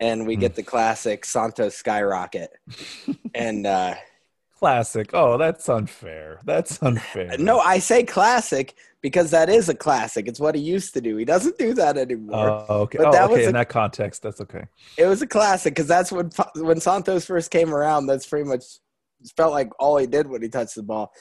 and 0.00 0.26
we 0.26 0.34
Hmm. 0.34 0.40
get 0.40 0.54
the 0.54 0.62
classic 0.62 1.24
Santos 1.24 1.74
skyrocket, 1.74 2.50
and 3.34 3.66
uh, 3.66 3.94
classic. 4.58 5.10
Oh, 5.14 5.38
that's 5.38 5.68
unfair. 5.68 6.40
That's 6.44 6.82
unfair. 6.82 7.36
No, 7.38 7.60
I 7.60 7.78
say 7.78 8.02
classic 8.04 8.74
because 9.00 9.30
that 9.30 9.48
is 9.48 9.68
a 9.68 9.74
classic. 9.74 10.26
It's 10.26 10.40
what 10.40 10.54
he 10.54 10.60
used 10.60 10.94
to 10.94 11.00
do. 11.00 11.16
He 11.16 11.24
doesn't 11.24 11.58
do 11.58 11.74
that 11.74 11.96
anymore. 11.96 12.64
Oh, 12.68 12.80
okay. 12.82 12.98
But 12.98 13.08
oh, 13.08 13.12
that 13.12 13.24
okay. 13.24 13.34
Was 13.34 13.44
a, 13.44 13.48
in 13.48 13.54
that 13.54 13.68
context, 13.68 14.22
that's 14.22 14.40
okay. 14.40 14.64
It 14.96 15.06
was 15.06 15.22
a 15.22 15.26
classic 15.26 15.74
because 15.74 15.86
that's 15.86 16.10
when 16.10 16.30
when 16.56 16.80
Santos 16.80 17.24
first 17.26 17.50
came 17.50 17.74
around. 17.74 18.06
That's 18.06 18.26
pretty 18.26 18.48
much 18.48 18.64
felt 19.36 19.52
like 19.52 19.70
all 19.78 19.96
he 19.96 20.06
did 20.06 20.26
when 20.26 20.42
he 20.42 20.48
touched 20.48 20.74
the 20.74 20.82
ball. 20.82 21.12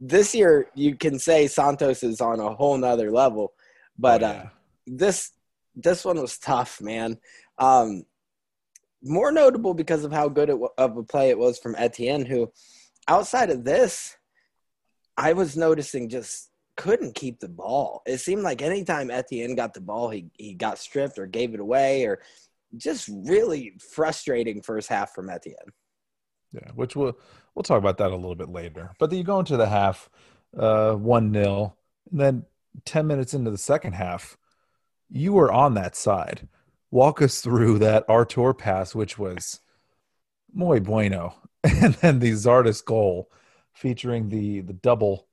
This 0.00 0.34
year, 0.34 0.66
you 0.74 0.94
can 0.94 1.18
say 1.18 1.46
Santos 1.46 2.02
is 2.02 2.20
on 2.20 2.40
a 2.40 2.54
whole 2.54 2.76
nother 2.76 3.10
level, 3.10 3.52
but 3.98 4.22
oh, 4.22 4.26
yeah. 4.26 4.32
uh, 4.32 4.48
this 4.86 5.32
this 5.74 6.04
one 6.04 6.20
was 6.20 6.38
tough, 6.38 6.80
man. 6.80 7.18
Um, 7.58 8.04
more 9.02 9.30
notable 9.30 9.74
because 9.74 10.04
of 10.04 10.12
how 10.12 10.28
good 10.28 10.48
it, 10.48 10.58
of 10.78 10.96
a 10.96 11.02
play 11.02 11.30
it 11.30 11.38
was 11.38 11.58
from 11.58 11.74
Etienne, 11.76 12.24
who 12.24 12.50
outside 13.08 13.50
of 13.50 13.64
this, 13.64 14.16
I 15.16 15.34
was 15.34 15.56
noticing 15.56 16.08
just 16.08 16.50
couldn't 16.76 17.14
keep 17.14 17.40
the 17.40 17.48
ball. 17.48 18.02
It 18.06 18.18
seemed 18.18 18.42
like 18.42 18.62
anytime 18.62 19.10
Etienne 19.10 19.54
got 19.54 19.74
the 19.74 19.80
ball, 19.80 20.10
he, 20.10 20.30
he 20.34 20.54
got 20.54 20.78
stripped 20.78 21.18
or 21.18 21.26
gave 21.26 21.54
it 21.54 21.60
away 21.60 22.04
or 22.04 22.20
just 22.76 23.08
really 23.08 23.74
frustrating 23.92 24.62
first 24.62 24.88
half 24.88 25.14
from 25.14 25.30
Etienne. 25.30 25.72
Yeah, 26.52 26.70
which 26.74 26.96
we'll 26.96 27.18
we'll 27.54 27.62
talk 27.62 27.78
about 27.78 27.98
that 27.98 28.12
a 28.12 28.16
little 28.16 28.34
bit 28.34 28.48
later. 28.48 28.92
But 28.98 29.12
you 29.12 29.24
go 29.24 29.40
into 29.40 29.56
the 29.56 29.68
half, 29.68 30.08
uh, 30.56 30.92
one 30.94 31.32
0 31.32 31.74
and 32.10 32.20
then 32.20 32.44
ten 32.84 33.06
minutes 33.06 33.34
into 33.34 33.50
the 33.50 33.58
second 33.58 33.94
half, 33.94 34.36
you 35.10 35.32
were 35.32 35.52
on 35.52 35.74
that 35.74 35.96
side. 35.96 36.48
Walk 36.90 37.20
us 37.20 37.40
through 37.40 37.78
that 37.80 38.04
Artur 38.08 38.54
pass, 38.54 38.94
which 38.94 39.18
was 39.18 39.60
muy 40.52 40.78
bueno, 40.78 41.34
and 41.64 41.94
then 41.94 42.20
the 42.20 42.32
Zardes 42.32 42.84
goal 42.84 43.30
featuring 43.72 44.28
the 44.28 44.60
the 44.60 44.72
double 44.72 45.26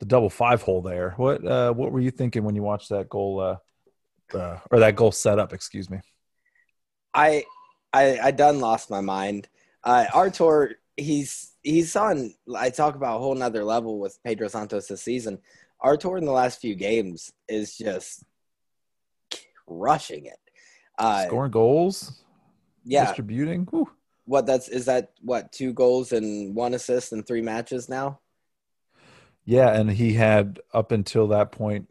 the 0.00 0.06
double 0.06 0.30
five 0.30 0.62
hole 0.62 0.82
there. 0.82 1.14
What 1.16 1.46
uh, 1.46 1.72
what 1.72 1.92
were 1.92 2.00
you 2.00 2.10
thinking 2.10 2.42
when 2.42 2.56
you 2.56 2.62
watched 2.62 2.88
that 2.88 3.08
goal 3.08 3.40
uh, 3.40 4.36
uh, 4.36 4.58
or 4.70 4.80
that 4.80 4.96
goal 4.96 5.12
set 5.12 5.38
up? 5.38 5.52
Excuse 5.52 5.88
me. 5.88 6.00
I 7.14 7.44
I 7.92 8.18
I 8.18 8.30
done 8.32 8.60
lost 8.60 8.90
my 8.90 9.00
mind. 9.00 9.48
Uh, 9.84 10.06
Artur, 10.12 10.76
he's 10.96 11.52
he's 11.62 11.94
on. 11.94 12.34
I 12.56 12.70
talk 12.70 12.96
about 12.96 13.16
a 13.16 13.20
whole 13.20 13.34
nother 13.34 13.64
level 13.64 14.00
with 14.00 14.18
Pedro 14.24 14.48
Santos 14.48 14.88
this 14.88 15.02
season. 15.02 15.38
Artur 15.80 16.18
in 16.18 16.24
the 16.24 16.32
last 16.32 16.60
few 16.60 16.74
games 16.74 17.32
is 17.48 17.76
just 17.76 18.24
rushing 19.66 20.26
it, 20.26 20.38
uh, 20.98 21.26
scoring 21.26 21.52
goals, 21.52 22.22
yeah, 22.84 23.06
distributing. 23.06 23.66
Whew 23.70 23.88
what 24.30 24.46
that's 24.46 24.68
is 24.68 24.84
that 24.84 25.10
what 25.22 25.50
two 25.50 25.72
goals 25.72 26.12
and 26.12 26.54
one 26.54 26.74
assist 26.74 27.12
in 27.12 27.24
three 27.24 27.42
matches 27.42 27.88
now? 27.88 28.20
Yeah, 29.44 29.72
and 29.72 29.90
he 29.90 30.12
had 30.14 30.60
up 30.72 30.92
until 30.92 31.28
that 31.28 31.52
point 31.52 31.88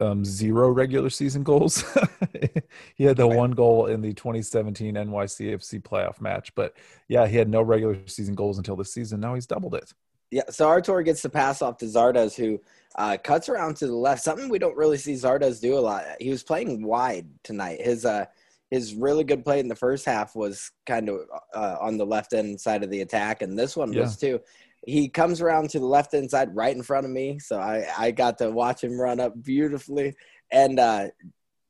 um, 0.00 0.24
zero 0.24 0.70
regular 0.70 1.10
season 1.10 1.42
goals. 1.42 1.84
he 2.94 3.04
had 3.04 3.16
the 3.16 3.28
right. 3.28 3.36
one 3.36 3.50
goal 3.52 3.86
in 3.86 4.00
the 4.00 4.12
2017 4.12 4.94
NYCFC 4.94 5.82
playoff 5.82 6.20
match, 6.20 6.54
but 6.54 6.76
yeah, 7.08 7.26
he 7.26 7.36
had 7.36 7.48
no 7.48 7.62
regular 7.62 7.98
season 8.06 8.34
goals 8.34 8.58
until 8.58 8.76
this 8.76 8.92
season. 8.92 9.20
Now 9.20 9.34
he's 9.34 9.46
doubled 9.46 9.74
it. 9.74 9.92
Yeah, 10.30 10.42
so 10.48 10.68
Artur 10.68 11.02
gets 11.02 11.22
the 11.22 11.28
pass 11.28 11.60
off 11.60 11.76
to 11.78 11.86
Zardes, 11.86 12.36
who 12.36 12.60
uh, 12.94 13.16
cuts 13.22 13.48
around 13.48 13.76
to 13.78 13.86
the 13.86 13.94
left. 13.94 14.22
Something 14.22 14.48
we 14.48 14.60
don't 14.60 14.76
really 14.76 14.96
see 14.96 15.14
Zardes 15.14 15.60
do 15.60 15.76
a 15.76 15.80
lot. 15.80 16.04
He 16.20 16.30
was 16.30 16.42
playing 16.42 16.84
wide 16.84 17.26
tonight. 17.42 17.80
His 17.80 18.04
uh, 18.04 18.26
his 18.70 18.94
really 18.94 19.24
good 19.24 19.44
play 19.44 19.58
in 19.58 19.66
the 19.66 19.74
first 19.74 20.04
half 20.04 20.36
was 20.36 20.70
kind 20.86 21.08
of 21.08 21.22
uh, 21.52 21.76
on 21.80 21.96
the 21.96 22.06
left 22.06 22.32
end 22.32 22.60
side 22.60 22.84
of 22.84 22.90
the 22.90 23.00
attack, 23.00 23.42
and 23.42 23.58
this 23.58 23.76
one 23.76 23.92
yeah. 23.92 24.02
was 24.02 24.16
too. 24.16 24.40
He 24.86 25.08
comes 25.08 25.40
around 25.40 25.70
to 25.70 25.78
the 25.78 25.86
left 25.86 26.14
end 26.14 26.30
side 26.30 26.54
right 26.54 26.74
in 26.74 26.82
front 26.82 27.04
of 27.04 27.12
me, 27.12 27.38
so 27.38 27.58
I, 27.58 27.86
I 27.98 28.10
got 28.12 28.38
to 28.38 28.50
watch 28.50 28.82
him 28.82 28.98
run 28.98 29.20
up 29.20 29.34
beautifully, 29.42 30.14
and 30.50 30.80
uh, 30.80 31.08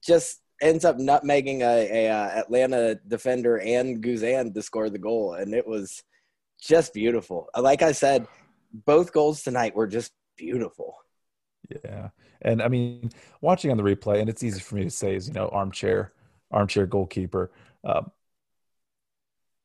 just 0.04 0.40
ends 0.62 0.84
up 0.84 0.98
nutmegging 0.98 1.60
a, 1.60 2.06
a 2.06 2.10
uh, 2.10 2.28
Atlanta 2.28 2.96
defender 3.08 3.58
and 3.58 4.02
Guzan 4.02 4.54
to 4.54 4.62
score 4.62 4.90
the 4.90 4.98
goal, 4.98 5.34
and 5.34 5.54
it 5.54 5.66
was 5.66 6.02
just 6.60 6.94
beautiful. 6.94 7.48
Like 7.58 7.82
I 7.82 7.92
said, 7.92 8.26
both 8.72 9.12
goals 9.12 9.42
tonight 9.42 9.74
were 9.74 9.88
just 9.88 10.12
beautiful. 10.36 10.96
Yeah, 11.84 12.10
and 12.42 12.62
I 12.62 12.68
mean, 12.68 13.10
watching 13.40 13.70
on 13.70 13.76
the 13.76 13.82
replay, 13.82 14.20
and 14.20 14.28
it's 14.28 14.42
easy 14.42 14.60
for 14.60 14.76
me 14.76 14.84
to 14.84 14.90
say, 14.90 15.14
is 15.14 15.28
you 15.28 15.34
know, 15.34 15.48
armchair 15.48 16.12
armchair 16.50 16.86
goalkeeper. 16.86 17.50
Uh, 17.84 18.02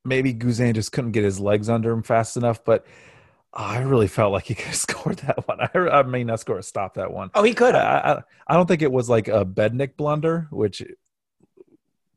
maybe 0.04 0.34
Guzan 0.34 0.76
just 0.76 0.92
couldn't 0.92 1.12
get 1.12 1.24
his 1.24 1.40
legs 1.40 1.70
under 1.70 1.92
him 1.92 2.04
fast 2.04 2.38
enough, 2.38 2.64
but 2.64 2.86
I 3.56 3.80
really 3.80 4.08
felt 4.08 4.34
like 4.34 4.46
he 4.46 4.56
could 4.56 4.66
have 4.68 4.76
scored 4.76 5.18
that 5.20 5.48
one. 5.48 5.60
I, 5.62 6.00
I 6.00 6.04
mean, 6.04 6.28
not 6.28 6.40
score, 6.40 6.58
a 6.58 6.64
stop 6.64 6.96
that 6.96 7.12
one. 7.12 7.30
Oh, 7.34 7.44
he 7.44 7.54
could. 7.54 7.76
I, 7.76 7.98
I, 8.48 8.54
I 8.54 8.54
don't 8.56 8.68
think 8.68 8.82
it 8.82 8.92
was 8.92 9.10
like 9.10 9.28
a 9.28 9.46
Bendik 9.46 9.96
blunder, 9.96 10.48
which 10.52 10.84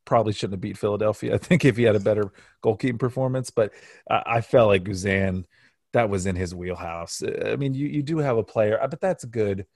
probably 0.04 0.32
shouldn't 0.32 0.54
have 0.54 0.60
beat 0.60 0.78
Philadelphia. 0.78 1.34
I 1.34 1.38
think 1.38 1.64
if 1.64 1.76
he 1.76 1.84
had 1.84 1.96
a 1.96 2.00
better 2.00 2.32
goalkeeping 2.64 2.98
performance, 2.98 3.50
but 3.50 3.72
I, 4.10 4.22
I 4.26 4.40
felt 4.40 4.68
like 4.68 4.84
Guzan, 4.84 5.44
that 5.92 6.10
was 6.10 6.26
in 6.26 6.36
his 6.36 6.54
wheelhouse. 6.54 7.22
I 7.22 7.56
mean, 7.56 7.74
you, 7.74 7.86
you 7.86 8.02
do 8.02 8.18
have 8.18 8.36
a 8.36 8.44
player, 8.44 8.78
but 8.90 9.00
that's 9.00 9.24
good. 9.24 9.66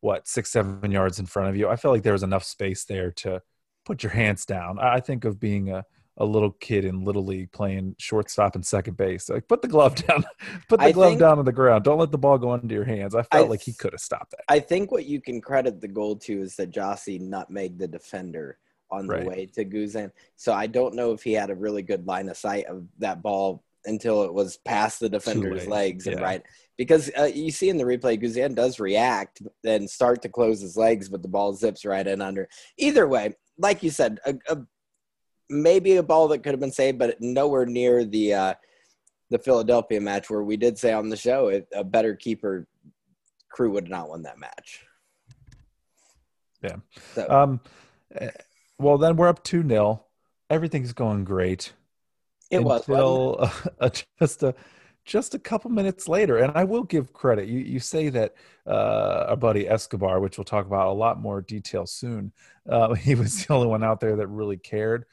What 0.00 0.28
six, 0.28 0.50
seven 0.50 0.90
yards 0.90 1.18
in 1.18 1.26
front 1.26 1.50
of 1.50 1.56
you? 1.56 1.68
I 1.68 1.76
felt 1.76 1.92
like 1.92 2.02
there 2.02 2.12
was 2.12 2.22
enough 2.22 2.44
space 2.44 2.84
there 2.84 3.10
to 3.12 3.42
put 3.84 4.02
your 4.02 4.12
hands 4.12 4.44
down. 4.46 4.78
I 4.78 5.00
think 5.00 5.24
of 5.24 5.40
being 5.40 5.70
a, 5.70 5.84
a 6.18 6.24
little 6.24 6.50
kid 6.52 6.84
in 6.84 7.04
little 7.04 7.24
league 7.24 7.50
playing 7.52 7.94
shortstop 7.98 8.54
and 8.54 8.64
second 8.64 8.96
base. 8.96 9.28
Like 9.28 9.48
put 9.48 9.62
the 9.62 9.68
glove 9.68 9.94
down, 10.06 10.24
put 10.68 10.80
the 10.80 10.86
I 10.86 10.92
glove 10.92 11.10
think, 11.10 11.20
down 11.20 11.38
on 11.38 11.44
the 11.44 11.52
ground. 11.52 11.84
Don't 11.84 11.98
let 11.98 12.10
the 12.10 12.18
ball 12.18 12.38
go 12.38 12.54
into 12.54 12.74
your 12.74 12.84
hands. 12.84 13.14
I 13.14 13.22
felt 13.22 13.46
I, 13.46 13.48
like 13.48 13.62
he 13.62 13.72
could 13.72 13.92
have 13.92 14.00
stopped 14.00 14.32
that. 14.32 14.44
I 14.48 14.60
think 14.60 14.92
what 14.92 15.06
you 15.06 15.20
can 15.20 15.40
credit 15.40 15.80
the 15.80 15.88
goal 15.88 16.16
to 16.16 16.40
is 16.40 16.56
that 16.56 16.72
Gyasi 16.72 17.20
nutmeg 17.20 17.78
the 17.78 17.88
defender 17.88 18.58
on 18.90 19.06
the 19.06 19.14
right. 19.14 19.26
way 19.26 19.46
to 19.54 19.64
Guzan. 19.64 20.10
So 20.36 20.52
I 20.52 20.66
don't 20.66 20.94
know 20.94 21.12
if 21.12 21.22
he 21.22 21.32
had 21.32 21.50
a 21.50 21.54
really 21.54 21.82
good 21.82 22.06
line 22.06 22.28
of 22.28 22.36
sight 22.36 22.66
of 22.66 22.86
that 22.98 23.22
ball 23.22 23.62
until 23.86 24.24
it 24.24 24.34
was 24.34 24.58
past 24.58 25.00
the 25.00 25.08
defender's 25.08 25.66
legs 25.66 26.06
and 26.06 26.20
right 26.20 26.42
because 26.80 27.10
uh, 27.18 27.24
you 27.24 27.50
see 27.50 27.68
in 27.68 27.76
the 27.76 27.84
replay 27.84 28.18
Guzan 28.18 28.54
does 28.54 28.80
react 28.80 29.42
and 29.64 29.88
start 29.88 30.22
to 30.22 30.30
close 30.30 30.62
his 30.62 30.78
legs, 30.78 31.10
but 31.10 31.20
the 31.20 31.28
ball 31.28 31.52
zips 31.52 31.84
right 31.84 32.06
in 32.06 32.22
under. 32.22 32.48
Either 32.78 33.06
way, 33.06 33.34
like 33.58 33.82
you 33.82 33.90
said, 33.90 34.18
a, 34.24 34.34
a, 34.48 34.56
maybe 35.50 35.96
a 35.96 36.02
ball 36.02 36.28
that 36.28 36.38
could 36.38 36.52
have 36.52 36.60
been 36.60 36.72
saved, 36.72 36.98
but 36.98 37.20
nowhere 37.20 37.66
near 37.66 38.04
the 38.04 38.34
uh, 38.34 38.54
the 39.30 39.38
Philadelphia 39.38 40.00
match 40.00 40.30
where 40.30 40.42
we 40.42 40.56
did 40.56 40.78
say 40.78 40.92
on 40.92 41.08
the 41.08 41.16
show 41.16 41.48
it, 41.48 41.68
a 41.74 41.84
better 41.84 42.14
keeper 42.14 42.66
crew 43.50 43.70
would 43.72 43.88
not 43.88 44.08
won 44.08 44.22
that 44.22 44.38
match. 44.38 44.84
Yeah. 46.62 46.76
So. 47.14 47.28
Um. 47.28 47.60
Eh, 48.14 48.30
well, 48.78 48.96
then 48.96 49.16
we're 49.16 49.28
up 49.28 49.44
two 49.44 49.66
0 49.66 50.04
Everything's 50.48 50.92
going 50.92 51.24
great. 51.24 51.72
It 52.50 52.58
until, 52.58 53.36
was 53.38 53.68
uh, 53.80 53.90
just 54.18 54.42
a 54.42 54.54
just 55.04 55.34
a 55.34 55.38
couple 55.38 55.70
minutes 55.70 56.08
later. 56.08 56.38
And 56.38 56.52
I 56.54 56.64
will 56.64 56.84
give 56.84 57.12
credit. 57.12 57.48
You 57.48 57.58
you 57.58 57.80
say 57.80 58.08
that 58.10 58.34
uh, 58.66 59.26
our 59.28 59.36
buddy 59.36 59.68
Escobar, 59.68 60.20
which 60.20 60.38
we'll 60.38 60.44
talk 60.44 60.66
about 60.66 60.88
a 60.88 60.92
lot 60.92 61.20
more 61.20 61.40
detail 61.40 61.86
soon, 61.86 62.32
uh, 62.68 62.94
he 62.94 63.14
was 63.14 63.44
the 63.44 63.52
only 63.52 63.66
one 63.66 63.84
out 63.84 64.00
there 64.00 64.16
that 64.16 64.26
really 64.26 64.56
cared. 64.56 65.04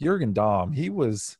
Jurgen 0.00 0.32
Damm, 0.32 0.72
he 0.72 0.90
was. 0.90 1.38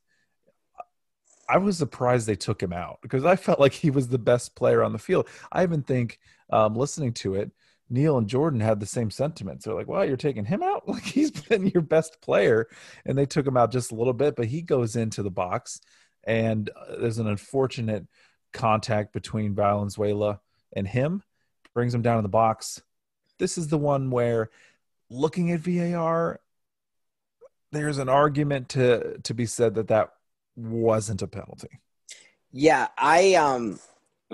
I 1.49 1.57
was 1.59 1.77
surprised 1.77 2.27
they 2.27 2.35
took 2.35 2.61
him 2.61 2.73
out 2.73 2.99
because 3.01 3.23
I 3.23 3.37
felt 3.37 3.59
like 3.59 3.71
he 3.71 3.89
was 3.89 4.09
the 4.09 4.17
best 4.17 4.55
player 4.55 4.83
on 4.83 4.91
the 4.91 4.99
field. 4.99 5.29
I 5.49 5.63
even 5.63 5.81
think 5.81 6.19
um, 6.49 6.75
listening 6.75 7.13
to 7.13 7.35
it, 7.35 7.51
Neil 7.89 8.17
and 8.17 8.27
Jordan 8.27 8.59
had 8.59 8.81
the 8.81 8.85
same 8.85 9.09
sentiments. 9.09 9.63
They're 9.63 9.73
like, 9.73 9.87
"Well, 9.87 10.05
you're 10.05 10.17
taking 10.17 10.45
him 10.45 10.61
out? 10.61 10.87
Like 10.87 11.03
he's 11.03 11.31
been 11.31 11.67
your 11.67 11.83
best 11.83 12.21
player," 12.21 12.67
and 13.05 13.17
they 13.17 13.25
took 13.25 13.47
him 13.47 13.57
out 13.57 13.71
just 13.71 13.91
a 13.91 13.95
little 13.95 14.13
bit. 14.13 14.35
But 14.35 14.47
he 14.47 14.61
goes 14.61 14.95
into 14.95 15.23
the 15.23 15.31
box 15.31 15.79
and 16.27 16.69
uh, 16.69 16.97
there's 16.99 17.17
an 17.17 17.27
unfortunate 17.27 18.05
contact 18.53 19.13
between 19.13 19.55
Valenzuela 19.55 20.41
and 20.73 20.87
him, 20.87 21.23
brings 21.73 21.95
him 21.95 22.01
down 22.01 22.17
in 22.17 22.23
the 22.23 22.29
box. 22.29 22.81
This 23.39 23.57
is 23.57 23.69
the 23.69 23.77
one 23.77 24.11
where, 24.11 24.49
looking 25.09 25.51
at 25.51 25.61
VAR, 25.61 26.41
there's 27.71 27.97
an 27.97 28.09
argument 28.09 28.69
to 28.69 29.17
to 29.23 29.33
be 29.33 29.45
said 29.45 29.75
that 29.75 29.87
that 29.87 30.09
wasn't 30.55 31.21
a 31.21 31.27
penalty. 31.27 31.79
Yeah, 32.51 32.87
I 32.97 33.35
um 33.35 33.79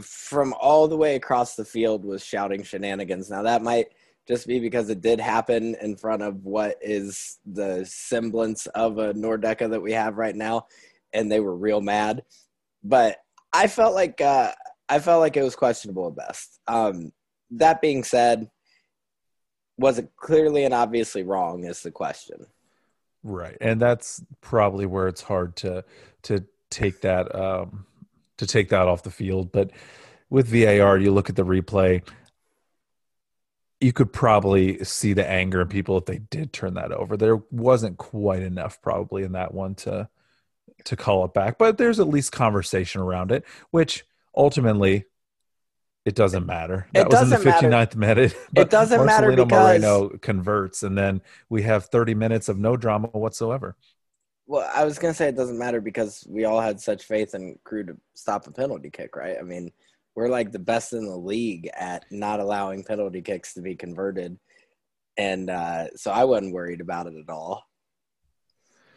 from 0.01 0.53
all 0.59 0.87
the 0.87 0.97
way 0.97 1.15
across 1.15 1.55
the 1.55 1.65
field 1.65 2.03
was 2.03 2.23
shouting 2.23 2.63
shenanigans. 2.63 3.29
Now 3.29 3.43
that 3.43 3.61
might 3.61 3.87
just 4.27 4.47
be 4.47 4.59
because 4.59 4.89
it 4.89 5.01
did 5.01 5.19
happen 5.19 5.75
in 5.81 5.95
front 5.95 6.21
of 6.21 6.45
what 6.45 6.77
is 6.81 7.39
the 7.45 7.83
semblance 7.85 8.67
of 8.67 8.97
a 8.97 9.13
Nordecke 9.13 9.69
that 9.69 9.81
we 9.81 9.91
have 9.91 10.17
right 10.17 10.35
now 10.35 10.67
and 11.13 11.31
they 11.31 11.39
were 11.39 11.55
real 11.55 11.81
mad. 11.81 12.23
But 12.83 13.17
I 13.53 13.67
felt 13.67 13.93
like 13.93 14.19
uh, 14.19 14.51
I 14.89 14.99
felt 14.99 15.21
like 15.21 15.37
it 15.37 15.43
was 15.43 15.55
questionable 15.55 16.07
at 16.07 16.15
best. 16.15 16.59
Um, 16.67 17.11
that 17.51 17.81
being 17.81 18.03
said, 18.03 18.49
was 19.77 19.99
it 19.99 20.09
clearly 20.17 20.65
and 20.65 20.73
obviously 20.73 21.23
wrong? 21.23 21.65
Is 21.65 21.81
the 21.81 21.91
question. 21.91 22.45
Right, 23.23 23.57
and 23.61 23.81
that's 23.81 24.21
probably 24.41 24.85
where 24.85 25.07
it's 25.07 25.21
hard 25.21 25.55
to 25.57 25.85
to 26.23 26.45
take 26.69 27.01
that 27.01 27.33
um, 27.33 27.85
to 28.37 28.45
take 28.45 28.69
that 28.69 28.87
off 28.87 29.03
the 29.03 29.11
field. 29.11 29.51
But 29.51 29.71
with 30.29 30.47
VAR, 30.47 30.97
you 30.97 31.11
look 31.11 31.29
at 31.29 31.37
the 31.37 31.45
replay, 31.45 32.05
you 33.79 33.93
could 33.93 34.11
probably 34.11 34.83
see 34.83 35.13
the 35.13 35.29
anger 35.29 35.61
in 35.61 35.67
people 35.67 35.97
if 35.97 36.05
they 36.05 36.17
did 36.17 36.51
turn 36.51 36.73
that 36.73 36.91
over. 36.91 37.15
There 37.15 37.37
wasn't 37.51 37.97
quite 37.97 38.41
enough 38.41 38.81
probably 38.81 39.23
in 39.23 39.33
that 39.33 39.53
one 39.53 39.75
to 39.75 40.09
to 40.85 40.95
call 40.97 41.23
it 41.23 41.33
back, 41.33 41.57
but 41.57 41.77
there's 41.77 41.99
at 41.99 42.07
least 42.09 42.33
conversation 42.33 42.99
around 42.99 43.31
it, 43.31 43.45
which 43.71 44.05
ultimately 44.35 45.05
it 46.05 46.15
doesn't 46.15 46.45
matter. 46.45 46.87
That 46.93 47.07
It 47.07 47.09
was 47.09 47.21
in 47.21 47.29
the 47.29 47.37
doesn't 47.37 47.71
59th 47.71 47.95
minute. 47.95 48.35
It 48.55 48.69
doesn't 48.69 49.05
matter 49.05 49.31
Marcelino 49.31 49.35
because- 49.35 49.81
Moreno 49.81 50.09
converts, 50.17 50.83
and 50.83 50.97
then 50.97 51.21
we 51.49 51.61
have 51.63 51.85
30 51.85 52.13
minutes 52.15 52.49
of 52.49 52.57
no 52.57 52.75
drama 52.75 53.07
whatsoever. 53.07 53.75
Well, 54.45 54.69
I 54.75 54.83
was 54.83 54.99
gonna 54.99 55.13
say 55.13 55.29
it 55.29 55.37
doesn't 55.37 55.57
matter 55.57 55.79
because 55.79 56.25
we 56.29 56.43
all 56.43 56.59
had 56.59 56.79
such 56.81 57.05
faith 57.05 57.33
in 57.33 57.57
Crew 57.63 57.85
to 57.85 57.95
stop 58.13 58.45
a 58.45 58.51
penalty 58.51 58.89
kick, 58.89 59.15
right? 59.15 59.37
I 59.39 59.41
mean, 59.43 59.71
we're 60.15 60.27
like 60.27 60.51
the 60.51 60.59
best 60.59 60.91
in 60.91 61.05
the 61.05 61.15
league 61.15 61.69
at 61.73 62.05
not 62.11 62.41
allowing 62.41 62.83
penalty 62.83 63.21
kicks 63.21 63.53
to 63.53 63.61
be 63.61 63.75
converted, 63.75 64.37
and 65.15 65.49
uh, 65.49 65.87
so 65.95 66.11
I 66.11 66.25
wasn't 66.25 66.53
worried 66.53 66.81
about 66.81 67.07
it 67.07 67.13
at 67.15 67.31
all. 67.31 67.63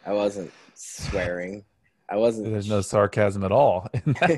I 0.05 0.11
wasn't 0.11 0.51
swearing. 0.75 1.63
I 2.09 2.17
wasn't. 2.17 2.51
There's 2.51 2.69
no 2.69 2.81
sarcasm 2.81 3.43
at 3.45 3.51
all. 3.53 3.87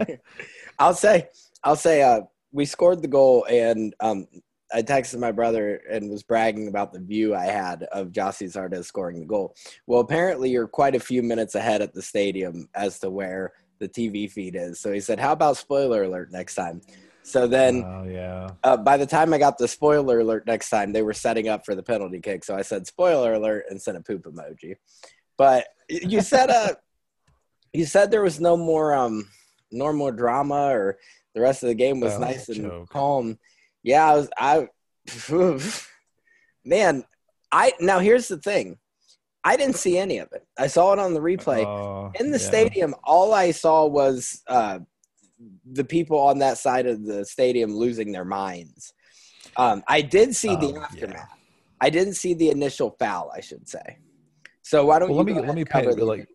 I'll 0.80 0.94
say, 0.94 1.28
I'll 1.64 1.76
say, 1.76 2.04
uh, 2.04 2.22
we 2.52 2.66
scored 2.66 3.02
the 3.02 3.08
goal, 3.08 3.46
and 3.50 3.94
um, 4.00 4.28
I 4.74 4.82
texted 4.82 5.20
my 5.20 5.32
brother 5.32 5.82
and 5.90 6.10
was 6.10 6.24
bragging 6.24 6.68
about 6.68 6.94
the 6.94 7.00
view 7.00 7.36
I 7.36 7.46
had 7.46 7.84
of 7.84 8.12
Gyasi 8.12 8.48
Zardes 8.48 8.86
scoring 8.86 9.20
the 9.20 9.26
goal. 9.26 9.56
Well, 9.88 10.02
apparently, 10.02 10.50
you're 10.50 10.68
quite 10.68 10.96
a 10.96 11.00
few 11.00 11.24
minutes 11.24 11.56
ahead 11.56 11.82
at 11.82 11.94
the 11.94 12.02
stadium 12.02 12.70
as 12.76 13.00
to 13.00 13.10
where 13.10 13.54
the 13.80 13.90
TV 13.90 14.30
feed 14.30 14.56
is. 14.56 14.80
So 14.80 14.92
he 14.92 15.00
said, 15.00 15.20
"How 15.20 15.32
about 15.32 15.58
spoiler 15.58 16.04
alert 16.04 16.32
next 16.32 16.56
time?" 16.56 16.82
So 17.24 17.48
then, 17.48 17.84
oh 17.86 18.08
yeah. 18.10 18.48
uh, 18.64 18.78
by 18.78 18.98
the 18.98 19.06
time 19.06 19.34
I 19.34 19.38
got 19.38 19.58
the 19.58 19.68
spoiler 19.68 20.20
alert 20.20 20.48
next 20.48 20.70
time, 20.70 20.94
they 20.94 21.04
were 21.04 21.14
setting 21.14 21.48
up 21.48 21.66
for 21.66 21.76
the 21.76 21.84
penalty 21.84 22.20
kick. 22.20 22.44
So 22.44 22.56
I 22.56 22.64
said 22.64 22.88
spoiler 22.88 23.34
alert 23.34 23.66
and 23.70 23.82
sent 23.82 23.98
a 23.98 24.02
poop 24.02 24.24
emoji. 24.24 24.76
But 25.38 25.68
you 25.90 26.22
said 26.22 26.50
uh 26.50 26.74
you 27.74 27.86
said 27.86 28.10
there 28.10 28.24
was 28.24 28.40
no 28.40 28.58
more 28.58 28.94
um 28.94 29.28
normal 29.72 30.12
drama 30.12 30.70
or 30.70 30.98
the 31.40 31.44
rest 31.44 31.64
of 31.64 31.70
the 31.70 31.76
game 31.76 32.00
was 32.02 32.16
a 32.16 32.20
nice 32.20 32.50
and 32.50 32.64
joke. 32.64 32.90
calm. 32.90 33.40
Yeah, 33.82 34.06
I 34.06 34.16
was 34.16 34.30
I 34.38 34.68
man, 36.66 37.04
I 37.52 37.74
now 37.80 38.00
here's 38.00 38.28
the 38.28 38.38
thing. 38.38 38.78
I 39.44 39.56
didn't 39.56 39.78
see 39.78 39.98
any 39.98 40.18
of 40.20 40.28
it. 40.34 40.46
I 40.58 40.68
saw 40.68 40.92
it 40.94 41.00
on 41.00 41.14
the 41.14 41.22
replay 41.22 41.64
Oh, 41.66 42.12
in 42.20 42.32
the 42.32 42.40
yeah. 42.40 42.46
stadium 42.52 42.96
all 43.04 43.34
i 43.34 43.52
saw 43.52 43.86
was 43.86 44.42
uh, 44.48 44.80
the 45.72 45.84
people 45.84 46.20
on 46.20 46.40
that 46.40 46.58
side 46.58 46.88
of 46.88 47.06
the 47.06 47.24
stadium 47.24 47.72
losing 47.76 48.12
their 48.12 48.26
minds 48.26 48.94
um, 49.58 49.84
i 49.88 50.02
did 50.02 50.36
see 50.36 50.56
the 50.56 50.74
Oh, 50.76 50.82
aftermath 50.82 51.30
yeah. 51.30 51.36
i 51.82 51.90
didn't 51.90 52.16
see 52.16 52.34
the 52.34 52.50
initial 52.50 52.96
foul 53.00 53.32
i 53.36 53.40
should 53.40 53.68
say 53.70 54.00
so 54.64 54.86
why 54.88 54.98
don't 55.00 55.10
Well, 55.10 55.24
you 55.24 55.34
let 55.34 55.56
me 55.56 55.64
let 55.74 55.86
me 55.86 55.94
the 55.96 56.06
like 56.06 56.28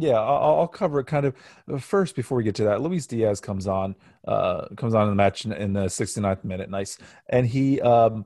Yeah, 0.00 0.20
I'll, 0.20 0.60
I'll 0.60 0.68
cover 0.68 1.00
it 1.00 1.06
kind 1.06 1.26
of 1.26 1.34
first 1.82 2.14
before 2.14 2.38
we 2.38 2.44
get 2.44 2.54
to 2.56 2.64
that. 2.64 2.80
Luis 2.82 3.06
Diaz 3.06 3.40
comes 3.40 3.66
on, 3.66 3.96
uh, 4.26 4.68
comes 4.76 4.94
on 4.94 5.04
in 5.04 5.08
the 5.10 5.14
match 5.16 5.44
in, 5.44 5.52
in 5.52 5.72
the 5.72 5.88
69th 5.88 6.44
minute. 6.44 6.70
Nice, 6.70 6.98
and 7.28 7.46
he 7.46 7.80
um, 7.80 8.24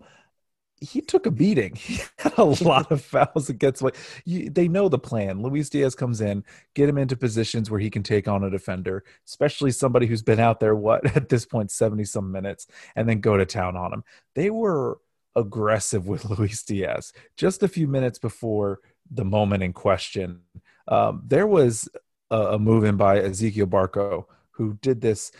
he 0.80 1.00
took 1.00 1.26
a 1.26 1.30
beating. 1.30 1.76
He 1.86 2.00
had 2.18 2.38
a 2.38 2.44
lot 2.64 2.92
of 2.92 3.02
fouls 3.02 3.48
against. 3.48 3.82
Like 3.82 3.96
you, 4.24 4.50
they 4.50 4.68
know 4.68 4.88
the 4.88 4.98
plan. 4.98 5.42
Luis 5.42 5.70
Diaz 5.70 5.94
comes 5.94 6.20
in, 6.20 6.44
get 6.74 6.88
him 6.88 6.98
into 6.98 7.16
positions 7.16 7.70
where 7.70 7.80
he 7.80 7.90
can 7.90 8.02
take 8.02 8.28
on 8.28 8.44
a 8.44 8.50
defender, 8.50 9.04
especially 9.28 9.70
somebody 9.70 10.06
who's 10.06 10.22
been 10.22 10.40
out 10.40 10.60
there 10.60 10.74
what 10.74 11.04
at 11.16 11.28
this 11.28 11.46
point 11.46 11.70
70 11.70 12.04
some 12.04 12.32
minutes, 12.32 12.66
and 12.96 13.08
then 13.08 13.20
go 13.20 13.36
to 13.36 13.46
town 13.46 13.76
on 13.76 13.92
him. 13.92 14.04
They 14.34 14.50
were 14.50 14.98
aggressive 15.36 16.06
with 16.06 16.24
Luis 16.26 16.62
Diaz 16.62 17.12
just 17.36 17.62
a 17.62 17.68
few 17.68 17.88
minutes 17.88 18.18
before 18.18 18.80
the 19.10 19.24
moment 19.24 19.62
in 19.62 19.72
question 19.72 20.40
um, 20.88 21.22
there 21.26 21.46
was 21.46 21.88
a, 22.30 22.54
a 22.54 22.58
move 22.58 22.84
in 22.84 22.96
by 22.96 23.20
Ezequiel 23.20 23.66
Barco 23.66 24.24
who 24.52 24.78
did 24.82 25.00
this. 25.00 25.32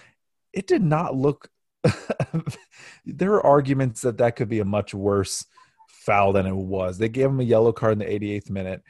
It 0.52 0.66
did 0.66 0.82
not 0.82 1.16
look. 1.16 1.48
there 3.04 3.32
are 3.32 3.46
arguments 3.46 4.02
that 4.02 4.18
that 4.18 4.36
could 4.36 4.48
be 4.48 4.60
a 4.60 4.64
much 4.64 4.94
worse 4.94 5.44
foul 5.88 6.32
than 6.32 6.46
it 6.46 6.54
was. 6.54 6.98
They 6.98 7.08
gave 7.08 7.26
him 7.26 7.40
a 7.40 7.44
yellow 7.44 7.72
card 7.72 7.94
in 7.94 7.98
the 7.98 8.04
88th 8.04 8.50
minute. 8.50 8.82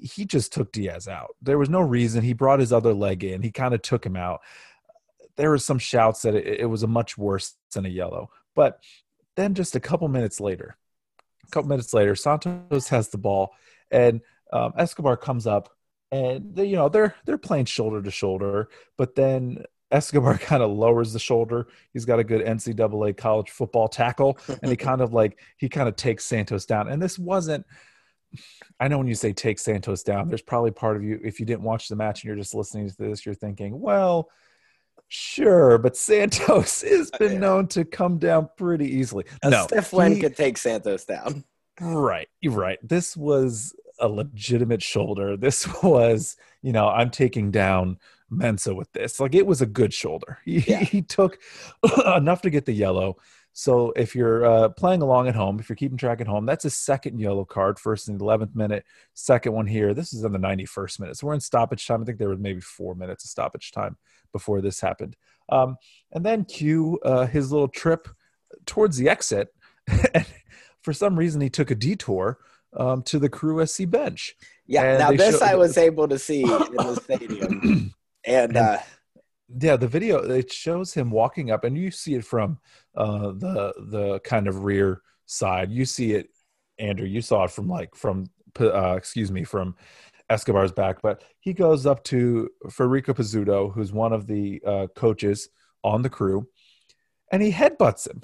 He 0.00 0.24
just 0.24 0.52
took 0.52 0.70
Diaz 0.72 1.08
out. 1.08 1.34
There 1.40 1.58
was 1.58 1.70
no 1.70 1.80
reason. 1.80 2.22
He 2.22 2.34
brought 2.34 2.60
his 2.60 2.72
other 2.72 2.92
leg 2.92 3.24
in. 3.24 3.42
He 3.42 3.50
kind 3.50 3.74
of 3.74 3.82
took 3.82 4.04
him 4.04 4.16
out. 4.16 4.40
There 5.36 5.50
were 5.50 5.58
some 5.58 5.78
shouts 5.78 6.22
that 6.22 6.34
it, 6.34 6.60
it 6.60 6.66
was 6.66 6.82
a 6.82 6.88
much 6.88 7.16
worse 7.16 7.54
than 7.72 7.86
a 7.86 7.90
yellow. 7.90 8.30
But 8.54 8.80
then 9.36 9.54
just 9.54 9.76
a 9.76 9.80
couple 9.80 10.08
minutes 10.08 10.40
later, 10.40 10.76
a 11.46 11.50
couple 11.50 11.68
minutes 11.68 11.94
later, 11.94 12.14
Santos 12.14 12.88
has 12.88 13.08
the 13.08 13.18
ball 13.18 13.54
and 13.90 14.20
um, 14.52 14.72
Escobar 14.76 15.16
comes 15.16 15.46
up 15.46 15.70
and 16.10 16.54
they, 16.54 16.66
you 16.66 16.76
know 16.76 16.88
they're 16.88 17.14
they're 17.24 17.38
playing 17.38 17.66
shoulder 17.66 18.02
to 18.02 18.10
shoulder, 18.10 18.68
but 18.96 19.14
then 19.14 19.64
Escobar 19.90 20.38
kind 20.38 20.62
of 20.62 20.70
lowers 20.70 21.12
the 21.12 21.18
shoulder. 21.18 21.68
He's 21.92 22.04
got 22.04 22.18
a 22.18 22.24
good 22.24 22.44
NCAA 22.44 23.16
college 23.16 23.50
football 23.50 23.88
tackle, 23.88 24.38
and 24.62 24.70
he 24.70 24.76
kind 24.76 25.00
of 25.00 25.12
like 25.12 25.38
he 25.56 25.68
kind 25.68 25.88
of 25.88 25.96
takes 25.96 26.24
Santos 26.24 26.66
down. 26.66 26.88
And 26.88 27.00
this 27.00 27.18
wasn't. 27.18 27.66
I 28.78 28.88
know 28.88 28.98
when 28.98 29.06
you 29.06 29.14
say 29.14 29.32
take 29.32 29.58
Santos 29.58 30.02
down, 30.02 30.28
there's 30.28 30.42
probably 30.42 30.70
part 30.70 30.96
of 30.96 31.02
you 31.02 31.18
if 31.24 31.40
you 31.40 31.46
didn't 31.46 31.62
watch 31.62 31.88
the 31.88 31.96
match 31.96 32.22
and 32.22 32.28
you're 32.28 32.36
just 32.36 32.54
listening 32.54 32.88
to 32.88 32.96
this, 32.96 33.24
you're 33.24 33.34
thinking, 33.34 33.80
well, 33.80 34.28
sure, 35.08 35.78
but 35.78 35.96
Santos 35.96 36.82
has 36.88 37.10
been 37.12 37.40
known 37.40 37.68
to 37.68 37.86
come 37.86 38.18
down 38.18 38.50
pretty 38.58 38.96
easily. 38.96 39.24
a 39.42 39.48
no, 39.48 39.64
stiff 39.64 39.94
wind 39.94 40.20
could 40.20 40.36
take 40.36 40.58
santos 40.58 41.06
down 41.06 41.42
Right, 41.80 42.28
you're 42.40 42.52
right. 42.52 42.78
This 42.82 43.16
was 43.16 43.74
a 44.00 44.08
legitimate 44.08 44.82
shoulder. 44.82 45.36
This 45.48 45.66
was, 45.82 46.36
you 46.62 46.72
know, 46.72 46.88
I'm 46.88 47.10
taking 47.10 47.50
down 47.50 47.98
Mensah 48.30 48.76
with 48.76 48.92
this. 48.92 49.20
Like 49.20 49.34
it 49.34 49.46
was 49.46 49.62
a 49.62 49.66
good 49.66 49.92
shoulder. 49.94 50.38
He, 50.44 50.58
Yeah. 50.60 50.80
he 50.80 51.02
took 51.02 51.38
enough 52.16 52.42
to 52.42 52.50
get 52.50 52.66
the 52.66 52.72
yellow. 52.72 53.16
So 53.54 53.92
if 53.96 54.14
you're 54.14 54.44
uh, 54.46 54.68
playing 54.68 55.02
along 55.02 55.26
at 55.26 55.34
home, 55.34 55.58
if 55.58 55.68
you're 55.68 55.74
keeping 55.74 55.98
track 55.98 56.20
at 56.20 56.28
home, 56.28 56.46
that's 56.46 56.64
a 56.64 56.70
second 56.70 57.18
yellow 57.18 57.44
card. 57.44 57.78
First 57.78 58.08
in 58.08 58.16
the 58.16 58.24
11th 58.24 58.54
minute, 58.54 58.84
second 59.14 59.52
one 59.52 59.66
here. 59.66 59.94
This 59.94 60.12
is 60.12 60.22
in 60.22 60.30
the 60.30 60.38
91st 60.38 61.00
minute. 61.00 61.16
So 61.16 61.26
we're 61.26 61.34
in 61.34 61.40
stoppage 61.40 61.84
time. 61.84 62.02
I 62.02 62.04
think 62.04 62.18
there 62.18 62.28
was 62.28 62.38
maybe 62.38 62.60
four 62.60 62.94
minutes 62.94 63.24
of 63.24 63.30
stoppage 63.30 63.72
time 63.72 63.96
before 64.32 64.60
this 64.60 64.80
happened. 64.80 65.16
Um, 65.48 65.76
and 66.12 66.24
then 66.24 66.44
Q, 66.44 67.00
uh, 67.04 67.26
his 67.26 67.50
little 67.50 67.66
trip 67.68 68.06
towards 68.64 68.96
the 68.96 69.08
exit. 69.08 69.48
and 70.14 70.26
for 70.82 70.92
some 70.92 71.18
reason, 71.18 71.40
he 71.40 71.50
took 71.50 71.72
a 71.72 71.74
detour 71.74 72.38
um, 72.76 73.02
to 73.02 73.18
the 73.18 73.28
Crew 73.28 73.64
SC 73.66 73.88
bench. 73.88 74.34
yeah 74.66 74.82
And 74.84 74.98
now 74.98 75.10
this 75.12 75.38
show- 75.38 75.44
i 75.46 75.54
was 75.54 75.76
able 75.78 76.06
to 76.08 76.18
see 76.18 76.42
in 76.42 76.48
the 76.48 77.00
stadium. 77.04 77.94
And 78.24 78.56
uh 78.56 78.78
yeah 79.60 79.76
the 79.76 79.88
video 79.88 80.18
it 80.18 80.52
shows 80.52 80.92
him 80.92 81.10
walking 81.10 81.50
up 81.50 81.64
and 81.64 81.78
you 81.78 81.90
see 81.90 82.14
it 82.14 82.24
from 82.24 82.58
uh 82.94 83.28
the 83.44 83.72
the 83.94 84.20
kind 84.20 84.46
of 84.48 84.64
rear 84.64 85.00
side. 85.24 85.70
You 85.72 85.84
see 85.86 86.12
it 86.12 86.28
andrew 86.78 87.06
you 87.06 87.22
saw 87.22 87.44
it 87.44 87.50
from 87.50 87.66
like 87.68 87.94
from 87.94 88.26
uh 88.60 88.94
excuse 88.98 89.30
me 89.32 89.44
from 89.44 89.74
escobar's 90.30 90.72
back 90.72 91.00
but 91.00 91.24
he 91.40 91.52
goes 91.54 91.86
up 91.86 92.04
to 92.04 92.48
federico 92.70 93.12
pizzuto 93.14 93.72
who's 93.72 93.92
one 93.92 94.12
of 94.12 94.26
the 94.26 94.60
uh 94.66 94.86
coaches 94.94 95.48
on 95.82 96.02
the 96.02 96.10
crew 96.10 96.46
and 97.32 97.42
he 97.42 97.50
headbutts 97.52 98.06
him. 98.08 98.22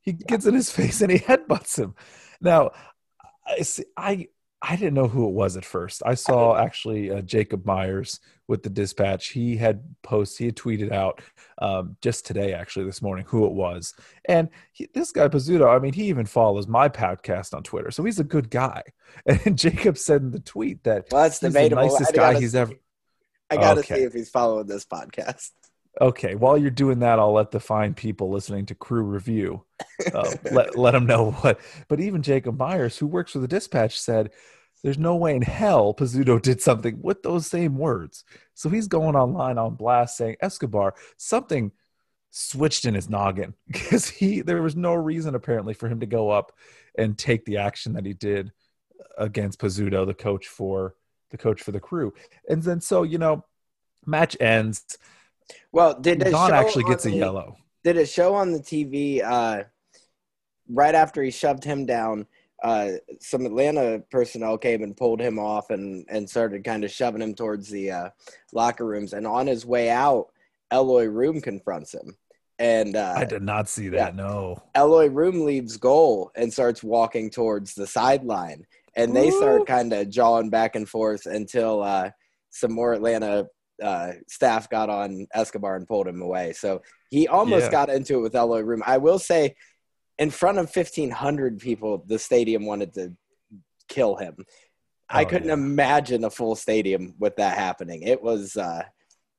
He 0.00 0.12
gets 0.12 0.46
in 0.46 0.54
his 0.54 0.70
face 0.78 1.00
and 1.02 1.10
he 1.12 1.18
headbutts 1.18 1.78
him. 1.78 1.94
Now 2.40 2.70
i 3.46 3.64
i 3.96 4.28
I 4.66 4.76
didn't 4.76 4.94
know 4.94 5.08
who 5.08 5.28
it 5.28 5.32
was 5.34 5.58
at 5.58 5.64
first. 5.66 6.02
I 6.06 6.14
saw 6.14 6.56
actually 6.56 7.10
uh, 7.10 7.20
Jacob 7.20 7.66
Myers 7.66 8.18
with 8.48 8.62
the 8.62 8.70
dispatch. 8.70 9.28
He 9.28 9.58
had 9.58 9.82
post, 10.02 10.38
he 10.38 10.46
had 10.46 10.56
tweeted 10.56 10.90
out 10.90 11.20
um, 11.60 11.98
just 12.00 12.24
today, 12.24 12.54
actually 12.54 12.86
this 12.86 13.02
morning, 13.02 13.26
who 13.28 13.44
it 13.44 13.52
was. 13.52 13.92
And 14.26 14.48
he, 14.72 14.88
this 14.94 15.12
guy 15.12 15.28
Pizzuto, 15.28 15.68
I 15.68 15.78
mean, 15.80 15.92
he 15.92 16.04
even 16.04 16.24
follows 16.24 16.66
my 16.66 16.88
podcast 16.88 17.52
on 17.52 17.62
Twitter, 17.62 17.90
so 17.90 18.04
he's 18.04 18.20
a 18.20 18.24
good 18.24 18.48
guy. 18.48 18.82
And 19.26 19.58
Jacob 19.58 19.98
said 19.98 20.22
in 20.22 20.30
the 20.30 20.40
tweet 20.40 20.82
that 20.84 21.08
well 21.10 21.22
that's 21.24 21.40
he's 21.40 21.52
the 21.52 21.68
nicest 21.68 22.14
guy 22.14 22.34
he's 22.40 22.54
ever. 22.54 22.72
i 23.50 23.56
gotta 23.56 23.80
Okay. 23.80 23.96
see 23.96 24.02
if 24.04 24.14
he's 24.14 24.30
following 24.30 24.66
this 24.66 24.86
podcast 24.86 25.50
Okay, 26.00 26.34
while 26.34 26.58
you're 26.58 26.70
doing 26.70 26.98
that, 27.00 27.18
I'll 27.18 27.32
let 27.32 27.52
the 27.52 27.60
fine 27.60 27.94
people 27.94 28.30
listening 28.30 28.66
to 28.66 28.74
Crew 28.74 29.04
Review 29.04 29.64
uh, 30.12 30.34
let 30.50 30.76
let 30.76 30.90
them 30.90 31.06
know 31.06 31.30
what. 31.30 31.60
But 31.88 32.00
even 32.00 32.22
Jacob 32.22 32.58
Myers, 32.58 32.98
who 32.98 33.06
works 33.06 33.32
for 33.32 33.38
the 33.38 33.48
Dispatch, 33.48 34.00
said 34.00 34.30
there's 34.82 34.98
no 34.98 35.16
way 35.16 35.34
in 35.34 35.42
hell 35.42 35.94
Pizzuto 35.94 36.40
did 36.40 36.60
something 36.60 37.00
with 37.00 37.22
those 37.22 37.46
same 37.46 37.78
words. 37.78 38.24
So 38.52 38.68
he's 38.68 38.86
going 38.86 39.16
online 39.16 39.56
on 39.56 39.76
blast 39.76 40.16
saying 40.16 40.36
Escobar 40.42 40.94
something 41.16 41.72
switched 42.30 42.84
in 42.84 42.94
his 42.94 43.08
noggin 43.08 43.54
because 43.66 44.08
he 44.08 44.42
there 44.42 44.62
was 44.62 44.76
no 44.76 44.94
reason 44.94 45.34
apparently 45.34 45.74
for 45.74 45.88
him 45.88 46.00
to 46.00 46.06
go 46.06 46.28
up 46.28 46.52
and 46.98 47.16
take 47.16 47.44
the 47.44 47.56
action 47.56 47.92
that 47.92 48.04
he 48.04 48.12
did 48.12 48.52
against 49.16 49.60
Pizzuto, 49.60 50.06
the 50.06 50.14
coach 50.14 50.48
for 50.48 50.96
the 51.30 51.38
coach 51.38 51.62
for 51.62 51.72
the 51.72 51.80
crew. 51.80 52.12
And 52.48 52.62
then 52.62 52.80
so 52.80 53.04
you 53.04 53.18
know 53.18 53.44
Match 54.06 54.36
ends. 54.40 54.98
Well, 55.72 55.98
did 56.00 56.22
it 56.22 56.30
Don 56.30 56.50
show 56.50 56.54
actually 56.54 56.84
gets 56.84 57.06
a 57.06 57.10
yellow. 57.10 57.56
Did 57.82 57.96
it 57.96 58.08
show 58.08 58.34
on 58.34 58.52
the 58.52 58.60
TV 58.60 59.22
uh, 59.22 59.64
right 60.68 60.94
after 60.94 61.22
he 61.22 61.30
shoved 61.30 61.64
him 61.64 61.86
down? 61.86 62.26
Uh, 62.62 62.92
some 63.20 63.44
Atlanta 63.44 64.02
personnel 64.10 64.56
came 64.56 64.82
and 64.82 64.96
pulled 64.96 65.20
him 65.20 65.38
off 65.38 65.68
and, 65.70 66.06
and 66.08 66.28
started 66.28 66.64
kind 66.64 66.82
of 66.82 66.90
shoving 66.90 67.20
him 67.20 67.34
towards 67.34 67.68
the 67.68 67.90
uh, 67.90 68.08
locker 68.52 68.86
rooms. 68.86 69.12
And 69.12 69.26
on 69.26 69.46
his 69.46 69.66
way 69.66 69.90
out, 69.90 70.28
Eloy 70.72 71.04
Room 71.04 71.40
confronts 71.40 71.92
him. 71.92 72.16
And 72.58 72.96
uh, 72.96 73.14
I 73.16 73.24
did 73.24 73.42
not 73.42 73.68
see 73.68 73.88
that. 73.90 74.14
No. 74.14 74.62
Eloy 74.74 75.08
Room 75.08 75.44
leaves 75.44 75.76
goal 75.76 76.30
and 76.36 76.52
starts 76.52 76.82
walking 76.82 77.28
towards 77.28 77.74
the 77.74 77.86
sideline. 77.86 78.64
And 78.96 79.14
they 79.14 79.28
Ooh. 79.28 79.38
start 79.38 79.66
kind 79.66 79.92
of 79.92 80.08
jawing 80.08 80.50
back 80.50 80.76
and 80.76 80.88
forth 80.88 81.26
until 81.26 81.82
uh, 81.82 82.10
some 82.50 82.72
more 82.72 82.92
Atlanta 82.92 83.48
uh, 83.82 84.12
staff 84.28 84.68
got 84.70 84.88
on 84.90 85.26
Escobar 85.34 85.76
and 85.76 85.86
pulled 85.86 86.06
him 86.08 86.22
away. 86.22 86.52
So 86.52 86.82
he 87.10 87.26
almost 87.28 87.66
Yeah. 87.66 87.70
got 87.70 87.90
into 87.90 88.18
it 88.18 88.22
with 88.22 88.34
Eloy 88.34 88.60
Room. 88.60 88.82
I 88.86 88.98
will 88.98 89.18
say, 89.18 89.56
in 90.18 90.30
front 90.30 90.58
of 90.58 90.70
1,500 90.70 91.58
people, 91.58 92.04
the 92.06 92.18
stadium 92.18 92.66
wanted 92.66 92.94
to 92.94 93.16
kill 93.88 94.16
him. 94.16 94.36
I 95.10 95.24
Oh, 95.24 95.26
couldn't 95.26 95.48
yeah. 95.48 95.54
imagine 95.54 96.24
a 96.24 96.30
full 96.30 96.54
stadium 96.54 97.14
with 97.18 97.36
that 97.36 97.58
happening. 97.58 98.02
It 98.02 98.22
was 98.22 98.56
uh, 98.56 98.82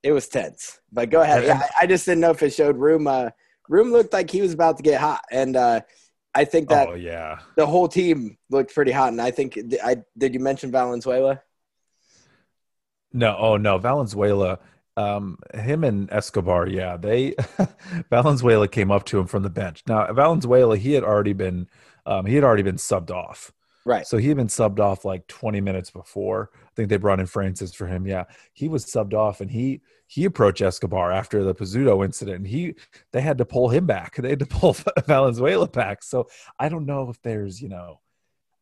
it 0.04 0.12
was 0.12 0.28
tense. 0.28 0.80
But 0.91 1.10
go 1.10 1.21
ahead. 1.21 1.43
Yeah, 1.43 1.62
I, 1.80 1.84
I 1.84 1.88
just 1.88 2.06
didn't 2.06 2.21
know 2.21 2.30
if 2.32 2.43
it 2.43 2.54
showed 2.54 2.78
Room. 2.78 3.08
Uh, 3.08 3.30
Room 3.67 3.91
looked 3.91 4.13
like 4.13 4.30
he 4.30 4.41
was 4.41 4.54
about 4.54 4.78
to 4.78 4.84
get 4.84 5.02
hot, 5.02 5.21
and 5.32 5.56
uh, 5.56 5.82
I 6.36 6.45
think 6.45 6.69
that 6.69 6.89
oh 6.89 6.93
yeah. 6.93 7.39
the 7.56 7.65
whole 7.65 7.88
team 7.88 8.38
looked 8.52 8.76
pretty 8.76 8.91
hot. 8.91 9.10
And 9.13 9.21
I 9.21 9.32
think 9.32 9.58
I 9.84 9.98
did. 10.17 10.34
You 10.36 10.39
mention 10.39 10.71
Valenzuela? 10.71 11.41
No, 13.15 13.36
oh 13.39 13.56
no, 13.58 13.78
Valenzuela, 13.78 14.60
um, 14.97 15.38
him 15.54 15.84
and 15.86 16.12
Escobar, 16.12 16.67
yeah, 16.67 16.97
they 16.97 17.34
Valenzuela 18.10 18.67
came 18.67 18.91
up 18.91 19.06
to 19.06 19.19
him 19.19 19.25
from 19.25 19.43
the 19.43 19.49
bench. 19.49 19.84
Now 19.88 20.12
Valenzuela, 20.13 20.78
he 20.78 20.93
had 20.93 21.04
already 21.04 21.34
been, 21.34 21.67
um, 22.06 22.25
he 22.25 22.36
had 22.36 22.43
already 22.43 22.63
been 22.63 22.75
subbed 22.75 23.12
off, 23.12 23.54
Right. 23.86 24.06
so 24.06 24.17
he 24.17 24.28
had 24.28 24.38
been 24.38 24.47
subbed 24.47 24.80
off 24.80 25.06
like 25.06 25.28
20 25.28 25.62
minutes 25.62 25.91
before. 25.91 26.49
I 26.65 26.69
think 26.75 26.89
they 26.89 26.97
brought 26.97 27.21
in 27.21 27.25
Francis 27.25 27.73
for 27.73 27.88
him. 27.88 28.06
Yeah, 28.06 28.25
he 28.51 28.67
was 28.67 28.86
subbed 28.86 29.13
off, 29.13 29.39
and 29.39 29.49
he 29.49 29.82
he 30.08 30.25
approached 30.25 30.62
Escobar 30.62 31.12
after 31.12 31.43
the 31.43 31.56
Pizzuto 31.56 32.04
incident. 32.04 32.38
And 32.39 32.47
he 32.47 32.75
they 33.13 33.21
had 33.21 33.38
to 33.38 33.45
pull 33.45 33.69
him 33.69 33.86
back. 33.86 34.15
They 34.21 34.30
had 34.30 34.39
to 34.39 34.45
pull 34.45 34.75
Valenzuela 35.08 35.67
back. 35.67 36.04
So 36.04 36.28
I 36.60 36.67
don't 36.67 36.86
know 36.86 37.10
if 37.10 37.21
there's 37.21 37.62
you 37.62 37.69
know, 37.69 38.01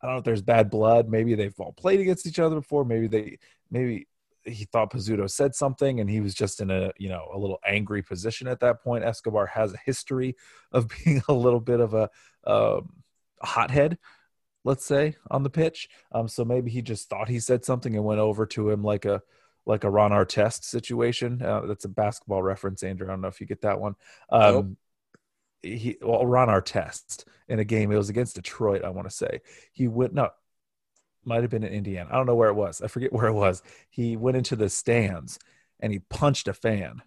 I 0.02 0.06
don't 0.06 0.16
know 0.16 0.20
if 0.20 0.26
there's 0.26 0.42
bad 0.44 0.70
blood. 0.70 1.10
Maybe 1.10 1.34
they've 1.36 1.60
all 1.60 1.74
played 1.74 2.00
against 2.02 2.28
each 2.28 2.39
other 2.39 2.58
before. 2.58 2.86
Maybe 2.86 3.08
they 3.08 3.39
maybe 3.72 4.08
he 4.46 4.66
thought 4.66 4.92
Pizzuto 4.92 5.30
said 5.30 5.56
something 5.56 6.00
and 6.00 6.10
he 6.10 6.20
was 6.20 6.34
just 6.34 6.60
in 6.60 6.70
a 6.70 6.92
you 6.98 7.10
know 7.10 7.30
a 7.34 7.38
little 7.38 7.60
angry 7.66 8.02
position 8.02 8.48
at 8.48 8.60
that 8.60 8.84
point. 8.84 9.04
Escobar 9.04 9.46
has 9.48 9.74
a 9.74 9.80
history 9.86 10.36
of 10.72 10.90
being 11.06 11.22
a 11.28 11.34
little 11.34 11.60
bit 11.60 11.80
of 11.80 11.94
a, 11.94 12.10
um, 12.46 12.94
a 13.42 13.48
hothead, 13.48 13.98
let's 14.64 14.86
say, 14.86 15.16
on 15.32 15.44
the 15.44 15.50
pitch. 15.50 15.90
Um, 16.12 16.28
so 16.28 16.44
maybe 16.44 16.72
he 16.72 16.82
just 16.82 17.10
thought 17.10 17.30
he 17.30 17.40
said 17.40 17.64
something 17.66 17.96
and 17.96 18.06
went 18.06 18.20
over 18.20 18.46
to 18.48 18.70
him 18.70 18.84
like 18.84 19.06
a 19.06 19.22
like 19.66 19.84
a 19.86 19.90
Ron 19.90 20.12
Artest 20.12 20.66
situation. 20.66 21.42
Uh, 21.42 21.62
that's 21.62 21.86
a 21.86 21.90
basketball 21.90 22.44
reference, 22.44 22.84
Andrew. 22.84 23.08
I 23.08 23.12
don't 23.12 23.22
know 23.22 23.30
if 23.30 23.40
you 23.40 23.48
get 23.48 23.62
that 23.62 23.80
one. 23.80 23.96
Um, 24.30 24.54
Nope. 24.54 24.68
He 25.66 25.98
well, 26.02 26.26
Ron 26.26 26.50
Artest 26.50 27.24
in 27.48 27.60
a 27.60 27.64
game. 27.64 27.90
It 27.90 27.96
was 27.98 28.10
against 28.10 28.36
Detroit. 28.36 28.84
I 28.84 28.90
want 28.90 29.10
to 29.10 29.16
say 29.16 29.40
he 29.72 29.88
went 29.88 30.14
no 30.14 30.30
might 31.26 31.42
have 31.42 31.50
been 31.52 31.64
in 31.64 31.74
Indiana. 31.74 32.10
I 32.12 32.16
don't 32.16 32.26
know 32.26 32.36
where 32.36 32.50
it 32.50 32.56
was. 32.56 32.82
I 32.82 32.88
forget 32.88 33.14
where 33.14 33.28
it 33.28 33.34
was. 33.34 33.62
He 33.90 34.16
went 34.18 34.38
into 34.38 34.56
the 34.56 34.70
stands 34.70 35.40
and 35.80 35.92
he 35.94 36.00
punched 36.00 36.48
a 36.48 36.54
fan. 36.54 37.02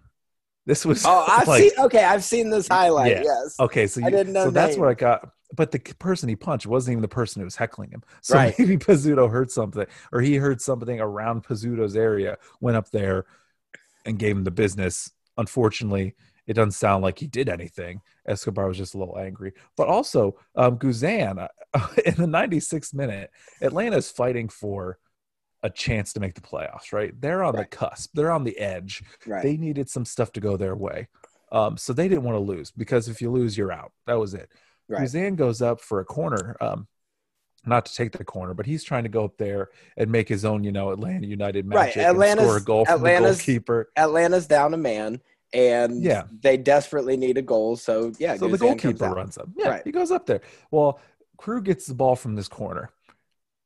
This 0.67 0.85
was 0.85 1.05
Oh, 1.07 1.25
I've 1.29 1.47
like, 1.49 1.63
seen. 1.63 1.73
Okay, 1.79 2.05
I've 2.05 2.25
seen 2.25 2.51
this 2.51 2.69
highlight. 2.69 3.13
Yeah. 3.13 3.23
Yes. 3.25 3.57
okay. 3.61 3.87
So 3.87 4.01
I 4.03 4.07
you, 4.07 4.11
didn't 4.11 4.33
know 4.33 4.45
so 4.45 4.51
that's 4.51 4.77
what 4.77 4.89
I 4.89 4.95
got. 4.95 5.31
But 5.55 5.71
the 5.71 5.79
person 5.79 6.29
he 6.29 6.35
punched 6.37 6.67
wasn't 6.67 6.93
even 6.95 7.03
the 7.03 7.09
person 7.09 7.41
who 7.41 7.45
was 7.45 7.55
heckling 7.57 7.91
him. 7.91 8.03
So 8.23 8.35
Right. 8.35 8.55
maybe 8.59 8.77
Pizzuto 8.77 9.31
heard 9.31 9.51
something, 9.51 9.87
or 10.13 10.21
he 10.21 10.37
heard 10.37 10.61
something 10.61 11.01
around 11.01 11.45
Pizzuto's 11.45 11.97
area, 11.97 12.37
went 12.61 12.77
up 12.77 12.91
there 12.91 13.27
and 14.05 14.19
gave 14.19 14.37
him 14.37 14.45
the 14.45 14.51
business. 14.51 15.11
Unfortunately, 15.39 16.15
it 16.47 16.55
doesn't 16.55 16.73
sound 16.73 17.03
like 17.03 17.19
he 17.19 17.27
did 17.27 17.49
anything. 17.49 18.01
Escobar 18.29 18.69
was 18.69 18.77
just 18.79 18.95
a 18.95 18.99
little 18.99 19.19
angry. 19.19 19.53
But 19.77 19.89
also, 19.89 20.37
um, 20.55 20.79
Guzan, 20.79 21.39
uh, 21.75 21.89
in 22.05 22.15
the 22.15 22.27
96th 22.27 22.95
minute, 22.95 23.31
Atlanta's 23.61 24.11
fighting 24.11 24.49
for 24.49 24.99
a 25.63 25.71
chance 25.71 26.13
to 26.13 26.21
make 26.21 26.35
the 26.35 26.41
playoffs, 26.41 26.93
right? 26.93 27.19
They're 27.21 27.43
on 27.43 27.55
Right. 27.55 27.69
the 27.71 27.77
cusp, 27.77 28.11
they're 28.15 28.31
on 28.31 28.45
the 28.45 28.57
edge. 28.59 29.03
Right. 29.27 29.43
They 29.43 29.57
needed 29.57 29.89
some 29.89 30.05
stuff 30.05 30.31
to 30.33 30.41
go 30.41 30.57
their 30.57 30.77
way. 30.77 31.09
Um, 31.53 31.77
so 31.77 31.93
they 31.93 32.09
didn't 32.09 32.25
want 32.25 32.37
to 32.37 32.41
lose 32.41 32.71
because 32.71 33.09
if 33.09 33.21
you 33.23 33.31
lose, 33.31 33.57
you're 33.57 33.73
out. 33.73 33.93
That 34.07 34.19
was 34.19 34.35
it. 34.35 34.51
right. 34.89 35.03
Guzan 35.03 35.37
goes 35.37 35.63
up 35.63 35.81
for 35.81 36.01
a 36.01 36.05
corner. 36.05 36.57
Um, 36.61 36.87
not 37.69 37.85
to 37.87 37.95
take 37.97 38.13
the 38.13 38.25
corner, 38.25 38.55
but 38.55 38.65
he's 38.67 38.85
trying 38.85 39.03
to 39.03 39.09
go 39.09 39.25
up 39.25 39.37
there 39.39 39.71
and 39.97 40.09
make 40.11 40.29
his 40.29 40.45
own, 40.45 40.63
you 40.63 40.71
know, 40.71 40.91
Atlanta 40.93 41.27
United 41.27 41.67
Right, 41.67 41.87
magic 41.87 41.97
and 41.97 42.07
Atlanta's- 42.07 42.45
score 42.47 42.57
a 42.59 42.61
goal 42.63 42.85
from 42.85 43.01
the 43.03 43.07
Atlanta's- 43.09 43.39
goalkeeper. 43.39 43.89
Atlanta's 43.97 44.47
down 44.47 44.73
a 44.73 44.77
man, 44.77 45.21
and 45.53 46.03
Yeah. 46.03 46.25
they 46.41 46.57
desperately 46.57 47.17
need 47.17 47.39
a 47.39 47.43
goal. 47.43 47.77
So 47.77 48.13
yeah, 48.19 48.37
so 48.37 48.49
the 48.49 48.57
Guzan 48.57 48.79
comes 48.79 48.99
goalkeeper 48.99 49.11
runs 49.11 49.39
up. 49.39 49.49
Yeah, 49.57 49.69
Right. 49.69 49.83
he 49.85 49.93
goes 49.93 50.11
up 50.11 50.27
there. 50.27 50.41
Well, 50.71 51.01
Crew 51.39 51.63
gets 51.63 51.87
the 51.87 51.95
ball 51.95 52.17
from 52.17 52.35
this 52.35 52.49
corner, 52.49 52.91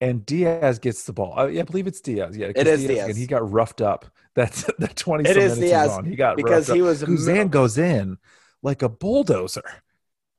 and 0.01 0.25
Diaz 0.27 0.79
gets 0.79 1.05
the 1.05 1.12
ball. 1.12 1.38
Uh, 1.38 1.47
yeah, 1.47 1.61
I 1.61 1.64
believe 1.64 1.87
it's 1.87 2.01
Diaz. 2.01 2.37
Yeah, 2.37 2.51
it 2.55 2.66
is 2.66 2.85
Diaz. 2.87 3.09
And 3.11 3.16
he 3.19 3.27
got 3.27 3.51
roughed 3.51 3.81
up. 3.81 4.07
That's 4.35 4.64
the 4.79 4.88
twenty. 4.88 5.29
It 5.29 5.37
is 5.37 5.57
minutes 5.59 5.71
Diaz, 5.71 5.90
on. 5.90 6.05
He 6.05 6.16
got 6.16 6.37
because 6.37 6.66
he 6.69 6.83
was 6.83 7.03
Guzan 7.03 7.51
goes 7.51 7.79
in 7.79 8.19
like 8.62 8.83
a 8.83 8.88
bulldozer. 8.88 9.62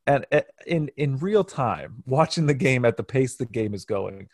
And 0.06 0.26
uh, 0.32 0.40
in 0.66 0.90
in 0.96 1.18
real 1.18 1.44
time, 1.44 2.02
watching 2.06 2.46
the 2.46 2.54
game 2.54 2.84
at 2.84 2.96
the 2.96 3.04
pace 3.04 3.36
the 3.36 3.46
game 3.46 3.72
is 3.72 3.84
going, 3.84 4.28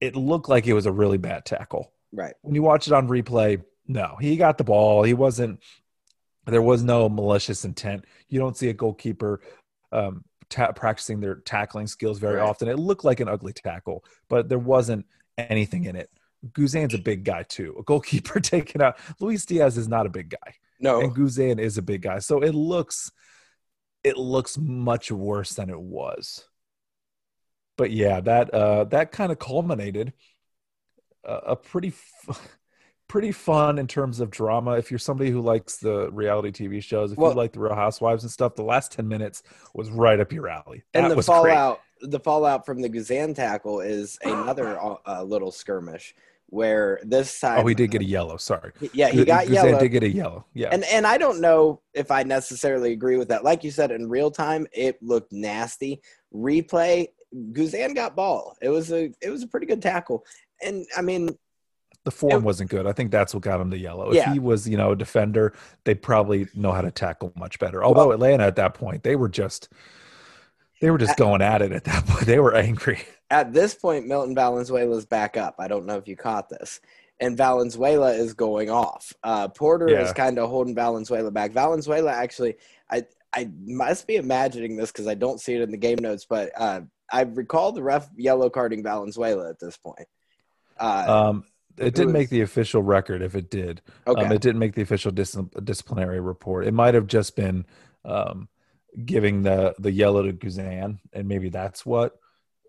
it 0.00 0.14
looked 0.16 0.48
like 0.48 0.66
it 0.66 0.74
was 0.74 0.86
a 0.86 0.92
really 0.92 1.18
bad 1.18 1.44
tackle. 1.44 1.92
right. 2.12 2.34
When 2.42 2.54
you 2.54 2.62
watch 2.62 2.86
it 2.86 2.92
on 2.92 3.08
replay, 3.08 3.62
no, 3.86 4.16
he 4.20 4.36
got 4.36 4.58
the 4.58 4.64
ball. 4.64 5.02
He 5.04 5.14
wasn't. 5.14 5.60
There 6.46 6.62
was 6.62 6.82
no 6.82 7.08
malicious 7.08 7.64
intent. 7.64 8.04
You 8.28 8.38
don't 8.40 8.56
see 8.56 8.68
a 8.68 8.72
goalkeeper 8.74 9.40
um, 9.92 10.24
ta- 10.48 10.72
practicing 10.72 11.20
their 11.20 11.36
tackling 11.36 11.86
skills 11.86 12.18
very 12.18 12.36
Right. 12.36 12.48
often. 12.48 12.68
It 12.68 12.78
looked 12.78 13.04
like 13.04 13.20
an 13.20 13.28
ugly 13.28 13.52
tackle, 13.52 14.04
but 14.28 14.48
there 14.48 14.58
wasn't 14.58 15.06
anything 15.38 15.84
in 15.84 15.94
it. 15.96 16.10
Guzan's 16.52 16.94
a 16.94 16.98
big 16.98 17.22
guy 17.24 17.44
too. 17.44 17.76
A 17.78 17.82
goalkeeper 17.84 18.40
taken 18.40 18.80
out. 18.82 18.96
Luis 19.20 19.44
Diaz 19.46 19.78
is 19.78 19.86
not 19.86 20.06
a 20.06 20.10
big 20.10 20.30
guy 20.30 20.54
No, 20.80 21.00
and 21.00 21.14
Guzan 21.14 21.60
is 21.60 21.78
a 21.78 21.82
big 21.82 22.02
guy. 22.02 22.18
So 22.18 22.40
it 22.42 22.54
looks 22.54 23.12
it 24.02 24.16
looks 24.16 24.58
much 24.58 25.12
worse 25.12 25.52
than 25.54 25.70
it 25.70 25.80
was. 25.80 26.44
But 27.78 27.92
yeah, 27.92 28.20
that 28.20 28.52
uh 28.52 28.84
that 28.84 29.12
kind 29.12 29.30
of 29.30 29.38
culminated 29.38 30.12
a, 31.24 31.34
a 31.34 31.56
pretty 31.56 31.88
f- 32.28 32.58
pretty 33.12 33.30
fun 33.30 33.78
in 33.78 33.86
terms 33.86 34.20
of 34.20 34.30
drama. 34.30 34.70
If 34.78 34.90
you're 34.90 34.98
somebody 34.98 35.30
who 35.30 35.42
likes 35.42 35.76
the 35.76 36.10
reality 36.12 36.50
TV 36.50 36.82
shows, 36.82 37.12
if 37.12 37.18
Well- 37.18 37.32
you 37.32 37.36
like 37.36 37.52
the 37.52 37.60
Real 37.60 37.74
Housewives 37.74 38.24
and 38.24 38.32
stuff, 38.32 38.54
the 38.54 38.62
last 38.62 38.90
10 38.90 39.06
minutes 39.06 39.42
was 39.74 39.90
right 39.90 40.18
up 40.18 40.32
your 40.32 40.48
alley. 40.48 40.82
That 40.94 41.02
and 41.02 41.12
the 41.12 41.16
was 41.16 41.26
great. 41.26 41.36
fallout, 41.36 41.80
the 42.00 42.18
fallout 42.18 42.64
from 42.64 42.80
the 42.80 42.88
Guzan 42.88 43.34
tackle 43.34 43.80
is 43.80 44.18
another 44.24 44.78
uh, 45.06 45.22
little 45.24 45.50
skirmish 45.50 46.14
where 46.46 47.00
this 47.02 47.38
time. 47.38 47.60
Oh, 47.60 47.66
he 47.66 47.74
did 47.74 47.90
get 47.90 48.00
a 48.00 48.04
yellow. 48.06 48.38
Sorry. 48.38 48.72
Yeah, 48.94 49.10
he 49.10 49.26
got 49.26 49.44
Guzan 49.44 49.52
yellow. 49.52 49.78
did 49.78 49.88
get 49.90 50.02
a 50.04 50.08
yellow. 50.08 50.46
Yeah. 50.54 50.70
And 50.72 50.82
and 50.84 51.06
I 51.06 51.18
don't 51.18 51.42
know 51.42 51.82
if 51.92 52.10
I 52.10 52.22
necessarily 52.22 52.92
agree 52.92 53.18
with 53.18 53.28
that. 53.28 53.44
Like 53.44 53.62
you 53.62 53.70
said, 53.70 53.90
in 53.90 54.08
real 54.08 54.30
time, 54.30 54.66
it 54.72 55.02
looked 55.02 55.32
nasty. 55.32 56.00
Replay, 56.34 57.08
Guzan 57.52 57.94
got 57.94 58.16
ball. 58.16 58.56
It 58.62 58.70
was 58.70 58.90
a 58.90 59.12
it 59.20 59.28
was 59.28 59.42
a 59.42 59.46
pretty 59.46 59.66
good 59.66 59.82
tackle. 59.82 60.24
And 60.62 60.86
I 60.96 61.02
mean, 61.02 61.36
the 62.04 62.10
form 62.10 62.32
It- 62.32 62.42
wasn't 62.42 62.70
good. 62.70 62.86
I 62.86 62.92
think 62.92 63.10
that's 63.10 63.32
what 63.34 63.42
got 63.42 63.60
him 63.60 63.70
the 63.70 63.78
yellow. 63.78 64.12
If 64.12 64.24
he 64.26 64.38
was, 64.38 64.68
you 64.68 64.76
know, 64.76 64.92
a 64.92 64.96
defender, 64.96 65.52
they'd 65.84 66.02
probably 66.02 66.48
know 66.54 66.72
how 66.72 66.80
to 66.82 66.90
tackle 66.90 67.32
much 67.36 67.58
better. 67.58 67.82
Although 67.84 68.08
Well- 68.08 68.12
Atlanta 68.14 68.44
at 68.44 68.56
that 68.56 68.74
point, 68.74 69.02
they 69.02 69.16
were 69.16 69.28
just 69.28 69.68
they 70.80 70.90
were 70.90 70.98
just 70.98 71.12
At- 71.12 71.18
going 71.18 71.42
at 71.42 71.62
it 71.62 71.70
at 71.72 71.84
that 71.84 72.04
point. 72.06 72.26
They 72.26 72.40
were 72.40 72.54
angry. 72.56 73.00
at 73.30 73.52
this 73.52 73.74
point, 73.74 74.06
Milton 74.06 74.34
Valenzuela's 74.34 75.06
back 75.06 75.36
up. 75.36 75.54
I 75.58 75.68
don't 75.68 75.86
know 75.86 75.96
if 75.96 76.08
you 76.08 76.16
caught 76.16 76.48
this. 76.48 76.80
And 77.20 77.36
Valenzuela 77.36 78.12
is 78.12 78.34
going 78.34 78.68
off. 78.68 79.12
Uh, 79.22 79.46
Porter 79.46 79.86
is 79.88 80.12
kind 80.12 80.40
of 80.40 80.50
holding 80.50 80.74
Valenzuela 80.74 81.30
back. 81.30 81.52
Valenzuela 81.52 82.10
actually, 82.12 82.56
I 82.90 83.04
I 83.32 83.48
must 83.64 84.08
be 84.08 84.16
imagining 84.16 84.76
this 84.76 84.90
because 84.90 85.06
I 85.06 85.14
don't 85.14 85.40
see 85.40 85.54
it 85.54 85.62
in 85.62 85.70
the 85.70 85.76
game 85.76 85.98
notes, 86.00 86.26
but 86.28 86.50
uh, 86.56 86.80
I 87.12 87.22
recall 87.22 87.70
the 87.70 87.82
ref 87.82 88.10
yellow 88.16 88.50
carding 88.50 88.82
Valenzuela 88.82 89.48
at 89.48 89.60
this 89.60 89.76
point. 89.76 90.08
Uh, 90.80 91.28
Um, 91.30 91.44
it 91.78 91.94
didn't 91.94 92.06
was- 92.08 92.12
make 92.14 92.28
the 92.30 92.40
official 92.42 92.82
record. 92.82 93.22
If 93.22 93.34
it 93.34 93.50
did, 93.50 93.82
okay, 94.06 94.24
um, 94.24 94.32
it 94.32 94.40
didn't 94.40 94.58
make 94.58 94.74
the 94.74 94.82
official 94.82 95.10
dis- 95.12 95.36
disciplinary 95.64 96.20
report. 96.20 96.66
It 96.66 96.74
might 96.74 96.94
have 96.94 97.06
just 97.06 97.36
been 97.36 97.64
um, 98.04 98.48
giving 99.04 99.42
the 99.42 99.74
the 99.78 99.92
yellow 99.92 100.22
to 100.22 100.32
Guzan, 100.32 100.98
and 101.12 101.28
maybe 101.28 101.48
that's 101.48 101.84
what 101.86 102.18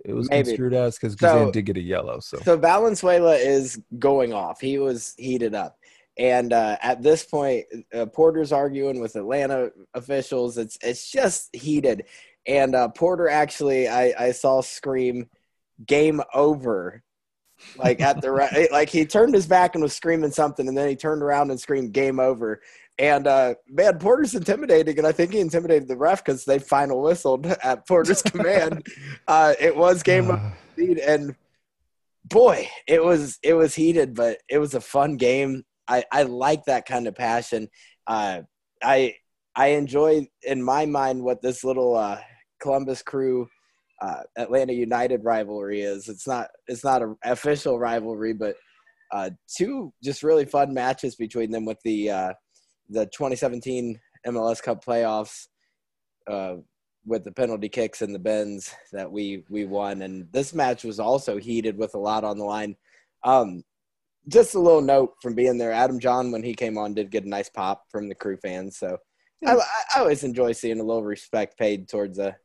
it 0.06 0.14
was 0.14 0.30
Maybe. 0.30 0.48
construed 0.48 0.74
as 0.74 0.98
because 0.98 1.14
So- 1.14 1.28
Guzan 1.28 1.52
did 1.54 1.66
get 1.66 1.78
a 1.78 1.82
yellow. 1.82 2.20
So 2.20 2.38
So 2.40 2.58
Valenzuela 2.58 3.36
is 3.36 3.82
going 4.00 4.34
off. 4.34 4.60
He 4.62 4.78
was 4.78 5.14
heated 5.18 5.56
up. 5.56 5.78
And 6.18 6.54
uh, 6.54 6.78
at 6.82 7.02
this 7.02 7.24
point, 7.26 7.66
uh, 7.94 8.06
Porter's 8.06 8.52
arguing 8.52 9.00
with 9.00 9.16
Atlanta 9.16 9.72
officials. 9.94 10.58
It's 10.58 10.78
it's 10.82 11.10
just 11.12 11.56
heated. 11.56 12.06
And 12.46 12.76
uh, 12.76 12.90
Porter 12.90 13.30
actually, 13.30 13.88
I, 13.88 14.14
I 14.20 14.32
saw 14.32 14.62
scream, 14.62 15.30
"Game 15.86 16.22
over!" 16.34 17.03
Like 17.78 18.02
at 18.02 18.22
the 18.22 18.32
right, 18.32 18.72
like 18.72 18.90
he 18.90 19.06
turned 19.06 19.34
his 19.34 19.48
back 19.48 19.76
and 19.76 19.84
was 19.84 19.96
screaming 19.96 20.32
something, 20.32 20.68
and 20.68 20.78
then 20.78 20.88
he 20.88 20.96
turned 20.96 21.24
around 21.24 21.52
and 21.52 21.60
screamed, 21.60 21.94
"Game 21.94 22.20
over!" 22.20 22.62
And 23.00 23.26
uh, 23.26 23.56
man, 23.68 23.98
Porter's 23.98 24.36
intimidating, 24.36 24.98
and 25.00 25.08
I 25.08 25.12
think 25.12 25.34
he 25.34 25.40
intimidated 25.40 25.88
the 25.88 25.98
ref 25.98 26.24
because 26.24 26.46
they 26.46 26.60
final 26.60 27.02
whistled 27.02 27.48
at 27.48 27.88
Porter's 27.88 28.22
command. 28.24 28.86
Uh, 29.28 29.54
it 29.60 29.76
was 29.76 30.04
game 30.04 30.30
of 30.30 30.40
and 30.78 31.36
boy, 32.26 32.70
it 32.88 33.04
was 33.04 33.40
it 33.44 33.54
was 33.54 33.74
heated, 33.74 34.14
but 34.14 34.38
it 34.50 34.60
was 34.60 34.74
a 34.74 34.82
fun 34.82 35.18
game. 35.18 35.64
I 35.88 36.04
I 36.12 36.24
like 36.24 36.66
that 36.66 36.86
kind 36.86 37.08
of 37.08 37.16
passion. 37.16 37.70
Uh, 38.06 38.42
I 38.84 39.16
I 39.56 39.68
enjoy 39.68 40.28
in 40.44 40.62
my 40.62 40.86
mind 40.86 41.24
what 41.24 41.42
this 41.42 41.64
little 41.64 41.96
uh, 41.96 42.20
Columbus 42.60 43.02
Crew 43.02 43.48
uh, 44.04 44.24
Atlanta 44.38 44.74
United 44.74 45.24
rivalry 45.24 45.82
is. 45.82 46.10
It's 46.10 46.28
not 46.28 46.50
it's 46.68 46.84
not 46.84 47.02
an 47.02 47.16
official 47.24 47.80
rivalry, 47.80 48.34
but 48.34 48.56
uh, 49.14 49.30
two 49.48 49.94
just 50.04 50.24
really 50.24 50.46
fun 50.46 50.74
matches 50.74 51.16
between 51.16 51.52
them 51.52 51.66
with 51.66 51.80
the 51.86 52.12
uh, 52.12 52.34
the 52.90 53.06
2017 53.06 53.98
MLS 54.28 54.62
Cup 54.62 54.84
playoffs 54.84 55.48
uh, 56.30 56.56
with 57.06 57.24
the 57.24 57.32
penalty 57.32 57.70
kicks 57.70 58.02
and 58.02 58.14
the 58.14 58.20
bends 58.20 58.76
that 58.92 59.10
we 59.10 59.46
we 59.50 59.64
won, 59.64 60.02
and 60.02 60.28
this 60.34 60.54
match 60.54 60.84
was 60.84 61.00
also 61.00 61.38
heated 61.38 61.78
with 61.78 61.96
a 61.96 62.00
lot 62.00 62.26
on 62.26 62.38
the 62.38 62.46
line. 62.46 62.76
Um, 63.24 63.64
just 64.28 64.56
a 64.56 64.60
little 64.60 64.82
note 64.82 65.14
from 65.22 65.34
being 65.34 65.58
there, 65.58 65.72
Adam 65.72 66.00
Jahn, 66.00 66.32
when 66.32 66.44
he 66.44 66.54
came 66.54 66.78
on 66.78 66.94
did 66.94 67.12
get 67.12 67.26
a 67.26 67.30
nice 67.30 67.50
pop 67.50 67.84
from 67.90 68.10
the 68.10 68.16
crew 68.16 68.38
fans, 68.38 68.78
so 68.78 68.98
I, 69.46 69.56
I 69.96 70.00
always 70.00 70.24
enjoy 70.24 70.52
seeing 70.52 70.82
a 70.82 70.84
little 70.84 71.04
respect 71.04 71.58
paid 71.58 71.88
towards 71.88 72.20
a 72.20 72.36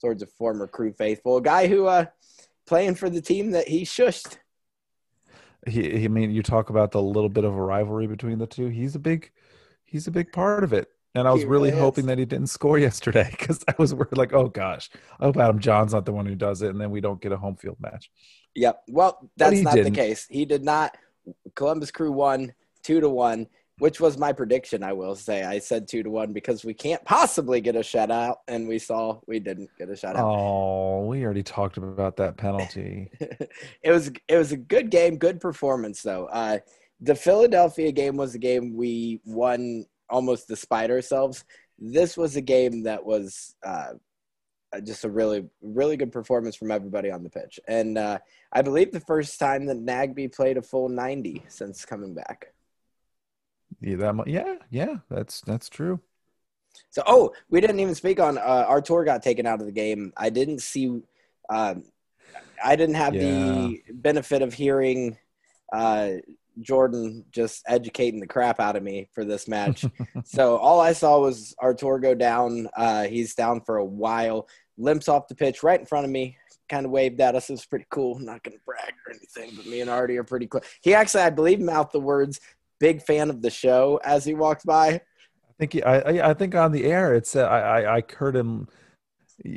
towards 0.00 0.22
a 0.22 0.26
former 0.26 0.66
crew 0.66 0.92
faithful, 0.92 1.36
a 1.38 1.42
guy 1.42 1.66
who 1.66 1.86
uh 1.86 2.06
playing 2.66 2.94
for 2.96 3.08
the 3.08 3.22
team 3.22 3.52
that 3.52 3.68
he 3.68 3.84
shushed. 3.84 4.38
He, 5.66 6.04
I 6.04 6.08
mean, 6.08 6.30
you 6.30 6.42
talk 6.42 6.70
about 6.70 6.92
the 6.92 7.02
little 7.02 7.28
bit 7.28 7.44
of 7.44 7.54
a 7.54 7.60
rivalry 7.60 8.06
between 8.06 8.38
the 8.38 8.46
two. 8.46 8.68
He's 8.68 8.94
a 8.94 9.00
big 9.00 9.30
he's 9.84 10.06
a 10.06 10.10
big 10.10 10.32
part 10.32 10.64
of 10.64 10.72
it. 10.72 10.88
And 11.14 11.26
I 11.26 11.32
was 11.32 11.46
really 11.46 11.70
hoping 11.70 12.06
that 12.06 12.18
he 12.18 12.26
didn't 12.26 12.48
score 12.48 12.78
yesterday 12.90 13.28
because 13.30 13.64
I 13.66 13.74
was 13.78 13.94
worried, 13.94 14.18
like, 14.18 14.34
oh 14.34 14.48
gosh, 14.48 14.90
I 15.18 15.24
hope 15.24 15.38
Adam 15.38 15.60
Jahn's 15.60 15.94
not 15.94 16.04
the 16.04 16.12
one 16.12 16.26
who 16.26 16.34
does 16.34 16.60
it, 16.60 16.68
and 16.68 16.80
then 16.80 16.90
we 16.90 17.00
don't 17.00 17.22
get 17.22 17.32
a 17.32 17.38
home 17.38 17.56
field 17.56 17.78
match. 17.80 18.10
Yep. 18.54 18.82
Well, 18.88 19.30
that's 19.36 19.60
not 19.60 19.74
didn't. 19.74 19.94
the 19.94 19.98
case. 19.98 20.26
He 20.28 20.44
did 20.44 20.62
not. 20.62 20.94
Columbus 21.54 21.90
Crew 21.90 22.12
won 22.12 22.52
two 22.82 23.00
to 23.00 23.08
one, 23.08 23.46
which 23.78 24.00
was 24.00 24.16
my 24.16 24.32
prediction. 24.32 24.82
I 24.82 24.92
will 24.92 25.14
say 25.14 25.44
I 25.44 25.58
said 25.58 25.86
two 25.86 26.02
to 26.02 26.10
one 26.10 26.32
because 26.32 26.64
we 26.64 26.74
can't 26.74 27.04
possibly 27.04 27.60
get 27.60 27.76
a 27.76 27.80
shutout, 27.80 28.36
and 28.48 28.66
we 28.66 28.78
saw 28.78 29.20
we 29.26 29.38
didn't 29.38 29.70
get 29.78 29.88
a 29.88 29.92
shutout. 29.92 30.18
Oh, 30.18 31.06
we 31.06 31.24
already 31.24 31.42
talked 31.42 31.76
about 31.76 32.16
that 32.16 32.36
penalty. 32.36 33.10
it 33.20 33.90
was 33.90 34.10
it 34.28 34.36
was 34.36 34.52
a 34.52 34.56
good 34.56 34.90
game, 34.90 35.16
good 35.16 35.40
performance 35.40 36.02
though. 36.02 36.26
Uh, 36.26 36.58
the 37.00 37.14
Philadelphia 37.14 37.92
game 37.92 38.16
was 38.16 38.34
a 38.34 38.38
game 38.38 38.74
we 38.74 39.20
won 39.24 39.84
almost 40.08 40.48
despite 40.48 40.90
ourselves. 40.90 41.44
This 41.78 42.16
was 42.16 42.36
a 42.36 42.40
game 42.40 42.84
that 42.84 43.04
was 43.04 43.54
uh, 43.62 43.92
just 44.82 45.04
a 45.04 45.10
really, 45.10 45.44
really 45.60 45.96
good 45.96 46.12
performance 46.12 46.56
from 46.56 46.70
everybody 46.70 47.10
on 47.10 47.22
the 47.22 47.30
pitch. 47.30 47.60
And 47.68 47.98
uh, 47.98 48.18
I 48.52 48.62
believe 48.62 48.92
the 48.92 49.00
first 49.00 49.38
time 49.38 49.66
that 49.66 49.76
Nagbe 49.76 50.34
played 50.34 50.56
a 50.56 50.62
full 50.62 50.88
90 50.88 51.42
since 51.48 51.84
coming 51.84 52.14
back. 52.14 52.48
Yeah, 53.80 53.96
that, 53.96 54.26
yeah, 54.26 54.54
yeah, 54.70 54.96
that's 55.10 55.40
that's 55.42 55.68
true. 55.68 56.00
So, 56.90 57.02
oh, 57.06 57.32
we 57.50 57.60
didn't 57.60 57.80
even 57.80 57.94
speak 57.94 58.20
on 58.20 58.38
uh, 58.38 58.64
Artur 58.68 59.04
got 59.04 59.22
taken 59.22 59.46
out 59.46 59.60
of 59.60 59.66
the 59.66 59.72
game. 59.72 60.12
I 60.16 60.30
didn't 60.30 60.60
see, 60.60 61.02
um, 61.48 61.84
I 62.62 62.76
didn't 62.76 62.96
have 62.96 63.14
yeah. 63.14 63.22
the 63.22 63.82
benefit 63.92 64.42
of 64.42 64.52
hearing 64.54 65.16
uh, 65.72 66.10
Jordan 66.60 67.24
just 67.30 67.64
educating 67.66 68.20
the 68.20 68.26
crap 68.26 68.60
out 68.60 68.76
of 68.76 68.82
me 68.82 69.08
for 69.12 69.24
this 69.24 69.48
match. 69.48 69.84
so 70.24 70.56
all 70.56 70.80
I 70.80 70.92
saw 70.92 71.18
was 71.20 71.54
Artur 71.58 71.98
go 71.98 72.14
down. 72.14 72.68
Uh, 72.76 73.04
he's 73.04 73.34
down 73.34 73.60
for 73.60 73.76
a 73.76 73.84
while, 73.84 74.48
limps 74.78 75.08
off 75.08 75.28
the 75.28 75.34
pitch 75.34 75.62
right 75.62 75.80
in 75.80 75.86
front 75.86 76.04
of 76.04 76.10
me, 76.10 76.36
kind 76.68 76.86
of 76.86 76.92
waved 76.92 77.20
at 77.20 77.34
us. 77.34 77.50
It 77.50 77.54
was 77.54 77.66
pretty 77.66 77.86
cool. 77.90 78.16
I'm 78.16 78.24
not 78.24 78.42
going 78.42 78.56
to 78.56 78.64
brag 78.64 78.94
or 79.06 79.12
anything, 79.12 79.56
but 79.56 79.66
me 79.66 79.80
and 79.80 79.90
Artie 79.90 80.16
are 80.16 80.24
pretty 80.24 80.46
close. 80.46 80.64
He 80.80 80.94
actually, 80.94 81.22
I 81.22 81.30
believe, 81.30 81.60
mouthed 81.60 81.92
the 81.92 82.00
words 82.00 82.40
"big 82.78 83.02
fan 83.02 83.30
of 83.30 83.42
the 83.42 83.50
show" 83.50 84.00
as 84.04 84.24
he 84.24 84.34
walked 84.34 84.64
by. 84.66 84.88
I 84.88 85.52
think 85.58 85.72
he, 85.72 85.82
I, 85.82 86.30
I 86.30 86.34
think 86.34 86.54
on 86.54 86.72
the 86.72 86.84
air 86.84 87.14
it 87.14 87.26
said 87.26 87.46
I, 87.46 87.80
I, 87.80 87.96
I 87.96 88.02
heard 88.16 88.36
him 88.36 88.68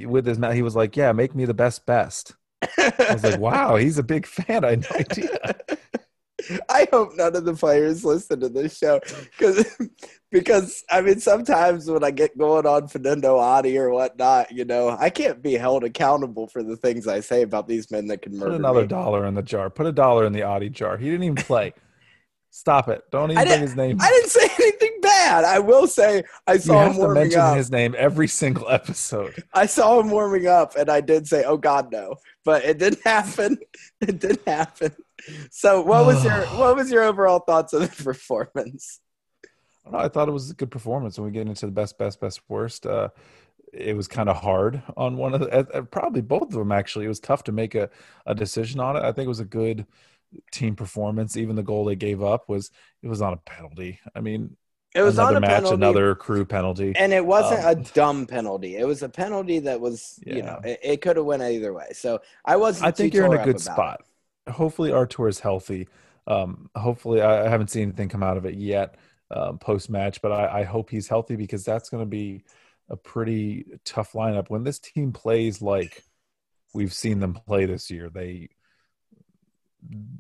with 0.06 0.26
his 0.26 0.40
mouth. 0.40 0.54
He 0.54 0.62
was 0.62 0.76
like, 0.76 0.96
"Yeah, 0.96 1.12
make 1.12 1.36
me 1.36 1.46
the 1.46 1.54
best 1.54 1.86
best." 1.86 2.36
I 2.78 3.14
was 3.14 3.24
like, 3.24 3.40
"Wow, 3.40 3.76
he's 3.76 3.98
a 3.98 4.04
big 4.04 4.26
fan." 4.26 4.64
I 4.64 4.72
had 4.72 4.82
no 4.90 4.98
idea. 4.98 5.56
I 6.70 6.88
hope 6.92 7.16
none 7.16 7.36
of 7.36 7.46
the 7.46 7.54
players 7.54 8.06
listen 8.06 8.40
to 8.40 8.50
this 8.50 8.78
show 8.78 9.00
because 9.38 9.76
because 10.32 10.84
I 10.90 11.02
mean 11.02 11.20
sometimes 11.20 11.90
when 11.90 12.04
I 12.04 12.12
get 12.12 12.38
going 12.38 12.66
on 12.66 12.88
Fanendo 12.88 13.38
Adi 13.38 13.78
or 13.78 13.90
whatnot, 13.90 14.52
you 14.52 14.66
know, 14.66 14.96
I 15.00 15.10
can't 15.10 15.42
be 15.42 15.54
held 15.54 15.84
accountable 15.84 16.48
for 16.48 16.64
the 16.64 16.78
things 16.78 17.08
I 17.08 17.20
say 17.20 17.42
about 17.42 17.68
these 17.68 17.92
men 17.92 18.08
that 18.08 18.22
can 18.22 18.38
murder. 18.38 18.52
Put 18.52 18.60
another 18.60 18.82
me. 18.82 18.88
dollar 18.88 19.26
in 19.26 19.34
the 19.36 19.42
jar. 19.42 19.70
Put 19.70 19.86
a 19.86 19.92
dollar 19.92 20.26
in 20.26 20.34
the 20.34 20.44
Adi 20.44 20.70
jar. 20.70 20.98
He 20.98 21.06
didn't 21.06 21.24
even 21.24 21.36
play. 21.36 21.74
Stop 22.60 22.90
it! 22.90 23.06
Don't 23.10 23.32
even 23.32 23.48
bring 23.48 23.62
his 23.62 23.74
name. 23.78 23.98
I 24.02 24.10
didn't 24.10 24.32
say 24.32 24.50
anything 24.60 25.00
bad. 25.02 25.46
I 25.46 25.60
will 25.60 25.88
say 25.88 26.24
I 26.46 26.58
saw 26.58 26.90
him 26.90 26.98
warming 26.98 27.24
mention 27.24 27.40
up. 27.40 27.56
his 27.56 27.72
name 27.72 27.96
every 27.98 28.28
single 28.28 28.70
episode. 28.70 29.46
I 29.54 29.66
saw 29.66 29.98
him 29.98 30.10
warming 30.10 30.46
up, 30.46 30.76
and 30.76 30.90
I 30.90 31.00
did 31.00 31.26
say, 31.26 31.46
"Oh 31.46 31.56
God, 31.56 31.90
no!" 31.90 32.16
But 32.44 32.66
it 32.66 32.78
didn't 32.78 33.02
happen. 33.06 33.60
It 34.02 34.20
didn't 34.20 34.46
happen. 34.46 34.94
So, 35.52 35.82
what 35.82 36.06
was 36.06 36.22
your 36.26 36.42
what 36.60 36.76
was 36.76 36.92
your 36.92 37.04
overall 37.04 37.40
thoughts 37.40 37.72
of 37.72 37.80
the 37.80 38.04
performance? 38.04 39.00
I 39.90 40.10
thought 40.10 40.28
it 40.28 40.34
was 40.34 40.52
a 40.52 40.54
good 40.54 40.70
performance. 40.70 41.18
When 41.18 41.28
we 41.28 41.32
get 41.32 41.48
into 41.48 41.66
the 41.66 41.72
best, 41.72 41.98
best, 41.98 42.20
best, 42.20 42.42
worst, 42.50 42.86
uh, 42.86 43.08
it 43.72 43.96
was 43.96 44.10
kind 44.10 44.28
of 44.28 44.36
hard 44.36 44.84
on 44.98 45.16
one 45.16 45.34
of 45.34 45.40
the, 45.40 45.88
probably 45.92 46.22
both 46.22 46.44
of 46.44 46.52
them. 46.52 46.74
Actually, 46.74 47.06
it 47.06 47.10
was 47.10 47.22
tough 47.22 47.46
to 47.46 47.54
make 47.54 47.74
a, 47.74 47.90
a 48.26 48.36
decision 48.36 48.82
on 48.82 48.98
it. 48.98 49.04
I 49.04 49.14
think 49.14 49.28
it 49.28 49.30
was 49.30 49.40
a 49.40 49.46
good 49.46 49.86
team 50.52 50.76
performance. 50.76 51.38
Even 51.38 51.56
the 51.56 51.64
goal 51.64 51.86
they 51.86 51.96
gave 51.96 52.22
up 52.22 52.50
was 52.50 52.72
it 53.02 53.08
was 53.08 53.22
on 53.22 53.34
a 53.34 53.38
penalty. 53.38 54.00
I 54.16 54.22
mean, 54.22 54.58
it 54.96 55.02
was 55.02 55.16
another 55.16 55.38
on 55.38 55.44
a 55.44 55.48
match, 55.48 55.52
penalty, 55.64 55.76
another 55.76 56.16
crew 56.16 56.46
penalty, 56.46 56.94
and 56.96 57.14
it 57.14 57.26
wasn't 57.26 57.64
um, 57.64 57.70
a 57.70 57.76
dumb 57.94 58.26
penalty. 58.26 58.76
It 58.76 58.88
was 58.88 59.04
a 59.04 59.10
penalty 59.10 59.60
that 59.60 59.80
was, 59.80 60.20
yeah. 60.26 60.36
you 60.36 60.42
know, 60.42 60.60
it, 60.64 60.80
it 60.82 61.02
could 61.02 61.18
have 61.18 61.26
went 61.26 61.44
either 61.44 61.74
way. 61.74 61.90
So 61.94 62.22
I 62.44 62.56
wasn't. 62.56 62.88
I 62.88 62.92
think 62.92 63.14
you're 63.14 63.26
in 63.26 63.40
a 63.40 63.44
good 63.44 63.60
spot. 63.60 64.02
It 64.48 64.52
hopefully 64.52 64.92
Artur 64.92 65.28
is 65.28 65.40
healthy. 65.40 65.88
Um, 66.28 66.70
hopefully, 66.76 67.22
I, 67.22 67.46
I, 67.46 67.50
haven't 67.50 67.70
seen 67.70 67.84
anything 67.84 68.10
come 68.10 68.24
out 68.24 68.38
of 68.38 68.46
it 68.46 68.56
yet 68.56 68.96
um, 69.32 69.58
post 69.58 69.90
match, 69.90 70.22
but 70.22 70.32
I, 70.32 70.60
I, 70.60 70.64
hope 70.64 70.90
he's 70.90 71.08
healthy 71.08 71.36
because 71.36 71.64
that's 71.64 71.90
going 71.90 72.04
to 72.04 72.10
be 72.10 72.44
a 72.90 72.96
pretty 72.96 73.66
tough 73.84 74.14
lineup 74.14 74.50
when 74.50 74.64
this 74.64 74.80
team 74.80 75.12
plays 75.12 75.62
like 75.62 76.04
we've 76.74 76.94
seen 76.94 77.20
them 77.20 77.34
play 77.34 77.66
this 77.66 77.90
year. 77.90 78.10
They 78.10 78.50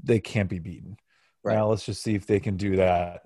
they 0.03 0.19
can't 0.19 0.49
be 0.49 0.59
beaten. 0.59 0.97
Right. 1.43 1.55
Now 1.55 1.67
let's 1.67 1.85
just 1.85 2.03
see 2.03 2.15
if 2.15 2.25
they 2.25 2.39
can 2.39 2.57
do 2.57 2.75
that 2.77 3.23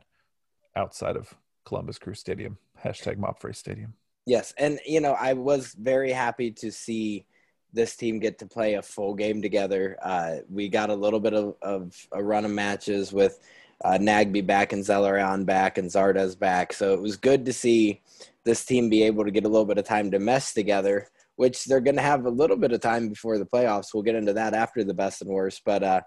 outside 0.75 1.15
of 1.15 1.34
Columbus 1.65 1.97
Crew 1.97 2.13
Stadium. 2.13 2.57
Hashtag 2.84 3.17
MAPFRE 3.17 3.55
Stadium. 3.55 3.93
Yes, 4.25 4.53
and 4.57 4.79
you 4.86 5.01
know 5.01 5.13
I 5.13 5.34
was 5.34 5.73
very 5.73 6.11
happy 6.11 6.51
to 6.51 6.71
see 6.71 7.25
this 7.73 7.95
team 7.95 8.19
get 8.19 8.38
to 8.39 8.45
play 8.45 8.75
a 8.75 8.81
full 8.81 9.15
game 9.15 9.41
together. 9.41 9.97
Uh, 10.01 10.38
we 10.49 10.69
got 10.69 10.91
a 10.91 10.95
little 10.95 11.19
bit 11.19 11.34
of, 11.34 11.55
of, 11.61 12.07
a 12.11 12.23
run 12.23 12.45
of 12.45 12.51
matches 12.51 13.11
with 13.11 13.39
uh, 13.84 13.97
Nagbe 13.99 14.45
back 14.45 14.73
and 14.73 14.84
Zelarayán 14.84 15.45
back 15.45 15.79
and 15.79 15.89
Zardes 15.89 16.38
back. 16.38 16.71
So 16.71 16.93
it 16.93 17.01
was 17.01 17.17
good 17.17 17.45
to 17.45 17.53
see 17.53 18.01
this 18.43 18.63
team 18.63 18.89
be 18.89 19.03
able 19.03 19.25
to 19.25 19.31
get 19.31 19.45
a 19.45 19.49
little 19.49 19.65
bit 19.65 19.79
of 19.79 19.86
time 19.86 20.11
to 20.11 20.19
mess 20.19 20.53
together, 20.53 21.09
which 21.36 21.65
they're 21.65 21.81
going 21.81 21.95
to 21.95 22.01
have 22.01 22.25
a 22.25 22.29
little 22.29 22.57
bit 22.57 22.73
of 22.73 22.81
time 22.81 23.09
before 23.09 23.39
the 23.39 23.45
playoffs. 23.45 23.93
We'll 23.93 24.03
get 24.03 24.15
into 24.15 24.34
that 24.34 24.53
after 24.53 24.84
the 24.84 24.93
best 24.93 25.21
and 25.21 25.31
worst. 25.31 25.63
But 25.65 25.84
uh, 25.84 26.01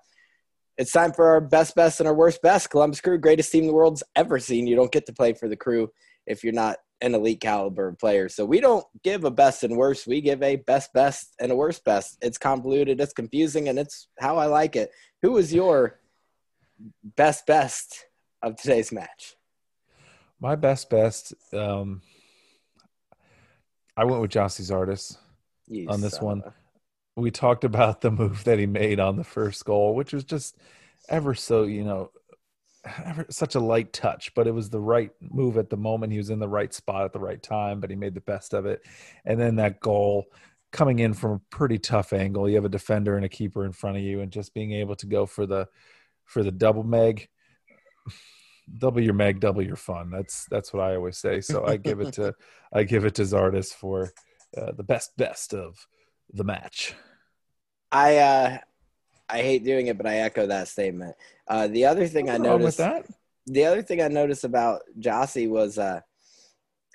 it's 0.78 0.92
time 0.92 1.12
for 1.12 1.26
our 1.26 1.40
best, 1.40 1.74
best, 1.74 2.00
and 2.00 2.08
our 2.08 2.14
worst, 2.14 2.42
best. 2.42 2.70
Columbus 2.70 3.00
Crew, 3.00 3.18
greatest 3.18 3.50
team 3.50 3.66
the 3.66 3.72
world's 3.72 4.02
ever 4.14 4.38
seen. 4.38 4.66
You 4.66 4.76
don't 4.76 4.92
get 4.92 5.06
to 5.06 5.12
play 5.12 5.32
for 5.32 5.48
the 5.48 5.56
crew 5.56 5.90
if 6.26 6.44
you're 6.44 6.52
not 6.52 6.76
an 7.00 7.14
elite 7.14 7.40
caliber 7.40 7.92
player. 7.92 8.28
So 8.28 8.44
we 8.44 8.60
don't 8.60 8.84
give 9.02 9.24
a 9.24 9.30
best 9.30 9.64
and 9.64 9.76
worst. 9.76 10.06
We 10.06 10.20
give 10.20 10.42
a 10.42 10.56
best 10.56 10.92
best 10.92 11.34
and 11.38 11.52
a 11.52 11.56
worst 11.56 11.84
best. 11.84 12.18
It's 12.20 12.38
convoluted, 12.38 13.00
it's 13.00 13.12
confusing, 13.12 13.68
and 13.68 13.78
it's 13.78 14.08
how 14.18 14.36
I 14.36 14.46
like 14.46 14.76
it. 14.76 14.90
Who 15.22 15.32
was 15.32 15.52
your 15.52 15.98
best 17.16 17.46
best 17.46 18.06
of 18.42 18.56
today's 18.56 18.92
match? 18.92 19.36
My 20.40 20.56
best 20.56 20.90
best. 20.90 21.34
Um, 21.52 22.02
I 23.96 24.04
went 24.04 24.20
with 24.20 24.30
Gyasi 24.30 24.70
Zardes 24.70 25.16
on 25.88 26.00
this 26.02 26.20
one. 26.20 26.42
We 27.16 27.30
talked 27.30 27.64
about 27.64 28.02
the 28.02 28.10
move 28.10 28.44
that 28.44 28.58
he 28.58 28.66
made 28.66 29.00
on 29.00 29.16
the 29.16 29.24
first 29.24 29.64
goal, 29.64 29.94
which 29.94 30.12
was 30.12 30.24
just 30.24 30.56
ever 31.08 31.34
so, 31.34 31.64
you 31.64 31.82
know, 31.82 32.10
ever, 33.04 33.26
such 33.30 33.54
a 33.54 33.60
light 33.60 33.92
touch, 33.92 34.34
but 34.34 34.46
it 34.46 34.52
was 34.52 34.70
the 34.70 34.80
right 34.80 35.10
move 35.20 35.56
at 35.56 35.70
the 35.70 35.76
moment. 35.76 36.12
He 36.12 36.18
was 36.18 36.30
in 36.30 36.38
the 36.38 36.48
right 36.48 36.72
spot 36.72 37.04
at 37.04 37.12
the 37.12 37.18
right 37.18 37.42
time, 37.42 37.80
but 37.80 37.90
he 37.90 37.96
made 37.96 38.14
the 38.14 38.20
best 38.20 38.52
of 38.54 38.66
it. 38.66 38.82
And 39.24 39.40
then 39.40 39.56
that 39.56 39.80
goal 39.80 40.26
coming 40.72 40.98
in 40.98 41.14
from 41.14 41.32
a 41.32 41.40
pretty 41.50 41.78
tough 41.78 42.12
angle. 42.12 42.48
You 42.48 42.56
have 42.56 42.64
a 42.64 42.70
defender 42.70 43.16
and 43.16 43.24
a 43.24 43.30
keeper 43.30 43.64
in 43.64 43.72
front 43.72 43.96
of 43.96 44.02
you, 44.02 44.20
and 44.20 44.30
just 44.30 44.54
being 44.54 44.72
able 44.72 44.94
to 44.96 45.06
go 45.06 45.26
for 45.26 45.46
the 45.46 45.68
for 46.24 46.42
the 46.42 46.52
double 46.52 46.84
meg, 46.84 47.28
double 48.78 49.00
your 49.00 49.14
meg, 49.14 49.40
double 49.40 49.62
your 49.62 49.76
fun. 49.76 50.10
That's 50.10 50.46
that's 50.50 50.72
what 50.72 50.82
I 50.82 50.96
always 50.96 51.18
say. 51.18 51.40
So 51.40 51.66
I 51.66 51.76
give 51.76 52.00
it 52.00 52.14
to 52.14 52.34
I 52.72 52.82
give 52.84 53.04
it 53.04 53.14
to 53.16 53.22
Zardes 53.22 53.72
for 53.72 54.12
uh, 54.56 54.72
the 54.72 54.84
best 54.84 55.16
best 55.16 55.54
of 55.54 55.86
the 56.32 56.44
match. 56.44 56.94
I 57.92 58.16
uh 58.18 58.58
I 59.28 59.38
hate 59.38 59.64
doing 59.64 59.88
it, 59.88 59.96
but 59.96 60.06
I 60.06 60.16
echo 60.18 60.46
that 60.46 60.68
statement. 60.68 61.16
Uh, 61.48 61.66
the 61.66 61.84
other 61.84 62.06
thing 62.06 62.30
I 62.30 62.38
noticed 62.38 62.80
the 63.46 63.64
other 63.64 63.82
thing 63.82 64.02
I 64.02 64.08
noticed 64.08 64.44
about 64.44 64.82
Gyasi 64.98 65.48
was 65.48 65.78
uh, 65.78 66.00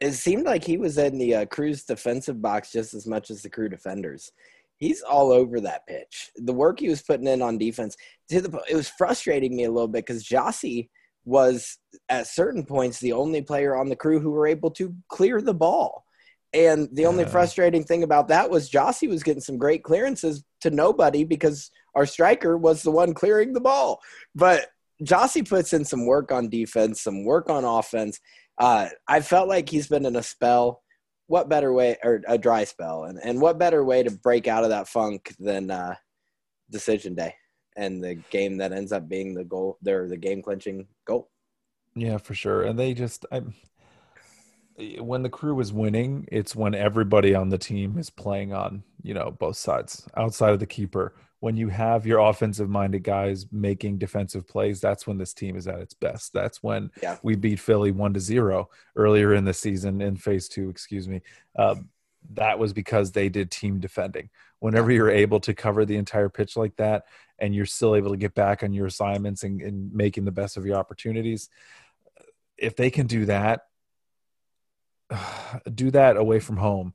it 0.02 0.14
seemed 0.14 0.46
like 0.46 0.64
he 0.64 0.78
was 0.78 0.98
in 0.98 1.18
the 1.18 1.36
uh, 1.36 1.46
Crew's 1.46 1.84
defensive 1.84 2.42
box 2.42 2.72
just 2.72 2.94
as 2.94 3.08
much 3.08 3.30
as 3.30 3.42
the 3.42 3.50
Crew 3.50 3.70
defenders. 3.70 4.32
He's 4.78 5.02
all 5.02 5.32
over 5.32 5.62
that 5.62 5.86
pitch. 5.86 6.32
The 6.38 6.54
work 6.54 6.80
he 6.80 6.90
was 6.90 7.04
putting 7.04 7.28
in 7.28 7.42
on 7.42 7.58
defense 7.58 7.96
to 8.30 8.42
the 8.42 8.62
it 8.70 8.76
was 8.76 8.90
frustrating 8.90 9.56
me 9.56 9.66
a 9.66 9.72
little 9.72 9.88
bit 9.88 10.06
because 10.06 10.24
Gyasi 10.24 10.90
was 11.24 11.78
at 12.10 12.28
certain 12.28 12.66
points 12.66 13.00
the 13.00 13.14
only 13.14 13.42
player 13.44 13.76
on 13.76 13.90
the 13.90 13.96
crew 13.96 14.20
who 14.20 14.32
were 14.32 14.48
able 14.48 14.72
to 14.72 14.96
clear 15.08 15.40
the 15.42 15.54
ball. 15.54 16.04
And 16.54 16.90
the 16.92 17.06
only 17.06 17.24
frustrating 17.26 17.84
thing 17.84 18.04
about 18.04 18.28
that 18.30 18.50
was 18.50 18.70
Gyasi 18.70 19.08
was 19.08 19.24
getting 19.24 19.42
some 19.42 19.58
great 19.58 19.84
clearances 19.84 20.44
to 20.62 20.70
nobody 20.70 21.24
because 21.24 21.72
our 21.96 22.06
striker 22.06 22.58
was 22.58 22.84
the 22.84 22.92
one 22.92 23.14
clearing 23.14 23.54
the 23.54 23.62
ball. 23.62 24.00
But 24.36 24.68
Gyasi 25.04 25.48
puts 25.48 25.74
in 25.74 25.86
some 25.86 26.06
work 26.06 26.32
on 26.32 26.50
defense, 26.50 27.02
some 27.02 27.24
work 27.26 27.50
on 27.50 27.66
offense. 27.66 28.20
Uh, 28.58 28.90
I 29.08 29.22
felt 29.22 29.48
like 29.48 29.70
he's 29.70 29.88
been 29.88 30.06
in 30.06 30.16
a 30.16 30.24
spell. 30.24 30.82
What 31.28 31.48
better 31.48 31.72
way, 31.72 31.96
or 32.04 32.22
a 32.28 32.38
dry 32.38 32.66
spell, 32.66 33.06
and, 33.06 33.18
and 33.24 33.40
what 33.40 33.58
better 33.58 33.86
way 33.86 34.04
to 34.04 34.12
break 34.12 34.50
out 34.50 34.66
of 34.66 34.72
that 34.72 34.90
funk 34.90 35.34
than 35.40 35.72
uh, 35.72 35.96
decision 36.70 37.16
day 37.16 37.36
and 37.76 38.04
the 38.04 38.16
game 38.30 38.58
that 38.58 38.72
ends 38.72 38.92
up 38.92 39.08
being 39.08 39.34
the 39.34 39.44
goal, 39.44 39.78
they're 39.82 40.08
the 40.08 40.18
game 40.18 40.42
clinching 40.42 40.88
goal. 41.06 41.30
Yeah, 41.96 42.18
for 42.18 42.34
sure. 42.34 42.64
And 42.64 42.78
they 42.78 42.94
just, 42.94 43.26
I'm, 43.32 43.54
when 44.78 45.24
the 45.24 45.30
crew 45.30 45.60
is 45.60 45.74
winning, 45.74 46.28
it's 46.32 46.56
when 46.56 46.74
everybody 46.74 47.36
on 47.36 47.50
the 47.50 47.58
team 47.58 47.98
is 47.98 48.10
playing 48.10 48.54
on, 48.54 48.84
you 49.04 49.14
know, 49.14 49.32
both 49.32 49.58
sides 49.58 50.08
outside 50.18 50.54
of 50.54 50.60
the 50.60 50.66
keeper. 50.66 51.14
When 51.40 51.58
you 51.58 51.70
have 51.70 52.06
your 52.06 52.20
offensive 52.20 52.70
minded 52.70 53.04
guys 53.04 53.48
making 53.52 53.98
defensive 53.98 54.48
plays, 54.48 54.80
that's 54.80 55.08
when 55.08 55.18
this 55.18 55.34
team 55.34 55.56
is 55.56 55.68
at 55.68 55.80
its 55.80 55.96
best. 55.96 56.34
That's 56.34 56.62
when 56.62 56.92
yeah. 57.02 57.18
we 57.24 57.36
beat 57.36 57.60
Philly 57.60 57.92
one 57.92 58.14
to 58.14 58.20
zero 58.20 58.70
earlier 58.96 59.34
in 59.34 59.46
the 59.46 59.54
season 59.54 60.02
in 60.02 60.18
phase 60.18 60.48
two, 60.48 60.70
excuse 60.70 61.08
me. 61.08 61.22
Uh, 61.56 61.76
that 62.34 62.60
was 62.60 62.74
because 62.74 63.12
they 63.12 63.28
did 63.28 63.50
team 63.50 63.80
defending. 63.80 64.30
Whenever 64.60 64.92
you're 64.92 65.10
able 65.10 65.40
to 65.40 65.56
cover 65.56 65.84
the 65.84 65.98
entire 65.98 66.30
pitch 66.30 66.56
like 66.56 66.76
that 66.76 67.06
and 67.40 67.56
you're 67.56 67.66
still 67.66 67.96
able 67.96 68.12
to 68.12 68.18
get 68.18 68.36
back 68.36 68.62
on 68.62 68.72
your 68.72 68.86
assignments 68.86 69.44
and, 69.44 69.62
and 69.62 69.92
making 69.92 70.26
the 70.26 70.32
best 70.32 70.58
of 70.58 70.66
your 70.66 70.78
opportunities, 70.78 71.50
if 72.56 72.76
they 72.76 72.92
can 72.92 73.08
do 73.08 73.26
that, 73.26 73.66
do 75.74 75.92
that 75.92 76.18
away 76.18 76.40
from 76.40 76.58
home, 76.58 76.94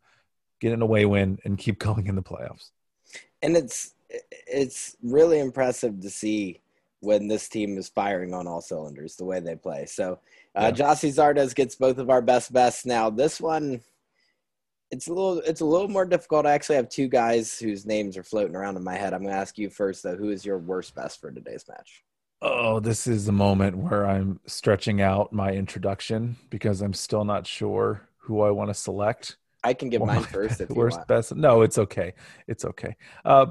get 0.60 0.72
an 0.72 0.82
away 0.82 1.06
win, 1.06 1.38
and 1.44 1.58
keep 1.58 1.78
going 1.80 2.06
in 2.06 2.14
the 2.16 2.22
playoffs. 2.22 2.70
And 3.42 3.56
it's 3.56 3.94
it's 4.46 4.96
really 5.02 5.40
impressive 5.40 6.00
to 6.00 6.10
see 6.10 6.60
when 7.00 7.28
this 7.28 7.48
team 7.48 7.76
is 7.76 7.88
firing 7.88 8.32
on 8.32 8.46
all 8.46 8.60
cylinders 8.60 9.16
the 9.16 9.24
way 9.24 9.40
they 9.40 9.54
play. 9.54 9.84
So 9.86 10.20
uh, 10.54 10.72
yeah. 10.74 10.86
Gyasi 10.86 11.10
Zardes 11.12 11.54
gets 11.54 11.74
both 11.74 11.98
of 11.98 12.08
our 12.08 12.22
best 12.22 12.52
bests. 12.52 12.86
Now 12.86 13.10
this 13.10 13.40
one, 13.40 13.80
it's 14.90 15.08
a 15.08 15.12
little 15.12 15.38
it's 15.40 15.60
a 15.60 15.66
little 15.66 15.88
more 15.88 16.06
difficult. 16.06 16.46
I 16.46 16.52
actually 16.52 16.76
have 16.76 16.88
two 16.88 17.08
guys 17.08 17.58
whose 17.58 17.84
names 17.84 18.16
are 18.16 18.22
floating 18.22 18.56
around 18.56 18.76
in 18.76 18.84
my 18.84 18.96
head. 18.96 19.12
I'm 19.12 19.22
going 19.22 19.34
to 19.34 19.40
ask 19.40 19.58
you 19.58 19.68
first 19.68 20.02
though. 20.02 20.16
Who 20.16 20.30
is 20.30 20.44
your 20.44 20.58
worst 20.58 20.94
best 20.94 21.20
for 21.20 21.30
today's 21.30 21.64
match? 21.68 22.02
Oh, 22.42 22.80
this 22.80 23.06
is 23.06 23.26
the 23.26 23.32
moment 23.32 23.76
where 23.78 24.06
I'm 24.06 24.40
stretching 24.46 25.00
out 25.00 25.32
my 25.32 25.52
introduction 25.52 26.36
because 26.50 26.82
I'm 26.82 26.92
still 26.92 27.24
not 27.24 27.46
sure 27.46 28.08
who 28.18 28.42
I 28.42 28.50
want 28.50 28.68
to 28.68 28.74
select. 28.74 29.36
I 29.64 29.74
can 29.74 29.88
give 29.88 30.02
mine 30.04 30.22
first. 30.32 30.60
If 30.60 30.70
worst 30.70 30.98
want. 30.98 31.08
best. 31.08 31.34
No, 31.34 31.62
it's 31.62 31.78
okay. 31.78 32.14
It's 32.46 32.64
okay. 32.64 32.96
Uh, 33.24 33.46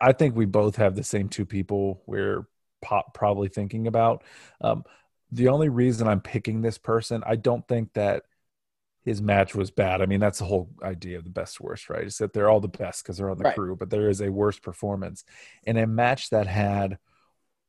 I 0.00 0.12
think 0.12 0.36
we 0.36 0.44
both 0.44 0.76
have 0.76 0.94
the 0.94 1.02
same 1.02 1.28
two 1.28 1.46
people 1.46 2.02
we're 2.06 2.46
po- 2.82 3.10
probably 3.14 3.48
thinking 3.48 3.86
about. 3.86 4.22
Um, 4.60 4.84
the 5.32 5.48
only 5.48 5.68
reason 5.68 6.06
I'm 6.06 6.20
picking 6.20 6.60
this 6.60 6.78
person, 6.78 7.24
I 7.26 7.36
don't 7.36 7.66
think 7.66 7.94
that 7.94 8.24
his 9.04 9.22
match 9.22 9.54
was 9.54 9.70
bad. 9.70 10.02
I 10.02 10.06
mean, 10.06 10.20
that's 10.20 10.40
the 10.40 10.44
whole 10.44 10.68
idea 10.82 11.16
of 11.16 11.24
the 11.24 11.30
best 11.30 11.60
worst, 11.60 11.88
right? 11.88 12.04
Is 12.04 12.18
that 12.18 12.32
they're 12.32 12.50
all 12.50 12.60
the 12.60 12.68
best 12.68 13.02
because 13.02 13.16
they're 13.16 13.30
on 13.30 13.38
the 13.38 13.44
right. 13.44 13.54
crew, 13.54 13.76
but 13.76 13.88
there 13.88 14.10
is 14.10 14.20
a 14.20 14.30
worst 14.30 14.62
performance 14.62 15.24
in 15.64 15.76
a 15.76 15.86
match 15.86 16.30
that 16.30 16.46
had 16.46 16.98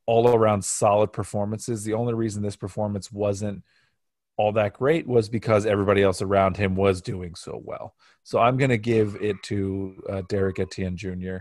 all 0.08 0.34
around 0.34 0.66
solid 0.66 1.14
performances. 1.14 1.84
The 1.84 1.94
only 1.94 2.16
reason 2.16 2.42
this 2.42 2.56
performance 2.56 3.12
wasn't 3.12 3.64
all 4.38 4.54
that 4.54 4.74
great 4.74 5.06
was 5.06 5.30
because 5.30 5.66
everybody 5.66 6.02
else 6.02 6.22
around 6.22 6.58
him 6.58 6.76
was 6.76 7.02
doing 7.02 7.36
so 7.36 7.62
well. 7.64 7.94
So 8.24 8.40
I'm 8.40 8.58
going 8.58 8.70
to 8.70 8.78
give 8.78 9.18
it 9.20 9.36
to 9.44 10.04
uh, 10.10 10.22
Derrick 10.28 10.60
Etienne 10.60 10.96
Jr. 10.96 11.38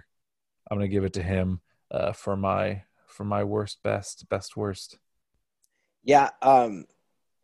I'm 0.69 0.79
going 0.79 0.81
to 0.81 0.89
give 0.89 1.05
it 1.05 1.13
to 1.15 1.23
him 1.23 1.61
uh, 1.91 2.13
for 2.13 2.37
my 2.37 2.83
for 3.07 3.25
my 3.25 3.45
worst 3.45 3.83
best 3.83 4.29
best 4.29 4.57
worst. 4.57 4.99
Yeah, 6.03 6.31
um, 6.43 6.87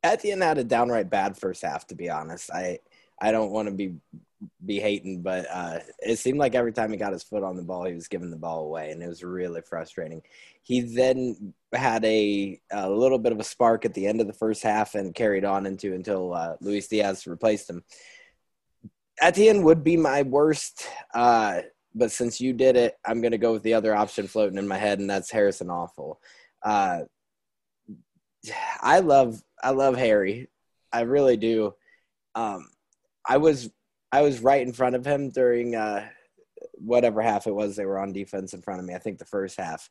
Etienne 0.02 0.40
had 0.40 0.58
a 0.58 0.64
downright 0.64 1.08
bad 1.08 1.36
first 1.36 1.62
half. 1.62 1.86
To 1.88 1.94
be 1.94 2.10
honest, 2.10 2.50
I 2.50 2.80
I 3.20 3.30
don't 3.30 3.52
want 3.52 3.68
to 3.68 3.74
be 3.74 3.94
be 4.64 4.80
hating, 4.80 5.22
but 5.22 5.46
uh, 5.50 5.78
it 6.00 6.18
seemed 6.18 6.38
like 6.38 6.54
every 6.54 6.72
time 6.72 6.90
he 6.90 6.96
got 6.96 7.12
his 7.12 7.22
foot 7.22 7.42
on 7.42 7.56
the 7.56 7.62
ball, 7.62 7.84
he 7.84 7.94
was 7.94 8.08
giving 8.08 8.30
the 8.30 8.36
ball 8.36 8.64
away, 8.64 8.90
and 8.90 9.02
it 9.02 9.08
was 9.08 9.22
really 9.22 9.60
frustrating. 9.60 10.22
He 10.62 10.80
then 10.80 11.54
had 11.72 12.04
a, 12.04 12.60
a 12.70 12.90
little 12.90 13.18
bit 13.18 13.32
of 13.32 13.40
a 13.40 13.44
spark 13.44 13.84
at 13.84 13.94
the 13.94 14.06
end 14.06 14.20
of 14.20 14.26
the 14.26 14.32
first 14.32 14.62
half 14.62 14.94
and 14.94 15.14
carried 15.14 15.44
on 15.44 15.66
into 15.66 15.94
until 15.94 16.34
uh, 16.34 16.56
Luis 16.60 16.88
Diaz 16.88 17.26
replaced 17.26 17.70
him. 17.70 17.84
Etienne 19.20 19.62
would 19.62 19.84
be 19.84 19.96
my 19.96 20.22
worst, 20.22 20.88
uh, 21.14 21.60
but 21.94 22.10
since 22.10 22.40
you 22.40 22.52
did 22.52 22.76
it, 22.76 22.94
I'm 23.04 23.20
going 23.20 23.32
to 23.32 23.38
go 23.38 23.52
with 23.52 23.62
the 23.62 23.74
other 23.74 23.94
option 23.94 24.26
floating 24.26 24.58
in 24.58 24.66
my 24.66 24.78
head, 24.78 24.98
and 24.98 25.08
that's 25.08 25.30
Harrison 25.30 25.68
Afful. 25.68 26.16
Uh, 26.62 27.02
I 28.80 29.00
love 29.00 29.40
I 29.62 29.70
love 29.70 29.96
Harry, 29.96 30.48
I 30.92 31.02
really 31.02 31.36
do. 31.36 31.74
Um, 32.34 32.68
I 33.26 33.36
was 33.36 33.70
I 34.12 34.20
was 34.22 34.40
right 34.40 34.64
in 34.64 34.72
front 34.72 34.94
of 34.94 35.06
him 35.06 35.30
during 35.30 35.74
uh, 35.74 36.06
whatever 36.74 37.22
half 37.22 37.46
it 37.46 37.54
was 37.54 37.74
they 37.74 37.86
were 37.86 37.98
on 37.98 38.12
defense 38.12 38.52
in 38.52 38.62
front 38.62 38.80
of 38.80 38.86
me. 38.86 38.94
I 38.94 38.98
think 38.98 39.18
the 39.18 39.24
first 39.24 39.58
half, 39.58 39.88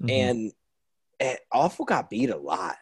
mm-hmm. 0.00 0.10
and 0.10 0.52
it, 1.18 1.40
Afful 1.52 1.86
got 1.86 2.10
beat 2.10 2.30
a 2.30 2.36
lot, 2.36 2.76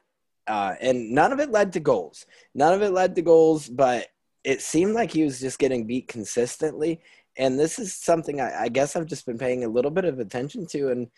uh, 0.47 0.75
and 0.81 1.13
none 1.13 1.33
of 1.33 1.39
it 1.41 1.51
led 1.51 1.73
to 1.75 1.81
goals. 1.81 2.27
None 2.55 2.75
of 2.75 2.83
it 2.83 2.91
led 2.91 3.15
to 3.15 3.23
goals, 3.23 3.69
but 3.69 4.09
it 4.43 4.61
seemed 4.61 4.95
like 4.95 5.13
he 5.13 5.23
was 5.23 5.39
just 5.39 5.59
getting 5.59 5.87
beat 5.87 6.09
consistently. 6.09 7.01
And 7.37 7.59
this 7.59 7.79
is 7.79 7.95
something 7.95 8.41
I, 8.41 8.63
I 8.63 8.69
guess 8.69 8.97
I've 8.97 9.07
just 9.07 9.27
been 9.27 9.39
paying 9.39 9.65
a 9.65 9.69
little 9.69 9.91
bit 9.91 10.05
of 10.05 10.19
attention 10.19 10.67
to. 10.69 10.91
And 10.91 11.09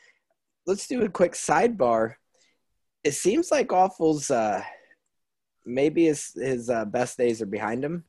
let's 0.67 0.87
do 0.87 1.03
a 1.03 1.09
quick 1.09 1.33
sidebar. 1.33 2.17
It 3.03 3.15
seems 3.15 3.51
like 3.51 3.69
Afful's. 3.69 4.31
uh, 4.31 4.63
maybe 5.65 6.07
his 6.07 6.33
his 6.35 6.69
uh, 6.69 6.85
best 6.85 7.17
days 7.17 7.41
are 7.41 7.47
behind 7.47 7.85
him 7.85 8.05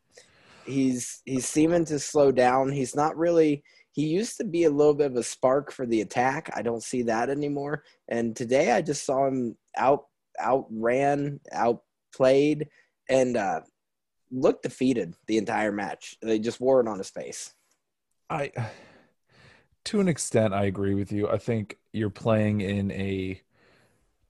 he's 0.65 1.21
he's 1.25 1.47
seeming 1.47 1.85
to 1.85 1.99
slow 1.99 2.31
down. 2.31 2.71
He's 2.71 2.95
not 2.95 3.17
really. 3.17 3.63
He 3.91 4.05
used 4.07 4.37
to 4.37 4.43
be 4.43 4.63
a 4.63 4.71
little 4.71 4.95
bit 4.95 5.11
of 5.11 5.15
a 5.17 5.23
spark 5.23 5.71
for 5.71 5.85
the 5.85 6.01
attack. 6.01 6.49
I 6.55 6.63
don't 6.63 6.81
see 6.81 7.03
that 7.03 7.29
anymore. 7.29 7.83
And 8.07 8.35
today 8.35 8.71
I 8.71 8.81
just 8.81 9.05
saw 9.05 9.27
him 9.27 9.55
out 9.77 10.05
outran, 10.41 11.39
outplayed, 11.51 12.69
and 13.07 13.37
uh, 13.37 13.61
looked 14.31 14.63
defeated 14.63 15.15
the 15.27 15.37
entire 15.37 15.71
match. 15.71 16.17
They 16.21 16.39
just 16.39 16.59
wore 16.59 16.81
it 16.81 16.87
on 16.87 16.97
his 16.97 17.09
face. 17.09 17.53
I, 18.29 18.51
to 19.85 19.99
an 19.99 20.07
extent, 20.07 20.53
I 20.53 20.65
agree 20.65 20.95
with 20.95 21.11
you. 21.11 21.29
I 21.29 21.37
think 21.37 21.77
you're 21.91 22.09
playing 22.09 22.61
in 22.61 22.91
a 22.91 23.41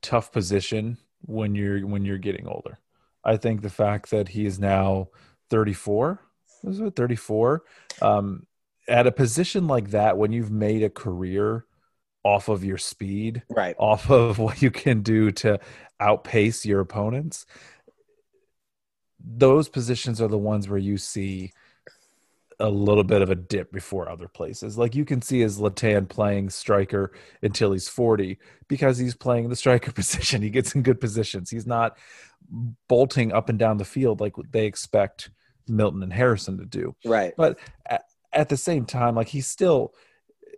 tough 0.01 0.31
position 0.31 0.97
when 1.21 1.55
you're 1.55 1.85
when 1.87 2.03
you're 2.03 2.17
getting 2.17 2.47
older. 2.47 2.79
I 3.23 3.37
think 3.37 3.61
the 3.61 3.69
fact 3.69 4.09
that 4.11 4.27
he 4.27 4.45
is 4.45 4.59
now 4.59 5.07
34 5.53 6.19
was 6.63 6.79
it 6.79 6.95
34 6.95 7.61
um, 8.01 8.47
at 8.87 9.05
a 9.05 9.11
position 9.11 9.67
like 9.67 9.91
that 9.91 10.17
when 10.17 10.31
you've 10.31 10.49
made 10.49 10.81
a 10.81 10.89
career 10.89 11.67
off 12.23 12.49
of 12.49 12.65
your 12.65 12.79
speed 12.79 13.43
right 13.51 13.75
off 13.77 14.09
of 14.09 14.39
what 14.39 14.63
you 14.63 14.71
can 14.71 15.03
do 15.03 15.31
to 15.31 15.59
outpace 15.99 16.65
your 16.65 16.79
opponents 16.79 17.45
those 19.23 19.69
positions 19.69 20.19
are 20.19 20.27
the 20.27 20.39
ones 20.39 20.67
where 20.67 20.79
you 20.79 20.97
see 20.97 21.51
a 22.59 22.69
little 22.69 23.03
bit 23.03 23.21
of 23.21 23.29
a 23.29 23.35
dip 23.35 23.71
before 23.71 24.09
other 24.09 24.27
places. 24.27 24.77
Like 24.77 24.95
you 24.95 25.05
can 25.05 25.21
see 25.21 25.39
Zlatan 25.39 26.07
playing 26.07 26.49
striker 26.49 27.11
until 27.41 27.71
he's 27.71 27.89
40 27.89 28.37
because 28.67 28.97
he's 28.97 29.15
playing 29.15 29.49
the 29.49 29.55
striker 29.55 29.91
position. 29.93 30.41
He 30.41 30.49
gets 30.49 30.75
in 30.75 30.83
good 30.83 30.99
positions. 30.99 31.49
He's 31.49 31.67
not 31.67 31.97
bolting 32.87 33.31
up 33.31 33.49
and 33.49 33.57
down 33.57 33.77
the 33.77 33.85
field 33.85 34.19
like 34.19 34.33
they 34.51 34.65
expect 34.65 35.29
Milton 35.67 36.03
and 36.03 36.13
Harrison 36.13 36.57
to 36.57 36.65
do. 36.65 36.95
Right. 37.05 37.33
But 37.37 37.57
at, 37.85 38.03
at 38.31 38.49
the 38.49 38.57
same 38.57 38.85
time, 38.85 39.15
like 39.15 39.27
he's 39.27 39.47
still 39.47 39.93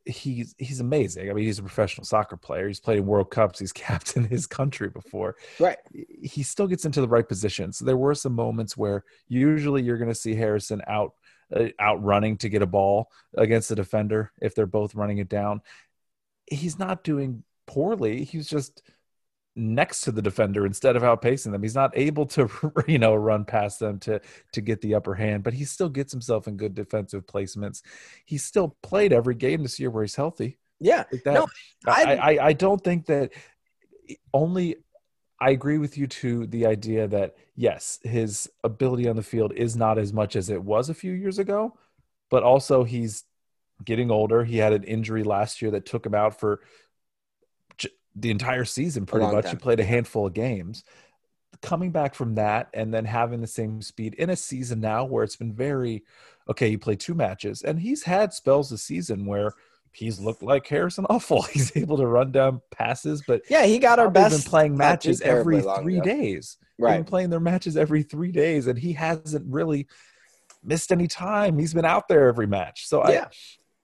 he's 0.05 0.55
he's 0.57 0.79
amazing. 0.79 1.29
I 1.29 1.33
mean, 1.33 1.45
he's 1.45 1.59
a 1.59 1.63
professional 1.63 2.05
soccer 2.05 2.37
player. 2.37 2.67
He's 2.67 2.79
played 2.79 2.99
in 2.99 3.05
World 3.05 3.31
Cups. 3.31 3.59
He's 3.59 3.71
captained 3.73 4.27
his 4.27 4.47
country 4.47 4.89
before. 4.89 5.35
Right. 5.59 5.77
He 5.91 6.43
still 6.43 6.67
gets 6.67 6.85
into 6.85 7.01
the 7.01 7.07
right 7.07 7.27
positions. 7.27 7.79
There 7.79 7.97
were 7.97 8.15
some 8.15 8.33
moments 8.33 8.77
where 8.77 9.03
usually 9.27 9.83
you're 9.83 9.97
going 9.97 10.09
to 10.09 10.15
see 10.15 10.35
Harrison 10.35 10.81
out 10.87 11.13
uh, 11.55 11.67
out 11.79 12.03
running 12.03 12.37
to 12.37 12.49
get 12.49 12.61
a 12.61 12.67
ball 12.67 13.09
against 13.35 13.69
the 13.69 13.75
defender 13.75 14.31
if 14.41 14.55
they're 14.55 14.65
both 14.65 14.95
running 14.95 15.17
it 15.17 15.29
down. 15.29 15.61
He's 16.49 16.77
not 16.77 17.03
doing 17.03 17.43
poorly. 17.65 18.23
He's 18.23 18.47
just 18.47 18.83
next 19.55 20.01
to 20.01 20.11
the 20.11 20.21
defender 20.21 20.65
instead 20.65 20.95
of 20.95 21.03
outpacing 21.03 21.51
them. 21.51 21.61
He's 21.61 21.75
not 21.75 21.91
able 21.95 22.25
to, 22.27 22.49
you 22.87 22.99
know, 22.99 23.15
run 23.15 23.45
past 23.45 23.79
them 23.79 23.99
to 23.99 24.21
to 24.53 24.61
get 24.61 24.81
the 24.81 24.95
upper 24.95 25.15
hand, 25.15 25.43
but 25.43 25.53
he 25.53 25.65
still 25.65 25.89
gets 25.89 26.11
himself 26.11 26.47
in 26.47 26.57
good 26.57 26.75
defensive 26.75 27.25
placements. 27.25 27.81
He's 28.25 28.43
still 28.43 28.77
played 28.83 29.13
every 29.13 29.35
game 29.35 29.63
this 29.63 29.79
year 29.79 29.89
where 29.89 30.03
he's 30.03 30.15
healthy. 30.15 30.57
Yeah. 30.79 31.03
That, 31.23 31.33
no, 31.33 31.47
I, 31.87 32.15
I 32.15 32.45
I 32.47 32.53
don't 32.53 32.83
think 32.83 33.05
that 33.05 33.31
only 34.33 34.77
I 35.39 35.51
agree 35.51 35.77
with 35.77 35.97
you 35.97 36.07
to 36.07 36.47
the 36.47 36.65
idea 36.65 37.07
that 37.07 37.35
yes, 37.55 37.99
his 38.03 38.49
ability 38.63 39.07
on 39.07 39.15
the 39.15 39.23
field 39.23 39.53
is 39.53 39.75
not 39.75 39.97
as 39.97 40.13
much 40.13 40.35
as 40.35 40.49
it 40.49 40.63
was 40.63 40.89
a 40.89 40.93
few 40.93 41.13
years 41.13 41.39
ago, 41.39 41.77
but 42.29 42.43
also 42.43 42.83
he's 42.83 43.23
getting 43.83 44.11
older. 44.11 44.43
He 44.43 44.57
had 44.57 44.73
an 44.73 44.83
injury 44.83 45.23
last 45.23 45.61
year 45.61 45.71
that 45.71 45.85
took 45.85 46.05
him 46.05 46.15
out 46.15 46.39
for 46.39 46.61
the 48.15 48.31
entire 48.31 48.65
season 48.65 49.05
pretty 49.05 49.25
much. 49.25 49.45
Time. 49.45 49.55
He 49.55 49.61
played 49.61 49.79
a 49.79 49.85
handful 49.85 50.27
of 50.27 50.33
games. 50.33 50.83
Coming 51.61 51.91
back 51.91 52.15
from 52.15 52.35
that 52.35 52.69
and 52.73 52.93
then 52.93 53.05
having 53.05 53.41
the 53.41 53.47
same 53.47 53.81
speed 53.81 54.13
in 54.15 54.29
a 54.29 54.35
season 54.35 54.81
now 54.81 55.05
where 55.05 55.23
it's 55.23 55.35
been 55.35 55.53
very 55.53 56.03
okay, 56.49 56.69
he 56.69 56.77
played 56.77 56.99
two 56.99 57.15
matches 57.15 57.63
and 57.63 57.79
he's 57.79 58.03
had 58.03 58.33
spells 58.33 58.69
this 58.69 58.83
season 58.83 59.25
where 59.25 59.51
he's 59.95 60.19
looked 60.19 60.43
like 60.43 60.67
Harrison 60.67 61.05
Afful. 61.05 61.47
He's 61.51 61.75
able 61.75 61.97
to 61.97 62.05
run 62.05 62.31
down 62.31 62.61
passes, 62.71 63.23
but 63.25 63.41
yeah, 63.49 63.65
he 63.65 63.79
got 63.79 63.97
our 63.97 64.11
best. 64.11 64.43
Been 64.43 64.49
playing 64.49 64.77
matches 64.77 65.21
every 65.21 65.61
three 65.61 65.97
ago. 65.97 66.03
days. 66.03 66.57
Right, 66.77 66.97
been 66.97 67.05
playing 67.05 67.29
their 67.29 67.39
matches 67.39 67.77
every 67.77 68.03
three 68.03 68.31
days, 68.31 68.67
and 68.67 68.77
he 68.77 68.93
hasn't 68.93 69.45
really 69.51 69.87
missed 70.63 70.91
any 70.91 71.07
time. 71.07 71.57
He's 71.57 71.73
been 71.73 71.85
out 71.85 72.07
there 72.09 72.27
every 72.27 72.47
match. 72.47 72.87
So 72.87 73.09
yeah. 73.09 73.27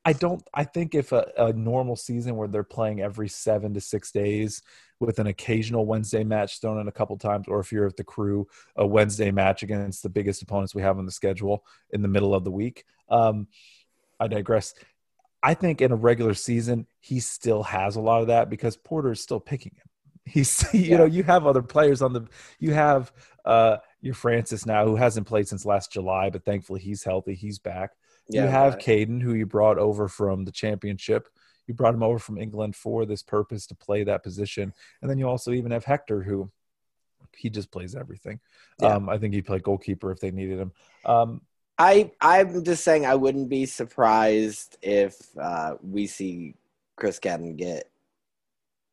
I, 0.03 0.13
don't. 0.13 0.43
I 0.53 0.63
think 0.63 0.95
if 0.95 1.11
a, 1.11 1.31
a 1.37 1.53
normal 1.53 1.95
season 1.95 2.35
where 2.35 2.47
they're 2.47 2.63
playing 2.63 3.01
every 3.01 3.29
seven 3.29 3.73
to 3.75 3.81
six 3.81 4.11
days 4.11 4.61
with 4.99 5.19
an 5.19 5.27
occasional 5.27 5.85
Wednesday 5.85 6.23
match 6.23 6.61
thrown 6.61 6.79
in 6.79 6.87
a 6.87 6.91
couple 6.91 7.17
times, 7.17 7.45
or 7.47 7.59
if 7.59 7.71
you're 7.71 7.87
at 7.87 7.97
the 7.97 8.03
crew, 8.03 8.47
a 8.75 8.85
Wednesday 8.85 9.31
match 9.31 9.63
against 9.63 10.03
the 10.03 10.09
biggest 10.09 10.41
opponents 10.41 10.75
we 10.75 10.81
have 10.81 10.97
on 10.97 11.05
the 11.05 11.11
schedule 11.11 11.65
in 11.89 12.01
the 12.01 12.07
middle 12.07 12.33
of 12.33 12.43
the 12.43 12.51
week. 12.51 12.85
Um, 13.09 13.47
I 14.19 14.27
digress. 14.27 14.73
I 15.43 15.55
think 15.55 15.81
in 15.81 15.91
a 15.91 15.95
regular 15.95 16.35
season, 16.35 16.85
he 16.99 17.19
still 17.19 17.63
has 17.63 17.95
a 17.95 18.01
lot 18.01 18.21
of 18.21 18.27
that 18.27 18.49
because 18.49 18.77
Porter 18.77 19.11
is 19.11 19.21
still 19.21 19.39
picking 19.39 19.73
him. 19.75 19.87
He's, 20.23 20.63
you 20.73 20.79
yeah. 20.81 20.97
know, 20.97 21.05
you 21.05 21.23
have 21.23 21.47
other 21.47 21.63
players 21.63 22.01
on 22.01 22.13
the, 22.13 22.27
you 22.59 22.73
have 22.73 23.11
uh, 23.43 23.77
your 24.01 24.13
Francis 24.13 24.65
now 24.65 24.85
who 24.85 24.95
hasn't 24.95 25.27
played 25.27 25.47
since 25.47 25.65
last 25.65 25.91
July, 25.91 26.29
but 26.29 26.45
thankfully 26.45 26.79
he's 26.79 27.03
healthy. 27.03 27.33
He's 27.33 27.57
back. 27.57 27.91
Yeah, 28.31 28.43
you 28.43 28.49
have 28.49 28.73
right. 28.73 28.83
Cadden 28.83 29.21
who 29.21 29.33
you 29.33 29.45
brought 29.45 29.77
over 29.77 30.07
from 30.07 30.45
the 30.45 30.51
championship. 30.51 31.27
You 31.67 31.73
brought 31.73 31.93
him 31.93 32.03
over 32.03 32.19
from 32.19 32.37
England 32.37 32.75
for 32.75 33.05
this 33.05 33.21
purpose 33.21 33.65
to 33.67 33.75
play 33.75 34.03
that 34.03 34.23
position. 34.23 34.73
And 35.01 35.09
then 35.09 35.17
you 35.17 35.27
also 35.27 35.51
even 35.51 35.71
have 35.71 35.85
Hector 35.85 36.23
who 36.23 36.49
he 37.35 37.49
just 37.49 37.71
plays 37.71 37.95
everything. 37.95 38.39
Yeah. 38.79 38.95
Um, 38.95 39.09
I 39.09 39.17
think 39.17 39.33
he 39.33 39.41
played 39.41 39.63
goalkeeper 39.63 40.11
if 40.11 40.19
they 40.19 40.31
needed 40.31 40.59
him. 40.59 40.71
Um, 41.05 41.41
I 41.77 42.11
I'm 42.21 42.63
just 42.63 42.83
saying 42.83 43.05
I 43.05 43.15
wouldn't 43.15 43.49
be 43.49 43.65
surprised 43.65 44.77
if 44.81 45.15
uh, 45.39 45.75
we 45.81 46.07
see 46.07 46.55
Chris 46.95 47.19
Cadden 47.19 47.57
get 47.57 47.89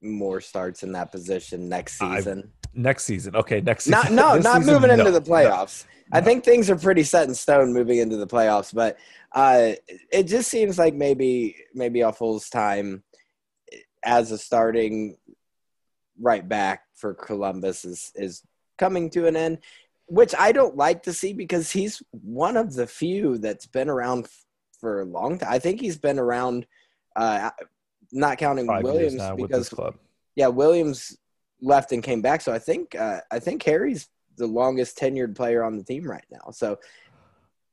more 0.01 0.41
starts 0.41 0.83
in 0.83 0.93
that 0.93 1.13
position 1.13 1.69
next 1.69 1.99
season. 1.99 2.53
Next 2.79 3.05
season, 3.05 3.37
okay, 3.37 3.61
next 3.61 3.85
season. 3.85 4.15
Not 4.15 4.37
no, 4.37 4.39
not 4.41 4.59
season, 4.59 4.75
moving 4.75 4.89
no, 4.89 4.95
into 4.95 5.11
the 5.11 5.21
playoffs. 5.21 5.85
No, 6.13 6.19
I 6.19 6.21
think 6.21 6.45
things 6.45 6.71
are 6.71 6.77
pretty 6.77 7.03
set 7.03 7.29
in 7.29 7.35
stone 7.35 7.73
moving 7.73 7.99
into 7.99 8.17
the 8.17 8.27
playoffs, 8.27 8.75
but 8.75 8.97
uh, 9.33 9.73
it 10.11 10.25
just 10.25 10.51
seems 10.51 10.79
like 10.79 10.95
maybe 10.95 11.57
maybe 11.75 12.01
Afful's 12.01 12.49
time 12.49 13.03
as 14.03 14.31
a 14.31 14.39
starting 14.39 15.17
right 16.21 16.49
back 16.49 16.83
for 16.95 17.15
Columbus 17.15 17.85
is 17.85 18.13
is 18.15 18.43
coming 18.79 19.11
to 19.11 19.27
an 19.27 19.37
end 19.37 19.59
which 20.09 20.35
I 20.37 20.53
don't 20.53 20.77
like 20.77 21.03
to 21.05 21.13
see 21.13 21.33
because 21.33 21.71
he's 21.71 22.03
one 22.11 22.57
of 22.57 22.75
the 22.75 22.87
few 22.87 23.39
that's 23.39 23.67
been 23.67 23.89
around 23.89 24.27
for 24.81 25.03
a 25.03 25.05
long 25.05 25.39
time. 25.39 25.49
I 25.53 25.59
think 25.59 25.81
he's 25.81 25.99
been 25.99 26.19
around, 26.19 26.67
uh, 27.15 27.51
not 28.11 28.39
counting 28.39 28.67
Five 28.67 28.85
Williams 28.85 29.23
because 29.37 29.73
yeah, 30.35 30.47
Williams 30.49 31.19
left 31.61 31.93
and 31.93 32.03
came 32.03 32.23
back. 32.23 32.41
So 32.41 32.53
I 32.53 32.59
think 32.59 32.95
uh, 32.95 33.21
I 33.31 33.39
think 33.39 33.63
Harry's 33.63 34.09
the 34.37 34.47
longest 34.47 34.99
tenured 34.99 35.35
player 35.35 35.63
on 35.65 35.77
the 35.77 35.85
team 35.85 36.09
right 36.09 36.25
now. 36.31 36.51
So 36.53 36.79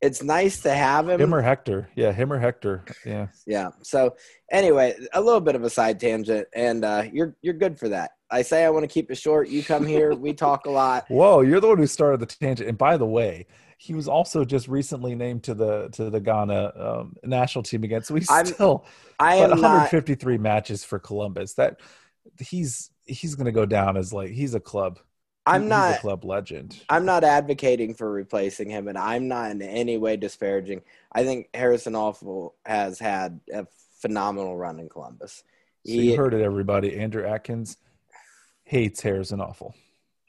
it's 0.01 0.21
nice 0.21 0.61
to 0.61 0.73
have 0.73 1.09
him. 1.09 1.19
Him 1.19 1.33
or 1.33 1.41
Hector. 1.41 1.89
Yeah, 1.95 2.11
him 2.11 2.31
or 2.31 2.39
Hector. 2.39 2.83
Yeah. 3.05 3.27
Yeah. 3.47 3.69
So 3.81 4.15
anyway, 4.51 4.95
a 5.13 5.21
little 5.21 5.41
bit 5.41 5.55
of 5.55 5.63
a 5.63 5.69
side 5.69 5.99
tangent, 5.99 6.47
and 6.53 6.83
uh, 6.83 7.03
you're 7.11 7.36
you're 7.41 7.53
good 7.53 7.79
for 7.79 7.89
that. 7.89 8.11
I 8.29 8.41
say 8.41 8.65
I 8.65 8.69
want 8.69 8.83
to 8.83 8.88
keep 8.88 9.11
it 9.11 9.15
short. 9.15 9.49
You 9.49 9.63
come 9.63 9.86
here, 9.86 10.13
we 10.13 10.33
talk 10.33 10.65
a 10.65 10.71
lot. 10.71 11.05
Whoa, 11.09 11.41
you're 11.41 11.59
the 11.59 11.67
one 11.67 11.77
who 11.77 11.88
started 11.88 12.19
the 12.19 12.25
tangent. 12.25 12.67
And 12.67 12.77
by 12.77 12.97
the 12.97 13.05
way, 13.05 13.45
he 13.77 13.93
was 13.93 14.07
also 14.07 14.43
just 14.43 14.67
recently 14.67 15.15
named 15.15 15.43
to 15.43 15.53
the 15.53 15.89
to 15.93 16.09
the 16.09 16.19
Ghana 16.19 16.73
um, 16.75 17.15
national 17.23 17.63
team 17.63 17.83
again. 17.83 18.03
So 18.03 18.15
he's 18.15 18.29
I'm, 18.29 18.45
still 18.45 18.86
I 19.19 19.36
am 19.36 19.51
153 19.51 20.33
not, 20.33 20.41
matches 20.41 20.83
for 20.83 20.99
Columbus. 20.99 21.53
That 21.53 21.79
he's 22.39 22.91
he's 23.05 23.35
going 23.35 23.45
to 23.45 23.51
go 23.51 23.65
down 23.65 23.97
as 23.97 24.11
like 24.13 24.31
he's 24.31 24.53
a 24.53 24.59
club. 24.59 24.99
I'm 25.45 25.61
he's 25.61 25.69
not 25.69 25.97
a 25.97 26.01
club 26.01 26.25
legend. 26.25 26.83
I'm 26.89 27.05
not 27.05 27.23
advocating 27.23 27.93
for 27.93 28.11
replacing 28.11 28.69
him, 28.69 28.87
and 28.87 28.97
I'm 28.97 29.27
not 29.27 29.51
in 29.51 29.61
any 29.61 29.97
way 29.97 30.17
disparaging. 30.17 30.81
I 31.11 31.23
think 31.23 31.49
Harrison 31.53 31.93
Afful 31.93 32.53
has 32.65 32.97
had 32.97 33.39
a 33.53 33.67
phenomenal 33.99 34.57
run 34.57 34.79
in 34.79 34.89
Columbus. 34.89 35.43
So 35.85 35.93
he, 35.93 36.11
you 36.11 36.17
heard 36.17 36.33
it, 36.33 36.41
everybody. 36.41 36.97
Andrew 36.97 37.25
Atkins 37.25 37.77
hates 38.63 39.01
Harrison 39.01 39.39
Afful. 39.39 39.73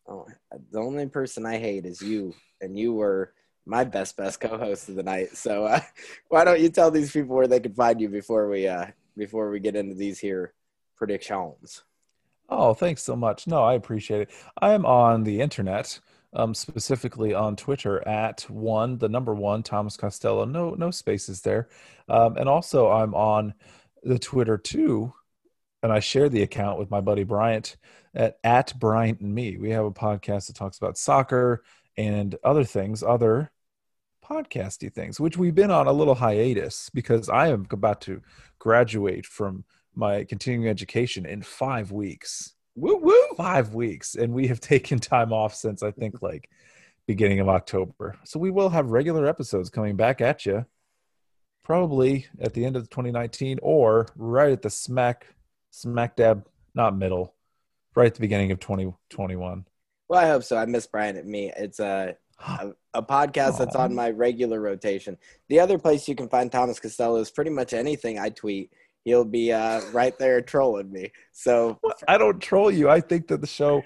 Oh, 0.07 0.27
the 0.71 0.79
only 0.79 1.07
person 1.07 1.47
I 1.47 1.59
hate 1.59 1.87
is 1.87 2.03
you, 2.03 2.35
and 2.61 2.79
you 2.79 2.93
were 2.93 3.33
my 3.65 3.85
best 3.85 4.17
best 4.17 4.41
co-host 4.41 4.89
of 4.89 4.97
the 4.97 5.03
night. 5.03 5.37
So 5.37 5.65
uh, 5.65 5.81
why 6.29 6.45
don't 6.45 6.61
you 6.61 6.69
tell 6.69 6.91
these 6.91 7.11
people 7.11 7.35
where 7.37 7.49
they 7.49 7.61
can 7.61 7.75
find 7.75 8.01
you 8.01 8.09
before 8.09 8.49
we 8.49 8.69
uh, 8.69 8.87
before 9.17 9.51
we 9.51 9.61
get 9.61 9.77
into 9.77 9.95
these 9.95 10.19
here 10.19 10.53
predictions? 10.97 11.83
Oh, 12.49 12.75
thanks 12.75 13.03
so 13.03 13.17
much. 13.17 13.47
No, 13.47 13.63
I 13.63 13.75
appreciate 13.75 14.23
it. 14.23 14.31
I 14.61 14.73
am 14.73 14.87
on 14.87 15.25
the 15.25 15.41
internet, 15.41 15.99
um, 16.33 16.55
specifically 16.55 17.35
on 17.35 17.57
Twitter 17.57 18.07
at 18.07 18.43
one, 18.49 18.99
the 18.99 19.09
number 19.09 19.35
one, 19.35 19.63
Thomas 19.63 19.97
Costello. 19.97 20.45
No, 20.45 20.71
no 20.71 20.91
spaces 20.91 21.41
there, 21.41 21.69
um, 22.09 22.37
and 22.37 22.49
also 22.49 22.91
I'm 22.91 23.15
on 23.15 23.55
the 24.03 24.19
Twitter 24.19 24.57
too, 24.59 25.13
and 25.83 25.93
I 25.93 25.99
share 26.01 26.29
the 26.29 26.43
account 26.43 26.79
with 26.79 26.91
my 26.91 27.01
buddy 27.01 27.25
Bryant 27.25 27.77
at, 28.15 28.39
at 28.45 28.79
Bryant 28.79 29.21
and 29.21 29.35
me. 29.35 29.57
We 29.57 29.71
have 29.71 29.85
a 29.85 29.91
podcast 29.91 30.47
that 30.47 30.57
talks 30.57 30.79
about 30.79 30.99
soccer 30.99 31.65
and 31.97 32.37
other 32.45 32.65
things, 32.65 33.03
other 33.03 33.51
podcasty 34.25 34.93
things, 34.93 35.19
which 35.21 35.37
we've 35.37 35.55
been 35.55 35.71
on 35.71 35.87
a 35.87 35.93
little 35.93 36.15
hiatus 36.15 36.91
because 36.91 37.29
I 37.29 37.49
am 37.49 37.67
about 37.71 38.01
to 38.03 38.23
graduate 38.59 39.27
from 39.27 39.65
my 39.97 40.25
continuing 40.25 40.69
education 40.69 41.27
in 41.27 41.43
five 41.43 41.91
weeks. 41.91 42.55
Woo 42.75 42.99
woo! 42.99 43.27
Five 43.37 43.75
weeks, 43.75 44.15
and 44.15 44.33
we 44.33 44.47
have 44.49 44.61
taken 44.73 44.99
time 44.99 45.33
off 45.33 45.55
since 45.55 45.83
I 45.83 45.91
think 45.91 46.23
like 46.23 46.51
beginning 47.07 47.41
of 47.41 47.49
October. 47.49 48.17
So 48.25 48.39
we 48.39 48.51
will 48.51 48.69
have 48.69 48.91
regular 48.91 49.27
episodes 49.27 49.71
coming 49.71 49.97
back 49.97 50.21
at 50.21 50.45
you, 50.45 50.67
probably 51.65 52.27
at 52.41 52.55
the 52.55 52.65
end 52.65 52.77
of 52.77 52.91
2019 52.91 53.59
or 53.63 54.09
right 54.17 54.53
at 54.53 54.63
the 54.63 54.71
smack 54.71 55.27
smack 55.71 56.17
dab, 56.17 56.47
not 56.75 56.97
middle, 56.97 57.35
right 57.95 58.07
at 58.07 58.15
the 58.15 58.21
beginning 58.21 58.53
of 58.53 58.61
2021. 58.61 59.67
Well, 60.09 60.21
I 60.21 60.29
hope 60.29 60.45
so. 60.45 60.57
I 60.57 60.67
miss 60.67 60.87
Brian 60.87 61.17
at 61.17 61.27
me. 61.27 61.53
It's 61.57 61.81
a, 61.81 62.17
a, 62.47 62.71
a 62.95 63.03
podcast 63.03 63.59
that's 63.59 63.75
on 63.75 63.95
my 63.95 64.11
regular 64.11 64.61
rotation. 64.61 65.19
The 65.49 65.61
other 65.61 65.79
place 65.79 66.07
you 66.09 66.15
can 66.15 66.29
find 66.29 66.51
Thomas 66.51 66.79
Costello 66.79 67.17
is 67.17 67.31
pretty 67.31 67.51
much 67.51 67.73
anything 67.73 68.19
I 68.19 68.31
tweet. 68.31 68.73
He'll 69.07 69.25
be 69.25 69.53
uh, 69.53 69.83
right 69.93 70.19
there 70.19 70.41
trolling 70.43 70.91
me. 70.91 71.13
So 71.31 71.79
I 72.09 72.19
don't 72.19 72.43
troll 72.43 72.73
you. 72.73 72.91
I 72.91 73.01
think 73.01 73.29
that 73.29 73.41
the 73.41 73.47
show 73.47 73.85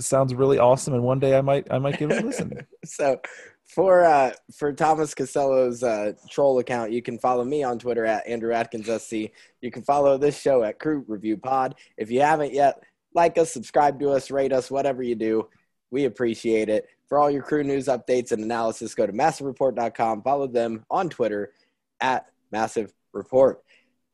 sounds 0.00 0.34
really 0.34 0.58
awesome, 0.58 0.92
and 0.92 1.04
one 1.04 1.20
day 1.20 1.38
I 1.38 1.40
might 1.40 1.68
I 1.70 1.78
might 1.78 1.98
give 2.00 2.10
it 2.10 2.20
a 2.20 2.26
listen. 2.26 2.66
so 2.84 3.20
for 3.64 4.04
uh, 4.04 4.32
for 4.52 4.72
Thomas 4.72 5.14
Costello's 5.14 5.84
uh, 5.84 6.14
troll 6.28 6.58
account, 6.58 6.90
you 6.90 7.00
can 7.00 7.16
follow 7.16 7.44
me 7.44 7.62
on 7.62 7.78
Twitter 7.78 8.04
at 8.04 8.26
Andrew 8.26 8.52
Atkins 8.52 8.90
SC. 9.02 9.30
You 9.60 9.70
can 9.70 9.84
follow 9.84 10.18
this 10.18 10.36
show 10.36 10.64
at 10.64 10.80
Crew 10.80 11.04
Review 11.06 11.36
Pod. 11.36 11.76
If 11.96 12.10
you 12.10 12.20
haven't 12.20 12.52
yet, 12.52 12.82
like 13.14 13.38
us, 13.38 13.52
subscribe 13.52 14.00
to 14.00 14.10
us, 14.10 14.32
rate 14.32 14.52
us, 14.52 14.68
whatever 14.68 15.04
you 15.04 15.14
do. 15.14 15.48
We 15.92 16.06
appreciate 16.06 16.68
it. 16.68 16.88
For 17.08 17.20
all 17.20 17.30
your 17.30 17.44
crew 17.44 17.62
news 17.62 17.86
updates 17.86 18.32
and 18.32 18.42
analysis, 18.42 18.96
go 18.96 19.06
to 19.06 19.12
massivereport.com. 19.12 20.22
Follow 20.22 20.48
them 20.48 20.84
on 20.90 21.08
Twitter 21.08 21.52
at 22.00 22.26
Massive 22.50 22.92
Report. 23.12 23.62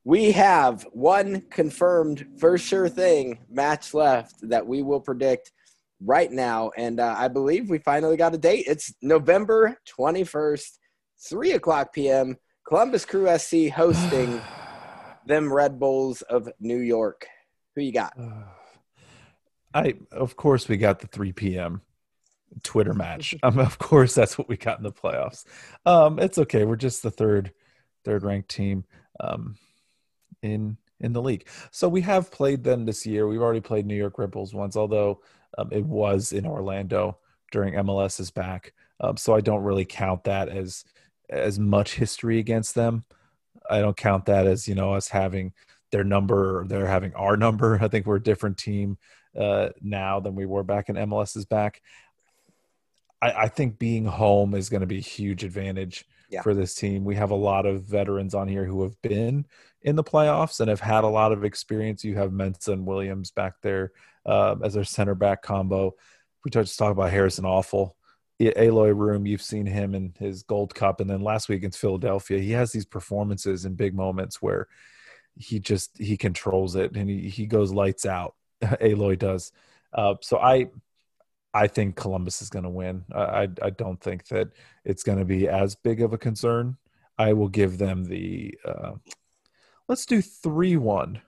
We 0.07 0.31
have 0.31 0.87
one 0.93 1.41
confirmed 1.51 2.25
for 2.39 2.57
sure 2.59 2.89
thing 2.89 3.41
match 3.51 3.93
left 3.93 4.37
that 4.49 4.65
we 4.65 4.81
will 4.81 5.01
predict 5.01 5.51
right 6.01 6.31
now. 6.31 6.71
And 6.77 7.01
uh, 7.01 7.17
I 7.19 7.27
believe 7.27 7.69
we 7.69 7.79
finally 7.79 8.17
got 8.17 8.33
a 8.33 8.39
date. 8.39 8.67
It's 8.69 8.95
November 9.03 9.77
21st, 9.99 10.79
3 11.29 11.51
o'clock 11.55 11.93
p.m. 11.93 12.37
Columbus 12.69 13.05
Crew 13.05 13.37
SC 13.37 13.69
hosting 13.75 14.41
them 15.27 15.53
Red 15.53 15.81
Bulls 15.81 16.23
of 16.23 16.49
New 16.61 16.79
York. 16.79 17.27
Who 17.75 17.83
you 17.83 17.93
got? 17.93 18.17
I 19.75 19.95
of 20.13 20.37
course 20.37 20.69
we 20.69 20.77
got 20.77 21.01
the 21.01 21.09
3 21.09 21.33
p.m. 21.33 21.83
Twitter 22.63 22.95
match. 22.95 23.35
Um, 23.43 23.59
of 23.59 23.77
course 23.79 24.15
that's 24.15 24.39
what 24.39 24.49
we 24.49 24.57
got 24.57 24.79
in 24.79 24.85
the 24.85 24.93
playoffs. 24.93 25.45
Um, 25.85 26.21
it's 26.21 26.39
okay. 26.39 26.65
We're 26.65 26.77
just 26.77 27.03
the 27.03 27.11
third 27.11 27.53
third 28.05 28.23
ranked 28.23 28.51
team 28.51 28.85
um, 29.19 29.57
in 30.43 30.77
in 31.01 31.13
the 31.13 31.23
league. 31.23 31.47
So 31.71 31.89
we 31.89 32.01
have 32.03 32.31
played 32.31 32.65
them 32.65 32.87
this 32.87 33.07
year. 33.07 33.27
We've 33.27 33.43
already 33.43 33.61
played 33.61 33.87
New 33.87 33.97
York 33.97 34.17
Bulls 34.31 34.55
once, 34.55 34.77
although 34.77 35.21
um, 35.59 35.69
it 35.71 35.85
was 35.85 36.33
in 36.33 36.47
Orlando 36.47 37.19
during 37.53 37.75
MLS's 37.75 38.31
back. 38.31 38.73
Um, 39.01 39.17
so 39.17 39.35
I 39.35 39.41
don't 39.41 39.63
really 39.63 39.85
count 39.85 40.25
that 40.25 40.49
as 40.49 40.85
as 41.29 41.59
much 41.59 41.95
history 41.95 42.39
against 42.39 42.75
them. 42.75 43.05
I 43.69 43.81
don't 43.81 43.97
count 43.97 44.27
that 44.27 44.47
as 44.47 44.69
you 44.69 44.75
know 44.75 44.95
us 44.95 45.09
having 45.09 45.53
their 45.93 46.05
number, 46.05 46.61
or 46.61 46.67
they're 46.67 46.87
having 46.87 47.15
our 47.15 47.37
number. 47.47 47.79
I 47.81 47.89
think 47.89 48.07
we're 48.07 48.17
a 48.17 48.23
different 48.23 48.59
team 48.59 48.99
uh, 49.39 49.71
now 49.81 50.21
than 50.21 50.35
we 50.35 50.47
were 50.47 50.63
back 50.63 50.89
in 50.89 50.97
MLS's 50.97 51.45
back. 51.45 51.83
I, 53.21 53.33
I 53.33 53.49
think 53.49 53.79
being 53.79 54.05
home 54.05 54.55
is 54.55 54.69
going 54.69 54.81
to 54.81 54.87
be 54.87 54.99
a 54.99 55.03
huge 55.03 55.45
advantage 55.45 56.07
yeah. 56.29 56.43
for 56.43 56.55
this 56.55 56.75
team. 56.75 57.05
We 57.05 57.15
have 57.17 57.31
a 57.31 57.37
lot 57.37 57.67
of 57.67 57.83
veterans 57.83 58.35
on 58.35 58.49
here 58.49 58.65
who 58.65 58.83
have 58.83 59.01
been 59.03 59.47
in 59.83 59.97
the 59.97 60.05
playoffs 60.05 60.61
and 60.61 60.69
have 60.69 60.81
had 60.81 61.05
a 61.05 61.09
lot 61.09 61.33
of 61.33 61.45
experience. 61.45 62.05
You 62.05 62.17
have 62.17 62.31
Mensah 62.31 62.73
and 62.73 62.87
Williams 62.87 63.31
back 63.31 63.55
there 63.63 63.93
uh, 64.25 64.57
as 64.63 64.75
their 64.75 64.85
center 64.85 65.15
back 65.15 65.43
combo. 65.43 65.95
We 66.45 66.51
just 66.51 66.79
talk 66.79 66.93
about 66.93 67.11
Harrison 67.11 67.45
Afful. 67.45 67.93
Eloy 68.39 68.91
Room, 68.91 69.27
you've 69.27 69.43
seen 69.43 69.65
him 69.65 69.95
in 69.95 70.15
his 70.19 70.43
Gold 70.43 70.75
Cup, 70.75 71.01
and 71.01 71.09
then 71.09 71.23
last 71.23 71.49
week 71.49 71.59
against 71.59 71.79
Philadelphia, 71.79 72.39
he 72.39 72.53
has 72.53 72.71
these 72.71 72.85
performances 72.85 73.65
in 73.65 73.75
big 73.75 73.95
moments 73.95 74.43
where 74.43 74.69
he 75.39 75.59
just 75.59 75.97
he 75.99 76.17
controls 76.17 76.77
it 76.77 76.95
and 76.97 77.09
he, 77.09 77.29
he 77.29 77.47
goes 77.47 77.73
lights 77.73 78.05
out. 78.05 78.35
Eloy 78.81 79.17
does. 79.17 79.53
Uh, 79.93 80.15
so 80.21 80.39
I 80.39 80.69
I 81.63 81.67
think 81.67 81.97
Columbus 81.97 82.43
is 82.43 82.51
going 82.51 82.65
to 82.65 82.71
win. 82.71 83.05
I 83.15 83.49
I 83.63 83.71
don't 83.71 84.01
think 84.01 84.27
that 84.29 84.49
it's 84.85 85.03
going 85.03 85.19
to 85.19 85.25
be 85.25 85.49
as 85.49 85.75
big 85.75 86.03
of 86.03 86.13
a 86.13 86.19
concern. 86.19 86.77
I 87.19 87.33
will 87.33 87.49
give 87.49 87.79
them 87.79 88.05
the 88.05 88.59
uh, 88.65 88.93
let's 89.89 90.07
do 90.07 90.21
three 90.21 90.77
one 90.77 91.23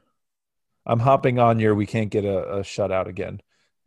I'm 0.89 1.01
hopping 1.01 1.39
on 1.39 1.61
your 1.61 1.75
we 1.75 1.87
can't 1.87 2.11
get 2.11 2.25
a, 2.25 2.57
a 2.57 2.61
shutout 2.61 3.07
again 3.07 3.41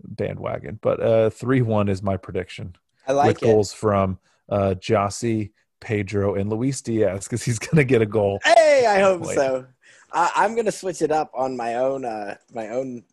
bandwagon, 0.04 0.80
but 0.82 1.02
uh, 1.02 1.30
three 1.32 1.62
one 1.62 1.90
is 1.90 2.04
my 2.04 2.16
prediction. 2.16 2.76
I 3.08 3.14
like 3.14 3.28
with 3.28 3.38
it. 3.38 3.46
goals 3.46 3.74
from 3.74 4.20
uh, 4.48 4.76
Gyasi, 4.78 5.52
Pedro, 5.80 6.36
and 6.36 6.50
Luis 6.50 6.82
Diaz 6.82 7.26
because 7.26 7.44
he's 7.44 7.60
going 7.60 7.78
to 7.78 7.84
get 7.84 8.04
a 8.04 8.06
goal. 8.06 8.40
Hey, 8.44 8.86
I 8.88 9.00
hope 9.00 9.26
so. 9.26 9.66
I, 10.14 10.46
am 10.46 10.54
going 10.54 10.66
to 10.66 10.72
switch 10.72 11.02
it 11.02 11.12
up 11.12 11.32
on 11.34 11.58
my 11.58 11.76
own. 11.76 12.06
Uh, 12.06 12.36
my 12.54 12.70
own. 12.70 13.04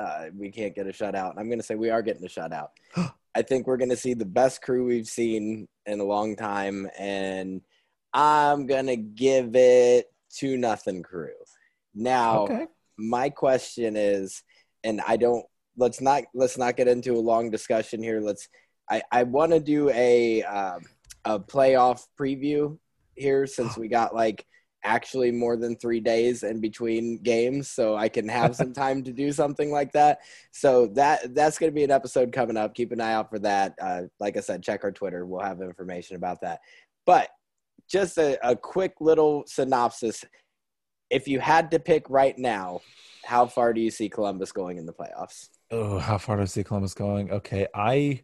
Uh, 0.00 0.30
we 0.34 0.50
can't 0.50 0.74
get 0.74 0.86
a 0.86 0.90
shutout. 0.90 1.34
I'm 1.36 1.48
going 1.48 1.58
to 1.58 1.64
say 1.64 1.74
we 1.74 1.90
are 1.90 2.02
getting 2.02 2.24
a 2.24 2.28
shutout. 2.28 2.68
I 3.34 3.42
think 3.42 3.66
we're 3.66 3.76
going 3.76 3.90
to 3.90 3.96
see 3.96 4.14
the 4.14 4.24
best 4.24 4.62
crew 4.62 4.86
we've 4.86 5.06
seen 5.06 5.68
in 5.86 6.00
a 6.00 6.04
long 6.04 6.36
time, 6.36 6.88
and 6.98 7.60
I'm 8.12 8.66
going 8.66 8.86
to 8.86 8.96
give 8.96 9.54
it 9.54 10.06
two 10.34 10.56
nothing 10.56 11.02
crew. 11.02 11.28
Now, 11.94 12.44
okay. 12.44 12.66
my 12.96 13.30
question 13.30 13.94
is, 13.96 14.42
and 14.82 15.00
I 15.06 15.16
don't 15.16 15.44
let's 15.76 16.00
not 16.00 16.24
let's 16.34 16.58
not 16.58 16.76
get 16.76 16.88
into 16.88 17.14
a 17.14 17.20
long 17.20 17.50
discussion 17.50 18.02
here. 18.02 18.20
Let's 18.20 18.48
I 18.90 19.02
I 19.12 19.22
want 19.24 19.52
to 19.52 19.60
do 19.60 19.90
a 19.90 20.42
um, 20.44 20.82
a 21.24 21.38
playoff 21.38 22.06
preview 22.18 22.78
here 23.14 23.46
since 23.46 23.76
we 23.78 23.88
got 23.88 24.14
like 24.14 24.46
actually 24.84 25.30
more 25.30 25.56
than 25.56 25.76
three 25.76 26.00
days 26.00 26.42
in 26.42 26.60
between 26.60 27.18
games 27.22 27.68
so 27.68 27.96
i 27.96 28.08
can 28.08 28.26
have 28.28 28.56
some 28.56 28.72
time 28.80 29.02
to 29.02 29.12
do 29.12 29.32
something 29.32 29.70
like 29.70 29.92
that. 29.92 30.20
So 30.52 30.86
that 30.94 31.34
that's 31.34 31.58
going 31.58 31.70
to 31.70 31.74
be 31.74 31.84
an 31.84 31.90
episode 31.90 32.32
coming 32.32 32.56
up. 32.56 32.74
Keep 32.74 32.92
an 32.92 33.00
eye 33.00 33.12
out 33.12 33.30
for 33.30 33.38
that. 33.40 33.74
Uh, 33.80 34.02
like 34.18 34.36
i 34.36 34.40
said 34.40 34.62
check 34.62 34.84
our 34.84 34.92
twitter. 34.92 35.26
We'll 35.26 35.40
have 35.40 35.60
information 35.60 36.16
about 36.16 36.40
that. 36.42 36.60
But 37.06 37.30
just 37.88 38.18
a, 38.18 38.38
a 38.48 38.56
quick 38.56 38.94
little 39.00 39.44
synopsis. 39.46 40.24
If 41.10 41.26
you 41.26 41.40
had 41.40 41.72
to 41.72 41.80
pick 41.80 42.08
right 42.08 42.38
now, 42.38 42.80
how 43.24 43.46
far 43.46 43.72
do 43.72 43.80
you 43.80 43.90
see 43.90 44.08
Columbus 44.08 44.52
going 44.52 44.78
in 44.78 44.86
the 44.86 44.92
playoffs? 44.92 45.48
Oh, 45.72 45.98
how 45.98 46.18
far 46.18 46.36
do 46.36 46.42
I 46.42 46.46
see 46.46 46.62
Columbus 46.62 46.94
going? 46.94 47.32
Okay, 47.32 47.66
I 47.74 48.22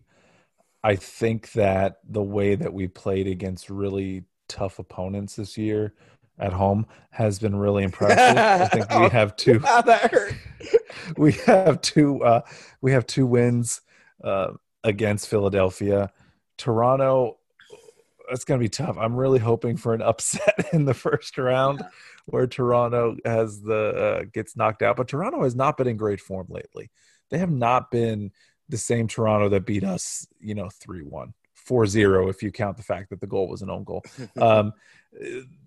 I 0.84 0.94
think 0.94 1.52
that 1.52 1.96
the 2.08 2.22
way 2.22 2.54
that 2.54 2.72
we 2.72 2.86
played 2.86 3.26
against 3.26 3.70
really 3.70 4.24
tough 4.48 4.78
opponents 4.78 5.34
this 5.34 5.58
year 5.58 5.94
at 6.38 6.52
home 6.52 6.86
has 7.10 7.38
been 7.38 7.56
really 7.56 7.82
impressive. 7.82 8.18
I 8.18 8.66
think 8.72 8.90
we 8.90 9.08
have 9.08 9.36
two. 9.36 9.60
Wow, 9.64 9.80
that 9.82 10.10
hurt. 10.10 10.34
we 11.16 11.32
have 11.32 11.80
two. 11.80 12.22
Uh, 12.22 12.42
we 12.80 12.92
have 12.92 13.06
two 13.06 13.26
wins 13.26 13.80
uh, 14.22 14.52
against 14.84 15.28
Philadelphia. 15.28 16.10
Toronto 16.58 17.38
it's 18.30 18.44
going 18.44 18.58
to 18.58 18.64
be 18.64 18.68
tough. 18.68 18.96
I'm 18.98 19.14
really 19.14 19.38
hoping 19.38 19.76
for 19.76 19.94
an 19.94 20.02
upset 20.02 20.68
in 20.72 20.84
the 20.84 20.94
first 20.94 21.36
round 21.38 21.82
where 22.26 22.46
Toronto 22.46 23.16
has 23.24 23.62
the 23.62 24.20
uh, 24.20 24.24
gets 24.32 24.56
knocked 24.56 24.82
out. 24.82 24.96
But 24.96 25.08
Toronto 25.08 25.42
has 25.42 25.54
not 25.54 25.76
been 25.76 25.88
in 25.88 25.96
great 25.96 26.20
form 26.20 26.46
lately. 26.48 26.90
They 27.30 27.38
have 27.38 27.50
not 27.50 27.90
been 27.90 28.32
the 28.68 28.78
same 28.78 29.06
Toronto 29.06 29.48
that 29.50 29.66
beat 29.66 29.84
us, 29.84 30.26
you 30.40 30.54
know, 30.54 30.68
3-1, 30.86 31.32
4-0 31.68 32.30
if 32.30 32.42
you 32.42 32.50
count 32.52 32.76
the 32.76 32.82
fact 32.82 33.10
that 33.10 33.20
the 33.20 33.26
goal 33.26 33.48
was 33.48 33.62
an 33.62 33.70
own 33.70 33.84
goal. 33.84 34.04
um, 34.40 34.72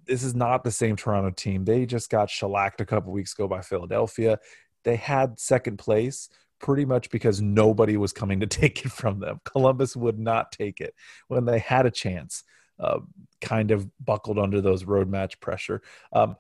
this 0.06 0.24
is 0.24 0.36
not 0.36 0.64
the 0.64 0.72
same 0.72 0.96
Toronto 0.96 1.32
team. 1.32 1.66
They 1.66 1.86
just 1.86 2.10
got 2.10 2.30
shellacked 2.30 2.82
a 2.82 2.86
couple 2.86 3.12
weeks 3.12 3.34
ago 3.34 3.48
by 3.48 3.62
Philadelphia. 3.62 4.40
They 4.84 4.96
had 4.96 5.40
second 5.40 5.78
place 5.78 6.30
pretty 6.60 6.86
much 6.86 7.10
because 7.10 7.42
nobody 7.42 7.98
was 7.98 8.14
coming 8.14 8.42
to 8.42 8.48
take 8.48 8.86
it 8.86 8.92
from 8.92 9.20
them. 9.20 9.40
Columbus 9.46 9.96
would 9.96 10.20
not 10.20 10.52
take 10.52 10.82
it 10.82 10.94
when 11.28 11.46
they 11.46 11.60
had 11.60 11.86
a 11.86 11.92
chance. 11.92 12.44
Uh, 12.80 13.00
kind 13.42 13.72
of 13.72 13.90
buckled 14.04 14.40
under 14.40 14.62
those 14.62 14.86
road 14.86 15.10
match 15.10 15.40
pressure. 15.42 15.82
Um, 16.14 16.38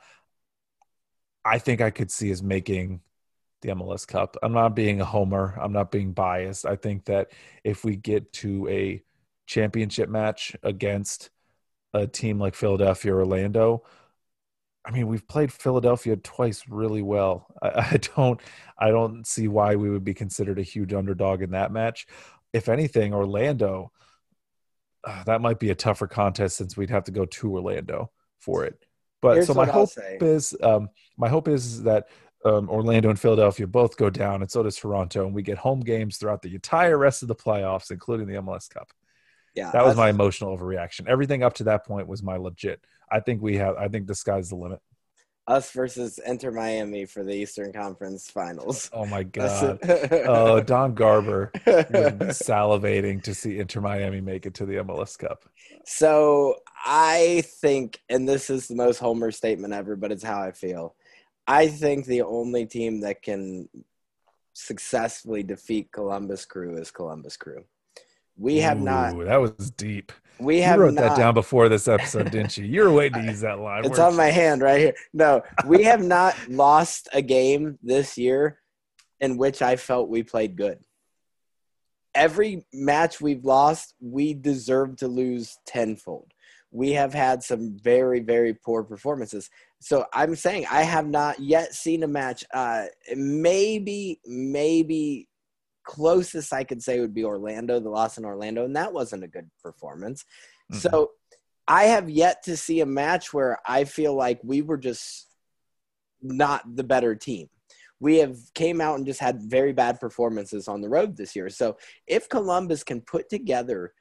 I 1.43 1.60
think 1.60 1.82
I 1.82 1.89
could 1.89 2.12
see 2.12 2.32
us 2.32 2.41
making 2.41 3.01
the 3.62 3.70
MLS 3.70 4.07
Cup. 4.07 4.38
I'm 4.41 4.53
not 4.53 4.76
being 4.76 5.01
a 5.01 5.05
homer. 5.05 5.57
I'm 5.60 5.74
not 5.74 5.91
being 5.91 6.14
biased. 6.14 6.66
I 6.66 6.76
think 6.78 7.05
that 7.05 7.32
if 7.64 7.84
we 7.84 7.97
get 7.97 8.32
to 8.34 8.68
a 8.70 9.03
championship 9.50 10.10
match 10.10 10.56
against 10.62 11.32
a 11.93 12.06
team 12.06 12.39
like 12.39 12.54
Philadelphia 12.54 13.14
or 13.14 13.20
Orlando, 13.20 13.84
I 14.86 14.91
mean, 14.91 15.08
we've 15.08 15.28
played 15.28 15.52
Philadelphia 15.52 16.16
twice 16.18 16.64
really 16.70 17.02
well. 17.02 17.47
I, 17.62 17.68
I, 17.93 17.97
don't, 18.16 18.39
I 18.78 18.89
don't 18.89 19.26
see 19.26 19.47
why 19.47 19.76
we 19.76 19.89
would 19.89 20.04
be 20.04 20.14
considered 20.14 20.60
a 20.60 20.64
huge 20.64 20.93
underdog 20.93 21.41
in 21.41 21.52
that 21.52 21.72
match. 21.72 22.06
If 22.54 22.70
anything, 22.70 23.14
Orlando, 23.14 23.91
uh, 25.04 25.24
that 25.24 25.41
might 25.41 25.60
be 25.60 25.72
a 25.72 25.76
tougher 25.76 26.08
contest 26.08 26.58
since 26.58 26.78
we'd 26.78 26.91
have 26.91 27.06
to 27.06 27.12
go 27.12 27.26
to 27.26 27.54
Orlando 27.54 28.12
for 28.39 28.66
it. 28.66 28.86
But 29.22 29.36
Here's 29.36 29.47
so 29.47 29.54
my 29.56 29.66
hope 29.66 29.89
is, 30.22 30.56
um, 30.62 30.89
my 31.18 31.28
hope 31.28 31.47
is 31.47 31.84
that 31.84 32.08
um, 32.45 32.70
Orlando 32.70 33.10
and 33.10 33.20
Philadelphia 33.20 33.68
both 33.68 33.97
go 33.97 34.10
down, 34.10 34.41
and 34.41 34.50
so 34.50 34.64
does 34.64 34.78
Toronto, 34.78 35.26
and 35.26 35.36
we 35.36 35.41
get 35.41 35.58
home 35.58 35.82
games 35.82 36.18
throughout 36.18 36.41
the 36.41 36.56
entire 36.56 36.97
rest 36.97 37.22
of 37.22 37.28
the 37.28 37.36
playoffs, 37.36 37.91
including 37.91 38.28
the 38.28 38.36
MLS 38.36 38.70
Cup. 38.70 38.89
Yeah, 39.60 39.72
that 39.72 39.84
was 39.84 39.97
my 39.97 40.10
emotional 40.10 40.57
overreaction. 40.57 41.05
Everything 41.05 41.43
up 41.43 41.53
to 41.55 41.66
that 41.66 41.86
point 41.86 42.07
was 42.07 42.24
my 42.24 42.38
legit. 42.38 42.80
I 43.12 43.20
think 43.20 43.41
we 43.41 43.57
have. 43.57 43.76
I 43.76 43.89
think 43.89 44.07
the 44.07 44.16
sky's 44.16 44.47
the 44.49 44.55
limit. 44.55 44.80
Us 45.47 45.70
versus 45.72 46.18
Inter 46.26 46.51
Miami 46.51 47.03
for 47.03 47.26
the 47.26 47.34
Eastern 47.34 47.74
Conference 47.74 48.32
Finals. 48.32 48.89
Oh 48.93 49.05
my 49.05 49.24
god! 49.39 49.80
oh, 49.84 50.62
Don 50.62 50.93
Garber 50.93 51.51
salivating 51.66 53.22
to 53.24 53.34
see 53.34 53.60
Inter 53.60 53.82
Miami 53.82 54.22
make 54.22 54.45
it 54.45 54.53
to 54.55 54.66
the 54.66 54.76
MLS 54.76 55.20
Cup. 55.20 55.43
So 55.84 56.55
I 56.86 57.43
think, 57.45 57.99
and 58.07 58.30
this 58.30 58.49
is 58.49 58.70
the 58.70 58.76
most 58.76 58.99
homer 58.99 59.32
statement 59.32 59.74
ever, 59.74 59.97
but 59.97 60.14
it's 60.14 60.24
how 60.24 60.41
I 60.41 60.53
feel. 60.53 60.95
I 61.45 61.68
think 61.68 62.05
the 62.05 62.22
only 62.22 62.66
team 62.66 63.01
that 63.01 63.22
can 63.22 63.68
successfully 64.53 65.43
defeat 65.43 65.91
Columbus 65.91 66.45
Crew 66.45 66.78
is 66.78 66.91
Columbus 66.91 67.36
Crew 67.36 67.66
We 68.39 68.59
have 68.59 68.79
not. 68.79 69.17
That 69.25 69.37
was 69.41 69.51
deep. 69.71 70.11
We 70.39 70.57
You 70.57 70.63
have 70.63 70.79
wrote 70.79 70.93
not. 70.93 71.01
that 71.01 71.17
down 71.17 71.33
before 71.33 71.67
this 71.67 71.89
episode, 71.89 72.31
didn't 72.31 72.57
you? 72.57 72.63
You 72.63 72.83
were 72.83 72.91
waiting 72.91 73.21
to 73.23 73.27
use 73.27 73.41
that 73.41 73.59
line. 73.59 73.83
It's 73.83 73.99
on 73.99 74.15
my 74.15 74.27
hand 74.27 74.61
right 74.61 74.79
here. 74.79 74.93
No, 75.13 75.43
we 75.65 75.83
have 75.83 76.01
not 76.01 76.35
lost 76.49 77.09
a 77.11 77.21
game 77.21 77.77
this 77.83 78.17
year 78.17 78.59
in 79.19 79.37
which 79.37 79.61
I 79.61 79.75
felt 79.75 80.07
we 80.07 80.23
played 80.23 80.55
good. 80.55 80.79
Every 82.15 82.65
match 82.73 83.19
we've 83.19 83.43
lost, 83.43 83.93
we 83.99 84.33
deserve 84.33 84.95
to 84.97 85.09
lose 85.09 85.57
tenfold. 85.65 86.31
We 86.71 86.91
have 86.93 87.13
had 87.13 87.43
some 87.43 87.77
very, 87.83 88.21
very 88.21 88.53
poor 88.53 88.83
performances. 88.83 89.49
So 89.81 90.05
I'm 90.13 90.35
saying 90.35 90.65
I 90.71 90.83
have 90.83 91.07
not 91.07 91.39
yet 91.39 91.73
seen 91.73 92.03
a 92.03 92.07
match. 92.07 92.45
Uh, 92.53 92.85
maybe, 93.15 94.19
maybe 94.25 95.28
closest 95.89 96.53
I 96.53 96.63
could 96.63 96.83
say 96.83 96.99
would 96.99 97.15
be 97.15 97.25
Orlando, 97.25 97.79
the 97.79 97.89
loss 97.89 98.19
in 98.19 98.25
Orlando, 98.25 98.63
and 98.63 98.75
that 98.75 98.93
wasn't 98.93 99.23
a 99.23 99.27
good 99.27 99.49
performance. 99.63 100.23
Mhm. 100.71 100.75
So 100.75 101.11
I 101.67 101.85
have 101.85 102.11
yet 102.11 102.43
to 102.43 102.55
see 102.55 102.81
a 102.81 102.85
match 102.85 103.33
where 103.33 103.57
I 103.65 103.85
feel 103.85 104.13
like 104.13 104.39
we 104.43 104.61
were 104.61 104.77
just 104.77 105.27
not 106.21 106.75
the 106.75 106.83
better 106.83 107.15
team. 107.15 107.49
We 107.99 108.17
have 108.17 108.37
came 108.53 108.81
out 108.81 108.97
and 108.97 109.05
just 109.05 109.19
had 109.19 109.41
very 109.41 109.73
bad 109.73 109.99
performances 109.99 110.67
on 110.67 110.81
the 110.81 110.89
road 110.89 111.17
this 111.17 111.35
year. 111.35 111.49
So 111.49 111.77
if 112.05 112.29
Columbus 112.29 112.83
can 112.83 113.01
put 113.01 113.27
together 113.27 113.93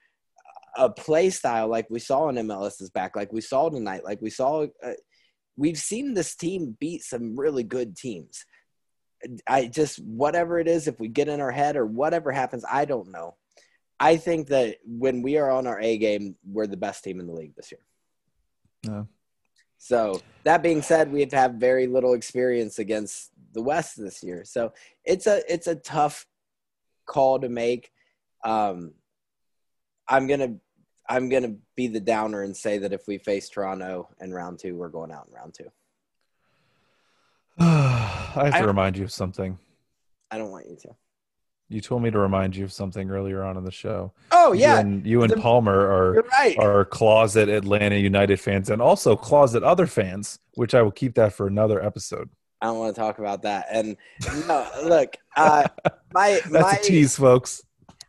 a 0.77 0.91
play 0.91 1.31
style 1.31 1.69
like 1.69 1.89
we 1.89 2.01
saw 2.01 2.29
in 2.29 2.37
MLS's 2.37 2.91
back, 2.91 3.17
like 3.17 3.33
we 3.33 3.41
saw 3.41 3.71
tonight, 3.71 4.05
like 4.05 4.21
we 4.21 4.31
saw, 4.31 4.67
uh, 4.83 4.93
we've 5.57 5.79
seen 5.79 6.13
this 6.13 6.37
team 6.37 6.77
beat 6.79 7.03
some 7.03 7.35
really 7.39 7.65
good 7.65 7.97
teams. 7.97 8.45
I 9.47 9.67
just 9.67 9.99
whatever 9.99 10.59
it 10.59 10.69
is, 10.69 10.87
if 10.87 11.01
we 11.01 11.09
get 11.09 11.29
in 11.29 11.41
our 11.41 11.51
head 11.51 11.77
or 11.77 11.87
whatever 11.87 12.33
happens, 12.33 12.65
I 12.71 12.85
don't 12.85 13.11
know. 13.11 13.37
I 14.01 14.17
think 14.17 14.49
that 14.49 14.77
when 14.85 15.23
we 15.23 15.39
are 15.39 15.51
on 15.51 15.67
our 15.67 15.81
A 15.81 15.99
game, 15.99 16.37
we're 16.45 16.67
the 16.67 16.77
best 16.77 17.03
team 17.03 17.19
in 17.21 17.27
the 17.27 17.33
league 17.33 17.57
this 17.57 17.73
year. 17.73 17.81
Yeah. 18.83 19.05
So 19.79 20.21
that 20.45 20.63
being 20.63 20.83
said, 20.83 21.13
we've 21.13 21.33
had 21.33 21.61
very 21.61 21.87
little 21.87 22.15
experience 22.15 22.79
against 22.79 23.31
the 23.53 23.63
West 23.63 23.97
this 23.97 24.23
year. 24.23 24.45
So 24.45 24.73
it's 25.05 25.27
a 25.27 25.43
it's 25.53 25.67
a 25.67 25.77
tough 25.77 26.27
call 27.07 27.41
to 27.41 27.49
make. 27.49 27.91
Um, 28.45 28.95
I'm 30.09 30.27
gonna 30.27 30.57
I'm 31.09 31.29
gonna 31.29 31.57
be 31.77 31.89
the 31.89 32.01
downer 32.01 32.43
and 32.43 32.57
say 32.57 32.79
that 32.79 32.93
if 32.93 33.07
we 33.07 33.19
face 33.19 33.49
Toronto 33.49 34.09
in 34.21 34.33
round 34.33 34.59
two, 34.59 34.77
we're 34.77 34.89
going 34.89 35.13
out 35.13 35.27
in 35.29 35.35
round 35.35 35.55
two. 35.55 35.71
I 38.39 38.45
have 38.47 38.55
to 38.55 38.59
I- 38.61 38.65
remind 38.65 38.97
you 38.97 39.05
of 39.05 39.13
something. 39.13 39.59
I 40.31 40.39
don't 40.39 40.51
want 40.51 40.67
you 40.69 40.77
to. 40.83 40.89
You 41.71 41.83
told 41.83 42.03
me 42.03 42.11
to 42.11 42.19
remind 42.19 42.57
you 42.57 42.65
of 42.65 42.73
something 42.73 43.11
earlier 43.11 43.43
on 43.43 43.59
in 43.59 43.65
the 43.65 43.71
show. 43.71 44.13
Oh 44.33 44.53
You 44.53 44.61
yeah, 44.63 44.79
and, 44.79 45.07
you 45.07 45.23
and 45.23 45.31
the- 45.31 45.37
Palmer 45.37 45.79
are 45.79 46.25
right. 46.33 46.59
are 46.59 46.85
closet 46.87 47.49
Atlanta 47.51 47.97
United 47.97 48.41
fans 48.41 48.71
and 48.71 48.81
also 48.81 49.17
closet 49.17 49.63
other 49.63 49.87
fans, 49.87 50.39
which 50.55 50.75
I 50.75 50.81
will 50.81 50.91
keep 50.93 51.15
that 51.17 51.35
for 51.35 51.47
another 51.47 51.85
episode. 51.85 52.31
I 52.63 52.67
don't 52.67 52.79
want 52.79 52.95
to 52.95 53.01
talk 53.01 53.19
about 53.19 53.43
that. 53.43 53.67
And 53.71 53.97
no, 54.49 54.67
look, 54.83 55.17
uh, 55.37 55.69
my 56.15 56.41
That's 56.51 56.51
my 56.51 56.73
a 56.73 56.83
tease, 56.83 57.17
folks. 57.17 57.63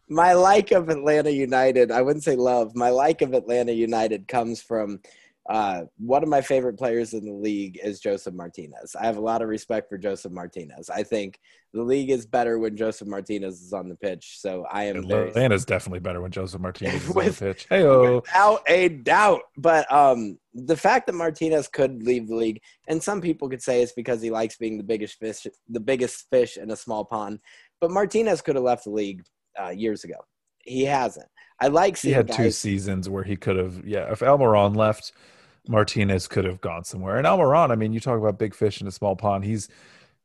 my 0.08 0.34
like 0.34 0.72
of 0.72 0.88
Atlanta 0.90 1.30
United, 1.30 1.92
I 1.92 2.02
wouldn't 2.02 2.24
say 2.24 2.36
love. 2.38 2.76
My 2.76 2.90
like 2.90 3.22
of 3.22 3.34
Atlanta 3.34 3.74
United 3.74 4.28
comes 4.28 4.62
from 4.62 5.02
uh, 5.50 5.82
one 5.98 6.22
of 6.22 6.30
my 6.30 6.42
favorite 6.42 6.78
players 6.78 7.16
in 7.16 7.26
the 7.26 7.34
league 7.34 7.80
is 7.84 8.00
Josef 8.00 8.36
Martinez. 8.36 8.96
I 8.96 9.08
have 9.08 9.18
a 9.18 9.22
lot 9.22 9.42
of 9.42 9.50
respect 9.50 9.90
for 9.90 9.98
Josef 9.98 10.32
Martinez. 10.32 10.92
I 10.92 11.02
think 11.02 11.40
the 11.74 11.82
league 11.82 12.12
is 12.12 12.28
better 12.28 12.60
when 12.60 12.78
Josef 12.78 13.08
Martinez 13.08 13.60
is 13.60 13.74
on 13.74 13.90
the 13.90 13.96
pitch. 13.96 14.40
So 14.40 14.68
I 14.72 14.84
am 14.84 14.98
Atlanta's 14.98 15.66
definitely 15.66 16.02
better 16.02 16.22
when 16.22 16.30
Josef 16.30 16.62
Martinez 16.62 17.04
is 17.04 17.16
on 17.16 17.26
the 17.26 17.34
pitch. 17.34 17.66
Hey, 17.68 17.84
without 17.84 18.62
a 18.68 18.90
doubt. 18.90 19.42
But 19.58 19.92
um, 19.92 20.38
the 20.54 20.78
fact 20.78 21.08
that 21.08 21.14
Martinez 21.14 21.68
could 21.68 22.04
leave 22.04 22.28
the 22.28 22.36
league, 22.36 22.62
and 22.88 23.02
some 23.02 23.20
people 23.20 23.50
could 23.50 23.64
say 23.64 23.82
it's 23.82 23.94
because 23.94 24.22
he 24.22 24.30
likes 24.30 24.56
being 24.56 24.78
the 24.78 24.84
biggest 24.84 25.18
fish, 25.18 25.48
the 25.68 25.80
biggest 25.80 26.30
fish 26.30 26.58
in 26.58 26.70
a 26.70 26.76
small 26.76 27.06
pond. 27.06 27.40
But 27.82 27.90
Martinez 27.90 28.42
could 28.42 28.56
have 28.56 28.64
left 28.64 28.84
the 28.84 28.92
league 28.92 29.24
uh, 29.60 29.70
years 29.70 30.04
ago. 30.04 30.18
He 30.60 30.86
hasn't. 30.86 31.28
I 31.60 31.70
like 31.70 31.98
seeing. 31.98 32.14
he 32.14 32.18
had 32.18 32.32
two 32.32 32.52
seasons 32.52 33.10
where 33.10 33.24
he 33.24 33.36
could 33.36 33.58
have. 33.58 33.84
Yeah, 33.84 34.12
if 34.12 34.20
Almiron 34.20 34.76
left, 34.76 35.12
Martinez 35.70 36.28
could 36.28 36.46
have 36.46 36.60
gone 36.60 36.84
somewhere. 36.84 37.18
And 37.18 37.28
Almiron, 37.28 37.72
I 37.72 37.76
mean, 37.76 37.94
you 37.94 38.00
talk 38.00 38.18
about 38.18 38.40
big 38.40 38.56
fish 38.56 38.82
in 38.82 38.88
a 38.88 38.92
small 38.92 39.16
pond. 39.16 39.46
He's 39.46 39.70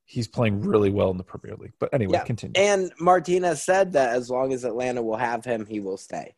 he's 0.06 0.26
playing 0.26 0.60
really 0.62 0.90
well 0.90 1.10
in 1.10 1.18
the 1.18 1.24
Premier 1.24 1.56
League. 1.56 1.74
But 1.78 1.92
anyway, 1.92 2.14
Yeah, 2.14 2.24
continue. 2.24 2.54
And 2.56 2.92
Martinez 2.98 3.62
said 3.62 3.92
that 3.92 4.14
as 4.14 4.30
long 4.30 4.52
as 4.52 4.64
Atlanta 4.64 5.02
will 5.02 5.16
have 5.16 5.44
him, 5.44 5.66
he 5.66 5.80
will 5.80 5.96
stay. 5.96 6.34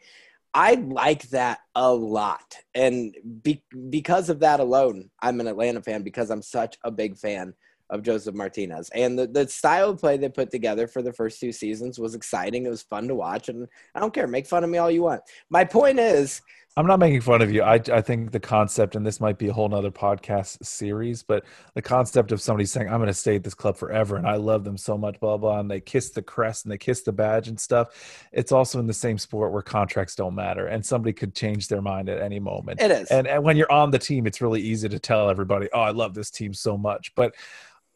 I 0.54 0.74
like 0.74 1.28
that 1.30 1.60
a 1.74 1.92
lot. 1.92 2.56
And 2.74 3.14
be, 3.42 3.62
because 3.90 4.30
of 4.30 4.40
that 4.40 4.58
alone, 4.58 5.10
I'm 5.20 5.38
an 5.40 5.46
Atlanta 5.46 5.82
fan 5.82 6.02
because 6.02 6.30
I'm 6.30 6.42
such 6.42 6.78
a 6.82 6.90
big 6.90 7.16
fan 7.16 7.54
of 7.90 8.02
Josef 8.02 8.34
Martinez. 8.34 8.90
And 8.94 9.18
the, 9.18 9.26
the 9.26 9.48
style 9.48 9.90
of 9.90 10.00
play 10.00 10.16
they 10.16 10.28
put 10.28 10.50
together 10.50 10.86
for 10.88 11.02
the 11.02 11.12
first 11.12 11.40
two 11.40 11.52
seasons 11.52 11.98
was 11.98 12.14
exciting. 12.14 12.66
It 12.66 12.70
was 12.70 12.82
fun 12.82 13.06
to 13.08 13.14
watch. 13.14 13.48
And 13.48 13.68
I 13.94 14.00
don't 14.00 14.14
care. 14.14 14.26
Make 14.26 14.46
fun 14.46 14.64
of 14.64 14.70
me 14.70 14.78
all 14.78 14.90
you 14.90 15.02
want. 15.02 15.22
My 15.50 15.64
point 15.64 15.98
is, 15.98 16.40
I'm 16.78 16.86
not 16.86 16.98
making 16.98 17.22
fun 17.22 17.40
of 17.40 17.50
you. 17.50 17.62
I, 17.62 17.80
I 17.90 18.02
think 18.02 18.32
the 18.32 18.40
concept, 18.40 18.96
and 18.96 19.06
this 19.06 19.18
might 19.18 19.38
be 19.38 19.48
a 19.48 19.52
whole 19.52 19.66
nother 19.66 19.90
podcast 19.90 20.62
series, 20.62 21.22
but 21.22 21.44
the 21.72 21.80
concept 21.80 22.32
of 22.32 22.40
somebody 22.42 22.66
saying, 22.66 22.88
I'm 22.88 22.98
going 22.98 23.06
to 23.06 23.14
stay 23.14 23.36
at 23.36 23.44
this 23.44 23.54
club 23.54 23.78
forever 23.78 24.16
and 24.16 24.26
I 24.26 24.36
love 24.36 24.62
them 24.64 24.76
so 24.76 24.98
much, 24.98 25.18
blah, 25.18 25.38
blah, 25.38 25.58
and 25.60 25.70
they 25.70 25.80
kiss 25.80 26.10
the 26.10 26.20
crest 26.20 26.66
and 26.66 26.72
they 26.72 26.76
kiss 26.76 27.00
the 27.00 27.12
badge 27.12 27.48
and 27.48 27.58
stuff. 27.58 28.28
It's 28.30 28.52
also 28.52 28.78
in 28.78 28.86
the 28.86 28.92
same 28.92 29.16
sport 29.16 29.52
where 29.52 29.62
contracts 29.62 30.14
don't 30.14 30.34
matter 30.34 30.66
and 30.66 30.84
somebody 30.84 31.14
could 31.14 31.34
change 31.34 31.68
their 31.68 31.80
mind 31.80 32.10
at 32.10 32.20
any 32.20 32.38
moment. 32.38 32.82
it 32.82 32.90
is. 32.90 33.08
And, 33.08 33.26
and 33.26 33.42
when 33.42 33.56
you're 33.56 33.72
on 33.72 33.90
the 33.90 33.98
team, 33.98 34.26
it's 34.26 34.42
really 34.42 34.60
easy 34.60 34.86
to 34.90 34.98
tell 34.98 35.30
everybody, 35.30 35.68
oh, 35.72 35.80
I 35.80 35.92
love 35.92 36.12
this 36.12 36.30
team 36.30 36.52
so 36.52 36.76
much. 36.76 37.14
But 37.14 37.34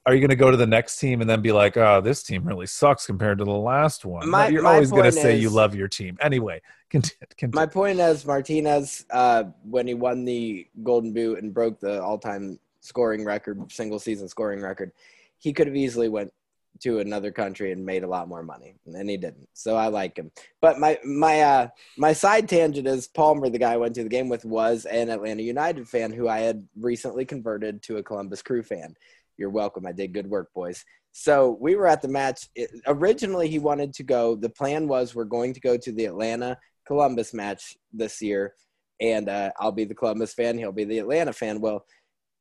are 0.07 0.15
you 0.15 0.21
going 0.21 0.31
to 0.31 0.37
go 0.37 0.51
to 0.51 0.57
the 0.57 0.67
next 0.67 0.99
team 0.99 1.21
and 1.21 1.29
then 1.29 1.43
be 1.43 1.53
like, 1.53 1.77
oh, 1.77 2.01
this 2.01 2.23
team 2.23 2.45
really 2.45 2.67
sucks 2.67 3.07
compared 3.07 3.39
to 3.39 3.45
the 3.45 3.51
last 3.51 4.05
one? 4.05 4.29
My- 4.29 4.49
you're 4.49 4.67
always 4.67 4.91
going 4.91 5.05
to 5.05 5.13
say 5.13 5.37
you 5.37 5.51
love 5.51 5.75
your 5.75 5.89
team. 5.89 6.17
Anyway, 6.21 6.63
continue. 6.89 7.53
My 7.55 7.67
point 7.67 8.01
is 8.01 8.25
Martinez, 8.25 9.05
uh, 9.11 9.45
when 9.63 9.87
he 9.87 9.95
won 9.95 10.25
the 10.25 10.67
Golden 10.83 11.13
Boot 11.13 11.43
and 11.43 11.53
broke 11.53 11.81
the 11.81 12.03
all-time 12.03 12.59
scoring 12.81 13.25
record, 13.25 13.71
single 13.71 13.99
season 13.99 14.29
scoring 14.29 14.61
record, 14.61 14.93
he 15.39 15.53
could 15.53 15.67
have 15.67 15.77
easily 15.77 16.09
went 16.09 16.33
to 16.81 17.01
another 17.01 17.31
country 17.31 17.73
and 17.73 17.85
made 17.85 18.05
a 18.05 18.09
lot 18.09 18.29
more 18.29 18.43
money, 18.43 18.75
and 18.87 19.11
he 19.11 19.17
didn't. 19.17 19.49
So 19.53 19.77
I 19.77 19.89
like 19.89 20.17
him. 20.17 20.31
But 20.61 20.79
my 20.79 20.99
my 21.05 21.41
uh, 21.43 21.69
my 21.99 22.13
side 22.13 22.49
tangent 22.49 22.87
is 22.87 23.09
Palmer, 23.09 23.51
the 23.51 23.59
guy 23.59 23.73
I 23.73 23.77
went 23.77 23.95
to 23.97 24.03
the 24.03 24.09
game 24.09 24.29
with, 24.29 24.45
was 24.45 24.87
an 24.87 25.11
Atlanta 25.11 25.43
United 25.43 25.89
fan 25.89 26.13
who 26.13 26.29
I 26.29 26.41
had 26.41 26.67
recently 26.79 27.25
converted 27.25 27.83
to 27.83 27.99
a 27.99 28.03
Columbus 28.03 28.41
Crew 28.41 28.63
fan. 28.63 28.95
You're 29.41 29.49
welcome. 29.49 29.87
I 29.87 29.93
did 29.93 30.13
good 30.13 30.29
work, 30.29 30.53
boys. 30.55 30.85
So 31.13 31.57
we 31.59 31.75
were 31.75 31.87
at 31.87 32.03
the 32.03 32.09
match. 32.09 32.47
It, 32.55 32.71
originally, 32.87 33.49
he 33.49 33.59
wanted 33.59 33.95
to 33.95 34.03
go. 34.03 34.37
The 34.37 34.51
plan 34.51 34.87
was 34.87 35.15
we're 35.15 35.25
going 35.25 35.55
to 35.55 35.61
go 35.61 35.79
to 35.79 35.93
the 35.93 36.05
Atlanta 36.05 36.59
Columbus 36.87 37.33
match 37.33 37.79
this 37.91 38.21
year, 38.21 38.53
and 39.01 39.31
uh, 39.31 39.51
I'll 39.59 39.73
be 39.73 39.85
the 39.85 39.95
Columbus 39.95 40.35
fan. 40.35 40.59
He'll 40.59 40.73
be 40.73 40.85
the 40.85 40.99
Atlanta 40.99 41.33
fan. 41.33 41.63
Well, 41.63 41.87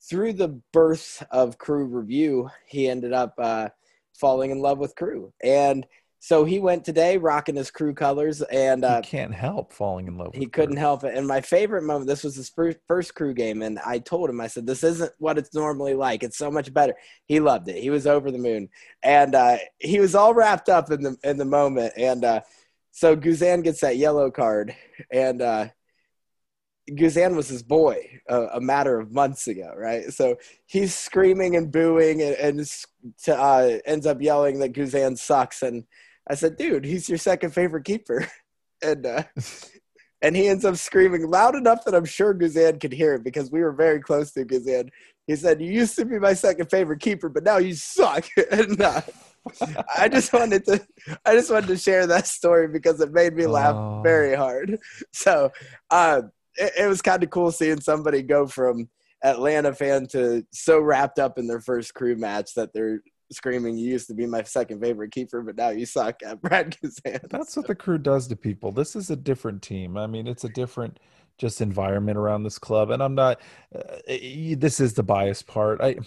through 0.10 0.34
the 0.34 0.60
birth 0.74 1.26
of 1.32 1.58
Crew 1.58 1.86
Review, 1.86 2.50
he 2.68 2.90
ended 2.90 3.14
up 3.14 3.34
uh, 3.38 3.70
falling 4.14 4.52
in 4.52 4.60
love 4.60 4.78
with 4.78 4.96
Crew, 4.98 5.32
and 5.42 5.88
so 6.22 6.44
he 6.44 6.60
went 6.60 6.84
today 6.84 7.16
rocking 7.18 7.56
his 7.56 7.72
Crew 7.72 7.94
colors, 7.94 8.42
and 8.42 8.84
uh, 8.84 9.02
he 9.02 9.08
can't 9.08 9.34
help 9.34 9.72
falling 9.72 10.08
in 10.08 10.18
love 10.18 10.28
with 10.28 10.36
he 10.36 10.48
couldn't 10.48 10.76
her. 10.76 10.82
help 10.82 11.06
it. 11.06 11.16
And 11.16 11.26
my 11.26 11.40
favorite 11.40 11.84
moment, 11.84 12.08
this 12.08 12.26
was 12.26 12.36
his 12.36 12.50
first, 12.50 13.16
crew 13.16 13.34
game, 13.34 13.62
and 13.62 13.80
I 13.80 14.00
told 14.00 14.30
him, 14.30 14.42
I 14.42 14.48
said, 14.48 14.68
"This 14.68 14.84
isn't 14.84 15.14
what 15.20 15.38
it's 15.38 15.54
normally 15.54 15.94
like. 15.94 16.22
It's 16.24 16.38
so 16.38 16.52
much 16.52 16.74
better." 16.74 16.96
He 17.26 17.40
loved 17.40 17.70
it. 17.70 17.82
He 17.82 17.90
was 17.90 18.06
over 18.06 18.32
the 18.32 18.38
moon, 18.38 18.68
and 19.02 19.34
uh, 19.34 19.58
he 19.80 20.00
was 20.00 20.14
all 20.14 20.34
wrapped 20.34 20.68
up 20.68 20.92
in 20.92 21.04
the 21.04 21.18
in 21.24 21.38
the 21.38 21.46
moment. 21.46 21.94
And 21.96 22.26
uh, 22.26 22.42
so 22.92 23.16
Guzan 23.16 23.64
gets 23.64 23.80
that 23.80 23.96
yellow 23.96 24.30
card, 24.30 24.76
and 25.12 25.42
uh, 25.42 25.68
Guzan 26.92 27.36
was 27.36 27.48
his 27.48 27.64
boy 27.64 28.20
a, 28.28 28.42
a 28.56 28.62
matter 28.62 29.00
of 29.00 29.14
months 29.14 29.48
ago, 29.48 29.74
right? 29.76 30.12
So 30.12 30.36
he's 30.66 30.94
screaming 30.94 31.56
and 31.56 31.72
booing, 31.72 32.22
and, 32.22 32.36
and 32.36 32.72
to, 33.24 33.38
uh, 33.38 33.78
ends 33.86 34.06
up 34.06 34.22
yelling 34.22 34.60
that 34.60 34.74
Guzan 34.74 35.18
sucks. 35.18 35.62
And 35.62 35.86
I 36.30 36.36
said, 36.36 36.58
"Dude, 36.58 36.86
he's 36.86 37.10
your 37.10 37.18
second 37.18 37.52
favorite 37.52 37.86
keeper," 37.86 38.28
and. 38.84 39.06
Uh, 39.06 39.24
and 40.22 40.36
he 40.36 40.50
ends 40.50 40.66
up 40.66 40.76
screaming 40.76 41.30
loud 41.30 41.56
enough 41.56 41.86
that 41.86 41.96
I'm 41.96 42.04
sure 42.04 42.34
Guzan 42.34 42.82
could 42.82 42.92
hear 42.92 43.14
it 43.16 43.24
because 43.24 43.52
we 43.52 43.62
were 43.62 43.72
very 43.72 44.02
close 44.02 44.34
to 44.34 44.44
Guzan. 44.44 44.90
He 45.28 45.36
said, 45.38 45.62
"You 45.62 45.72
used 45.72 45.96
to 45.96 46.04
be 46.04 46.20
my 46.20 46.34
second 46.34 46.70
favorite 46.70 47.00
keeper, 47.00 47.30
but 47.30 47.44
now 47.44 47.56
you 47.58 47.74
suck." 47.74 48.26
and 48.52 48.82
uh, 48.82 49.00
I 49.98 50.10
just 50.10 50.34
wanted 50.34 50.66
to, 50.66 50.86
I 51.26 51.34
just 51.36 51.50
wanted 51.50 51.68
to 51.68 51.78
share 51.78 52.06
that 52.08 52.28
story 52.28 52.68
because 52.68 53.00
it 53.00 53.14
made 53.14 53.34
me 53.34 53.48
laugh 53.48 53.76
Oh. 53.76 54.02
very 54.04 54.36
hard. 54.36 54.78
So 55.14 55.52
uh, 55.90 56.24
it, 56.56 56.74
it 56.80 56.88
was 56.88 57.02
kind 57.02 57.24
of 57.24 57.30
cool 57.30 57.52
seeing 57.54 57.80
somebody 57.80 58.22
go 58.22 58.46
from 58.46 58.90
Atlanta 59.24 59.74
fan 59.74 60.06
to 60.08 60.46
so 60.52 60.82
wrapped 60.82 61.18
up 61.20 61.38
in 61.38 61.48
their 61.48 61.62
first 61.62 61.94
crew 61.94 62.18
match 62.18 62.56
that 62.56 62.74
they're 62.74 63.00
screaming, 63.32 63.78
"You 63.78 63.92
used 63.92 64.08
to 64.08 64.14
be 64.14 64.26
my 64.26 64.44
second 64.44 64.82
favorite 64.82 65.12
keeper, 65.12 65.42
but 65.42 65.56
now 65.56 65.70
you 65.70 65.86
suck." 65.86 66.22
At 66.24 66.42
Brad 66.42 66.78
Guzan. 66.82 67.30
That's 67.30 67.56
what 67.56 67.68
the 67.68 67.76
crew 67.76 67.98
does 67.98 68.28
to 68.28 68.36
people. 68.36 68.72
This 68.72 68.96
is 68.96 69.10
a 69.10 69.16
different 69.16 69.62
team. 69.62 69.98
I 69.98 70.08
mean, 70.08 70.28
it's 70.28 70.44
a 70.44 70.50
different 70.50 71.00
just 71.38 71.62
environment 71.62 72.18
around 72.18 72.44
this 72.44 72.60
club, 72.60 72.90
and 72.92 73.02
I'm 73.02 73.16
not. 73.16 73.42
Uh, 73.74 73.98
this 74.58 74.80
is 74.80 74.94
the 74.94 75.04
bias 75.04 75.42
part. 75.42 75.82
I. 75.82 75.98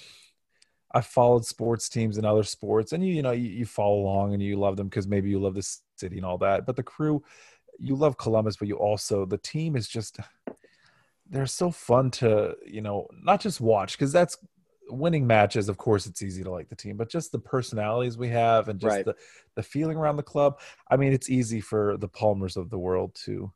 I 0.94 1.00
followed 1.00 1.46
sports 1.46 1.88
teams 1.88 2.18
and 2.18 2.26
other 2.26 2.42
sports, 2.42 2.92
and 2.92 3.02
you 3.02 3.14
you 3.14 3.22
know 3.22 3.30
you, 3.30 3.48
you 3.48 3.64
follow 3.64 4.00
along 4.00 4.34
and 4.34 4.42
you 4.42 4.56
love 4.56 4.76
them 4.76 4.88
because 4.88 5.08
maybe 5.08 5.30
you 5.30 5.40
love 5.40 5.54
the 5.54 5.66
city 5.96 6.18
and 6.18 6.26
all 6.26 6.36
that. 6.36 6.66
But 6.66 6.76
the 6.76 6.82
crew, 6.82 7.22
you 7.78 7.96
love 7.96 8.18
Columbus, 8.18 8.56
but 8.56 8.68
you 8.68 8.76
also 8.76 9.24
the 9.24 9.38
team 9.38 9.74
is 9.74 9.88
just 9.88 10.20
they're 11.32 11.46
so 11.46 11.70
fun 11.70 12.10
to 12.10 12.54
you 12.64 12.82
know 12.82 13.08
not 13.22 13.40
just 13.40 13.60
watch 13.60 13.92
because 13.92 14.12
that's 14.12 14.36
winning 14.92 15.26
matches 15.26 15.68
of 15.68 15.76
course 15.78 16.06
it's 16.06 16.22
easy 16.22 16.42
to 16.42 16.50
like 16.50 16.68
the 16.68 16.76
team 16.76 16.96
but 16.96 17.10
just 17.10 17.32
the 17.32 17.38
personalities 17.38 18.18
we 18.18 18.28
have 18.28 18.68
and 18.68 18.80
just 18.80 18.94
Right. 18.96 19.04
the 19.04 19.14
the 19.56 19.62
feeling 19.62 19.96
around 19.96 20.16
the 20.16 20.22
club 20.22 20.60
i 20.90 20.96
mean 20.96 21.12
it's 21.12 21.30
easy 21.30 21.60
for 21.60 21.96
the 21.98 22.08
palmers 22.08 22.56
of 22.56 22.70
the 22.70 22.78
world 22.78 23.14
to 23.14 23.52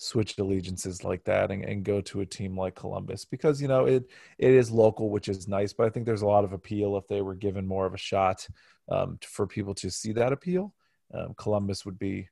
switch 0.00 0.38
allegiances 0.38 1.02
like 1.02 1.24
that 1.24 1.50
and, 1.50 1.64
and 1.64 1.84
go 1.84 2.00
to 2.00 2.20
a 2.20 2.26
team 2.26 2.56
like 2.56 2.76
columbus 2.76 3.24
because 3.24 3.60
you 3.60 3.66
know 3.66 3.84
it 3.84 4.04
it 4.38 4.52
is 4.52 4.70
local 4.70 5.10
which 5.10 5.28
is 5.28 5.48
nice 5.48 5.72
but 5.72 5.86
i 5.86 5.90
think 5.90 6.06
there's 6.06 6.22
a 6.22 6.26
lot 6.26 6.44
of 6.44 6.52
appeal 6.52 6.96
if 6.96 7.06
they 7.08 7.20
were 7.20 7.34
given 7.34 7.66
more 7.66 7.84
of 7.84 7.94
a 7.94 7.98
shot 7.98 8.46
um, 8.90 9.18
for 9.22 9.46
people 9.46 9.74
to 9.74 9.90
see 9.90 10.12
that 10.12 10.32
appeal. 10.32 10.72
Um, 11.12 11.34
columbus 11.36 11.84
would 11.84 11.98
be 11.98 12.28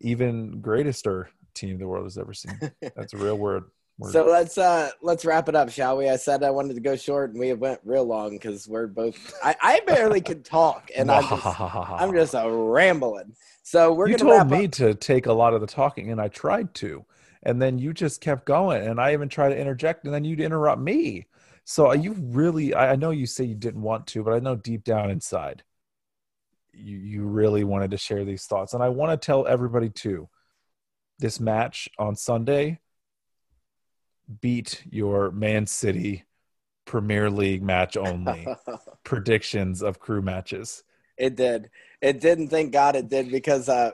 even 0.00 0.60
greatester 0.60 1.26
team 1.54 1.78
the 1.78 1.86
world 1.88 2.04
has 2.04 2.18
ever 2.18 2.34
seen. 2.34 2.58
That's 2.96 3.14
a 3.14 3.18
real 3.18 3.38
word 3.38 3.64
So 4.02 4.26
let's 4.26 4.58
uh 4.58 4.90
let's 5.00 5.24
wrap 5.24 5.48
it 5.48 5.54
up, 5.54 5.70
shall 5.70 5.96
we? 5.96 6.08
I 6.08 6.16
said 6.16 6.42
I 6.42 6.50
wanted 6.50 6.74
to 6.74 6.80
go 6.80 6.96
short, 6.96 7.30
and 7.30 7.40
we 7.40 7.52
went 7.54 7.80
real 7.82 8.04
long 8.04 8.30
because 8.30 8.68
we're 8.68 8.86
both. 8.86 9.34
I, 9.42 9.56
I 9.62 9.80
barely 9.86 10.20
could 10.20 10.44
talk, 10.44 10.90
and 10.94 11.10
I'm 11.10 11.26
just 11.26 11.60
I'm 11.60 12.12
just 12.12 12.34
a 12.34 12.50
rambling. 12.50 13.34
So 13.62 13.94
we're 13.94 14.08
you 14.08 14.18
told 14.18 14.50
me 14.50 14.66
up. 14.66 14.72
to 14.72 14.94
take 14.94 15.26
a 15.26 15.32
lot 15.32 15.54
of 15.54 15.62
the 15.62 15.66
talking, 15.66 16.12
and 16.12 16.20
I 16.20 16.28
tried 16.28 16.74
to, 16.74 17.06
and 17.42 17.60
then 17.60 17.78
you 17.78 17.94
just 17.94 18.20
kept 18.20 18.44
going, 18.44 18.86
and 18.86 19.00
I 19.00 19.14
even 19.14 19.30
tried 19.30 19.50
to 19.50 19.58
interject, 19.58 20.04
and 20.04 20.12
then 20.12 20.24
you'd 20.24 20.40
interrupt 20.40 20.80
me. 20.80 21.26
So 21.64 21.90
you 21.94 22.12
really, 22.18 22.74
I 22.74 22.92
I 22.92 22.96
know 22.96 23.12
you 23.12 23.24
say 23.24 23.44
you 23.44 23.54
didn't 23.54 23.82
want 23.82 24.06
to, 24.08 24.22
but 24.22 24.34
I 24.34 24.40
know 24.40 24.56
deep 24.56 24.84
down 24.84 25.10
inside, 25.10 25.62
you 26.74 26.98
you 26.98 27.22
really 27.22 27.64
wanted 27.64 27.92
to 27.92 27.96
share 27.96 28.26
these 28.26 28.44
thoughts, 28.44 28.74
and 28.74 28.82
I 28.82 28.90
want 28.90 29.10
to 29.10 29.24
tell 29.24 29.46
everybody 29.46 29.88
too. 29.88 30.28
This 31.18 31.40
match 31.40 31.88
on 31.98 32.14
Sunday 32.14 32.78
beat 34.40 34.82
your 34.90 35.30
Man 35.30 35.66
City 35.66 36.24
Premier 36.84 37.30
League 37.30 37.62
match 37.62 37.96
only 37.96 38.46
predictions 39.04 39.82
of 39.82 39.98
crew 39.98 40.22
matches. 40.22 40.84
it 41.18 41.36
did. 41.36 41.70
It 42.00 42.20
didn't. 42.20 42.48
Thank 42.48 42.72
God 42.72 42.94
it 42.96 43.08
did 43.08 43.30
because 43.30 43.68
uh, 43.68 43.92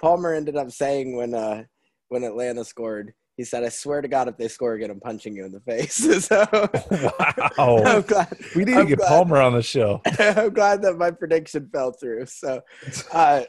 Palmer 0.00 0.34
ended 0.34 0.56
up 0.56 0.70
saying 0.70 1.16
when 1.16 1.32
uh 1.34 1.64
when 2.08 2.22
Atlanta 2.24 2.64
scored, 2.64 3.14
he 3.36 3.44
said, 3.44 3.64
"I 3.64 3.68
swear 3.68 4.02
to 4.02 4.08
God, 4.08 4.28
if 4.28 4.36
they 4.36 4.48
score 4.48 4.74
again, 4.74 4.90
I'm 4.90 5.00
punching 5.00 5.34
you 5.34 5.44
in 5.46 5.52
the 5.52 5.60
face." 5.60 5.94
so 6.26 6.44
Wow. 7.58 7.82
I'm 7.84 8.02
glad. 8.02 8.36
We 8.54 8.64
need 8.64 8.72
to 8.74 8.78
I'm 8.80 8.86
get 8.86 8.98
glad- 8.98 9.08
Palmer 9.08 9.40
on 9.40 9.54
the 9.54 9.62
show. 9.62 10.02
I'm 10.18 10.52
glad 10.52 10.82
that 10.82 10.96
my 10.98 11.10
prediction 11.10 11.68
fell 11.72 11.92
through. 11.92 12.26
So, 12.26 12.60
uh, 13.12 13.42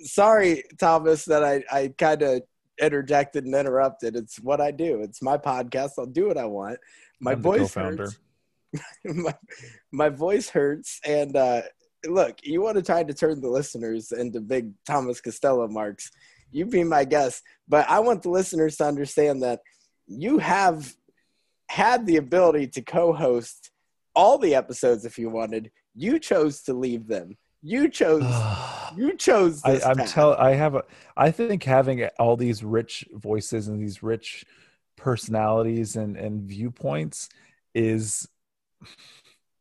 sorry, 0.00 0.64
Thomas, 0.78 1.24
that 1.26 1.42
I, 1.44 1.64
I 1.70 1.94
kind 1.96 2.22
of 2.22 2.42
interjected 2.80 3.44
and 3.44 3.54
interrupted. 3.54 4.16
It's 4.16 4.40
what 4.40 4.60
I 4.60 4.70
do. 4.70 5.00
It's 5.00 5.22
my 5.22 5.38
podcast. 5.38 5.92
I'll 5.98 6.06
do 6.06 6.28
what 6.28 6.38
I 6.38 6.46
want. 6.46 6.78
My 7.20 7.32
I'm 7.32 7.42
voice 7.42 7.74
hurts. 7.74 8.18
my, 9.04 9.34
my 9.92 10.08
voice 10.08 10.48
hurts. 10.48 11.00
And 11.04 11.36
uh, 11.36 11.62
look, 12.06 12.38
you 12.42 12.62
want 12.62 12.76
to 12.76 12.82
try 12.82 13.02
to 13.02 13.14
turn 13.14 13.40
the 13.40 13.48
listeners 13.48 14.12
into 14.12 14.40
big 14.40 14.72
Thomas 14.86 15.20
Costello 15.20 15.68
marks. 15.68 16.10
You 16.50 16.66
be 16.66 16.84
my 16.84 17.04
guest. 17.04 17.42
But 17.68 17.88
I 17.88 18.00
want 18.00 18.22
the 18.22 18.30
listeners 18.30 18.76
to 18.76 18.84
understand 18.84 19.42
that 19.42 19.60
you 20.06 20.38
have 20.38 20.94
had 21.68 22.06
the 22.06 22.16
ability 22.16 22.68
to 22.68 22.82
co-host 22.82 23.70
all 24.14 24.38
the 24.38 24.54
episodes 24.54 25.04
if 25.04 25.18
you 25.18 25.30
wanted. 25.30 25.70
You 25.94 26.18
chose 26.18 26.62
to 26.62 26.74
leave 26.74 27.06
them. 27.06 27.36
You 27.64 27.88
chose. 27.88 28.22
You 28.96 29.16
chose. 29.16 29.60
I, 29.64 29.94
path. 29.94 30.12
tell. 30.12 30.34
I 30.34 30.54
have 30.54 30.76
a. 30.76 30.84
I 31.16 31.32
think 31.32 31.64
having 31.64 32.04
all 32.20 32.36
these 32.36 32.62
rich 32.62 33.04
voices 33.12 33.66
and 33.66 33.82
these 33.82 34.04
rich 34.04 34.44
personalities 34.94 35.96
and 35.96 36.16
and 36.16 36.42
viewpoints 36.42 37.28
is 37.74 38.28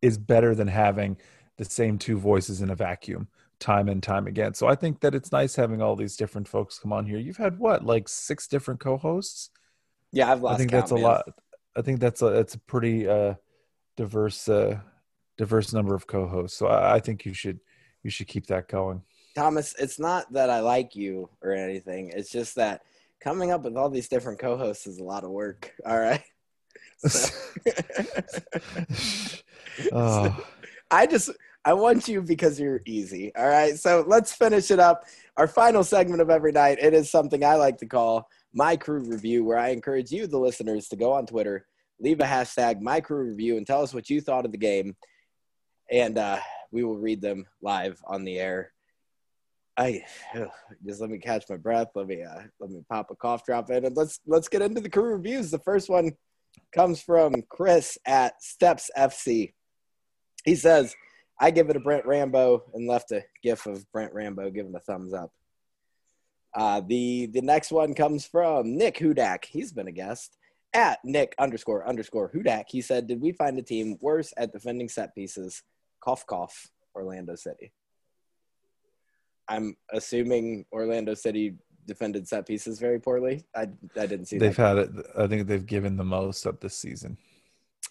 is 0.04 0.20
better 0.20 0.54
than 0.54 0.68
having 0.68 1.18
the 1.58 1.66
same 1.66 1.98
two 1.98 2.20
voices 2.20 2.62
in 2.62 2.70
a 2.70 2.76
vacuum 2.76 3.28
time 3.60 3.90
and 3.90 4.04
time 4.04 4.28
again. 4.28 4.54
So 4.54 4.68
I 4.68 4.76
think 4.76 5.00
that 5.00 5.16
it's 5.16 5.32
nice 5.32 5.56
having 5.56 5.82
all 5.82 5.96
these 5.96 6.16
different 6.16 6.48
folks 6.48 6.78
come 6.78 6.94
on 6.94 7.08
here. 7.08 7.18
You've 7.18 7.38
had 7.38 7.58
what, 7.58 7.84
like 7.84 8.08
six 8.08 8.48
different 8.48 8.82
co-hosts? 8.82 9.50
Yeah, 10.12 10.32
I've 10.32 10.44
lost. 10.44 10.54
I 10.54 10.58
think 10.60 10.70
count, 10.70 10.84
that's 10.84 10.92
a 10.92 10.96
man. 10.96 11.04
lot. 11.04 11.30
I 11.76 11.82
think 11.82 12.00
that's 12.00 12.22
a 12.22 12.28
it's 12.28 12.54
a 12.54 12.60
pretty 12.60 13.08
uh, 13.08 13.34
diverse 13.98 14.48
uh, 14.48 14.80
diverse 15.40 15.74
number 15.74 15.96
of 15.96 16.06
co-hosts. 16.06 16.56
So 16.56 16.68
I, 16.68 16.96
I 16.96 17.00
think 17.00 17.26
you 17.26 17.34
should 17.34 17.60
you 18.04 18.10
should 18.10 18.28
keep 18.28 18.48
that 18.48 18.68
going. 18.68 19.02
Thomas, 19.36 19.74
it's 19.80 20.00
not 20.00 20.32
that 20.34 20.50
I 20.50 20.60
like 20.60 20.96
you 20.96 21.30
or 21.42 21.54
anything. 21.54 22.12
It's 22.16 22.30
just 22.30 22.56
that 22.56 22.82
coming 23.20 23.52
up 23.52 23.64
with 23.64 23.76
all 23.76 23.90
these 23.90 24.08
different 24.08 24.40
co-hosts 24.40 24.86
is 24.86 25.00
a 25.00 25.04
lot 25.04 25.24
of 25.24 25.32
work. 25.32 25.74
All 25.86 26.00
right. 26.00 26.24
So- 27.08 27.34
oh, 29.92 30.46
I 30.92 31.08
just 31.08 31.32
I 31.66 31.74
want 31.74 32.08
you 32.08 32.22
because 32.22 32.60
you're 32.60 32.82
easy. 32.86 33.34
All 33.36 33.48
right. 33.48 33.78
So 33.80 34.04
let's 34.06 34.34
finish 34.34 34.70
it 34.70 34.80
up. 34.80 35.06
Our 35.38 35.48
final 35.48 35.84
segment 35.84 36.22
of 36.22 36.30
every 36.30 36.52
night. 36.52 36.78
It 36.80 36.94
is 36.94 37.10
something 37.10 37.44
I 37.44 37.56
like 37.56 37.78
to 37.78 37.86
call 37.86 38.30
my 38.54 38.76
crew 38.76 39.00
review, 39.00 39.44
where 39.44 39.58
I 39.58 39.70
encourage 39.70 40.12
you, 40.12 40.28
the 40.28 40.38
listeners, 40.38 40.88
to 40.90 40.96
go 40.96 41.12
on 41.14 41.26
Twitter, 41.26 41.66
leave 42.00 42.20
a 42.20 42.26
hashtag 42.26 42.82
my 42.82 43.02
crew 43.02 43.26
review, 43.30 43.58
and 43.58 43.66
tell 43.66 43.82
us 43.82 43.94
what 43.94 44.10
you 44.10 44.22
thought 44.22 44.46
of 44.46 44.52
the 44.52 44.58
game, 44.58 44.96
and 45.90 46.18
uh, 46.18 46.38
we 46.74 46.84
will 46.84 46.98
read 46.98 47.22
them 47.22 47.46
live 47.62 48.02
on 48.06 48.26
the 48.26 48.40
air. 48.40 48.74
I 49.78 50.02
just 50.86 51.00
let 51.00 51.10
me 51.10 51.20
catch 51.20 51.46
my 51.50 51.58
breath. 51.58 51.90
Let 51.96 52.08
me 52.08 52.24
uh, 52.24 52.42
let 52.60 52.72
me 52.72 52.82
pop 52.90 53.12
a 53.12 53.16
cough 53.16 53.46
drop 53.46 53.70
in, 53.70 53.86
and 53.86 53.96
let's 53.96 54.20
let's 54.26 54.50
get 54.50 54.62
into 54.62 54.82
the 54.82 54.90
crew 54.90 55.14
reviews. 55.14 55.52
The 55.52 55.60
first 55.60 55.90
one 55.90 56.12
comes 56.74 57.02
from 57.02 57.44
Chris 57.50 57.98
at 58.06 58.42
Steps 58.42 58.90
FC. 58.98 59.54
He 60.44 60.56
says, 60.56 60.96
"I 61.40 61.52
give 61.52 61.70
it 61.70 61.78
a 61.78 61.80
Brent 61.80 62.06
Rambo," 62.06 62.64
and 62.74 62.88
left 62.88 63.12
a 63.12 63.24
gif 63.42 63.66
of 63.68 63.90
Brent 63.92 64.14
Rambo 64.14 64.50
giving 64.50 64.76
a 64.76 64.80
thumbs 64.80 65.14
up. 65.14 65.32
Uh, 66.56 66.82
the 66.86 67.28
the 67.28 67.42
next 67.42 67.72
one 67.72 67.94
comes 67.94 68.26
from 68.26 68.78
Nick 68.78 68.98
Hudak. 68.98 69.46
He's 69.46 69.72
been 69.72 69.88
a 69.88 69.92
guest 69.92 70.38
at 70.74 71.00
Nick 71.04 71.36
underscore 71.38 71.88
underscore 71.88 72.32
Hudak. 72.32 72.66
He 72.68 72.82
said, 72.82 73.08
"Did 73.08 73.22
we 73.22 73.32
find 73.32 73.58
a 73.58 73.64
team 73.64 73.98
worse 74.02 74.34
at 74.38 74.52
defending 74.52 74.90
set 74.90 75.16
pieces?" 75.16 75.64
Cough 76.04 76.26
cough. 76.28 76.68
Orlando 76.96 77.36
City. 77.36 77.72
I'm 79.48 79.76
assuming 79.92 80.66
Orlando 80.72 81.14
City 81.14 81.56
defended 81.86 82.28
set 82.28 82.46
pieces 82.48 82.80
very 82.80 83.00
poorly. 83.00 83.44
I 83.56 83.62
I 83.98 84.06
didn't 84.06 84.26
see 84.26 84.38
they've 84.38 84.56
that. 84.56 84.68
had 84.68 84.78
it. 84.78 85.06
I 85.18 85.28
think 85.28 85.48
they've 85.48 85.66
given 85.66 85.98
the 85.98 86.04
most 86.04 86.46
up 86.46 86.60
this 86.60 86.76
season. 86.76 87.18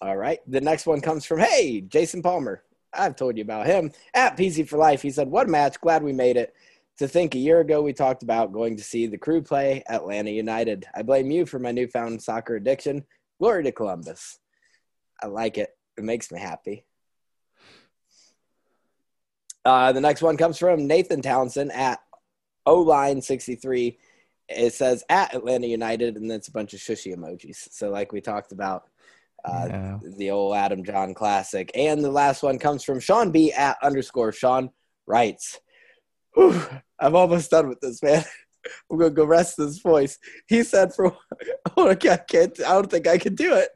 All 0.01 0.17
right. 0.17 0.39
The 0.47 0.61
next 0.61 0.85
one 0.85 1.01
comes 1.01 1.25
from 1.25 1.39
Hey 1.39 1.81
Jason 1.81 2.21
Palmer. 2.21 2.63
I've 2.93 3.15
told 3.15 3.37
you 3.37 3.43
about 3.43 3.65
him 3.65 3.91
at 4.13 4.37
PC 4.37 4.67
for 4.67 4.77
Life. 4.77 5.01
He 5.01 5.09
said, 5.11 5.27
"What 5.27 5.47
a 5.47 5.51
match! 5.51 5.81
Glad 5.81 6.03
we 6.03 6.13
made 6.13 6.37
it." 6.37 6.53
To 6.99 7.07
think 7.07 7.33
a 7.33 7.39
year 7.39 7.59
ago 7.59 7.81
we 7.81 7.91
talked 7.93 8.21
about 8.21 8.53
going 8.53 8.77
to 8.77 8.83
see 8.83 9.07
the 9.07 9.17
crew 9.17 9.41
play 9.41 9.83
Atlanta 9.89 10.29
United. 10.29 10.85
I 10.93 11.01
blame 11.01 11.31
you 11.31 11.45
for 11.47 11.57
my 11.57 11.71
newfound 11.71 12.21
soccer 12.21 12.55
addiction. 12.55 13.03
Glory 13.39 13.63
to 13.63 13.71
Columbus. 13.71 14.37
I 15.21 15.27
like 15.27 15.57
it. 15.57 15.69
It 15.97 16.03
makes 16.03 16.31
me 16.31 16.39
happy. 16.39 16.85
Uh, 19.65 19.91
the 19.91 20.01
next 20.01 20.21
one 20.21 20.37
comes 20.37 20.57
from 20.57 20.87
Nathan 20.87 21.21
Townsend 21.21 21.71
at 21.71 21.99
O 22.65 22.81
line 22.81 23.21
63. 23.21 23.97
It 24.49 24.73
says 24.73 25.03
at 25.09 25.33
Atlanta 25.33 25.67
United, 25.67 26.17
and 26.17 26.31
it's 26.31 26.49
a 26.49 26.51
bunch 26.51 26.73
of 26.73 26.79
shushy 26.79 27.15
emojis. 27.15 27.69
So, 27.71 27.89
like 27.89 28.11
we 28.11 28.19
talked 28.21 28.51
about, 28.51 28.83
uh, 29.45 29.67
Yeah. 29.69 29.99
the 30.17 30.31
old 30.31 30.55
Adam 30.55 30.83
Jahn 30.83 31.13
classic. 31.13 31.71
And 31.75 32.03
the 32.03 32.11
last 32.11 32.43
one 32.43 32.59
comes 32.59 32.83
from 32.83 32.99
Sean 32.99 33.31
B 33.31 33.51
at 33.53 33.77
underscore 33.81 34.31
Sean 34.33 34.69
writes, 35.07 35.59
Whew, 36.35 36.61
I'm 36.99 37.15
almost 37.15 37.51
done 37.51 37.69
with 37.69 37.79
this, 37.79 38.01
man. 38.03 38.23
I'm 38.89 38.97
gonna 38.97 39.09
go 39.09 39.25
rest 39.25 39.57
this 39.57 39.79
voice. 39.79 40.17
He 40.47 40.63
said 40.63 40.93
for 40.93 41.15
oh 41.77 41.89
I 41.89 41.95
can't, 41.95 42.27
can't 42.27 42.59
I 42.61 42.73
don't 42.73 42.89
think 42.89 43.07
I 43.07 43.17
can 43.17 43.35
do 43.35 43.55
it. 43.55 43.69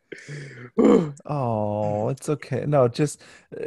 Oh, 1.25 2.09
it's 2.09 2.29
okay. 2.29 2.63
No, 2.65 2.87
just 2.87 3.21
uh, 3.59 3.65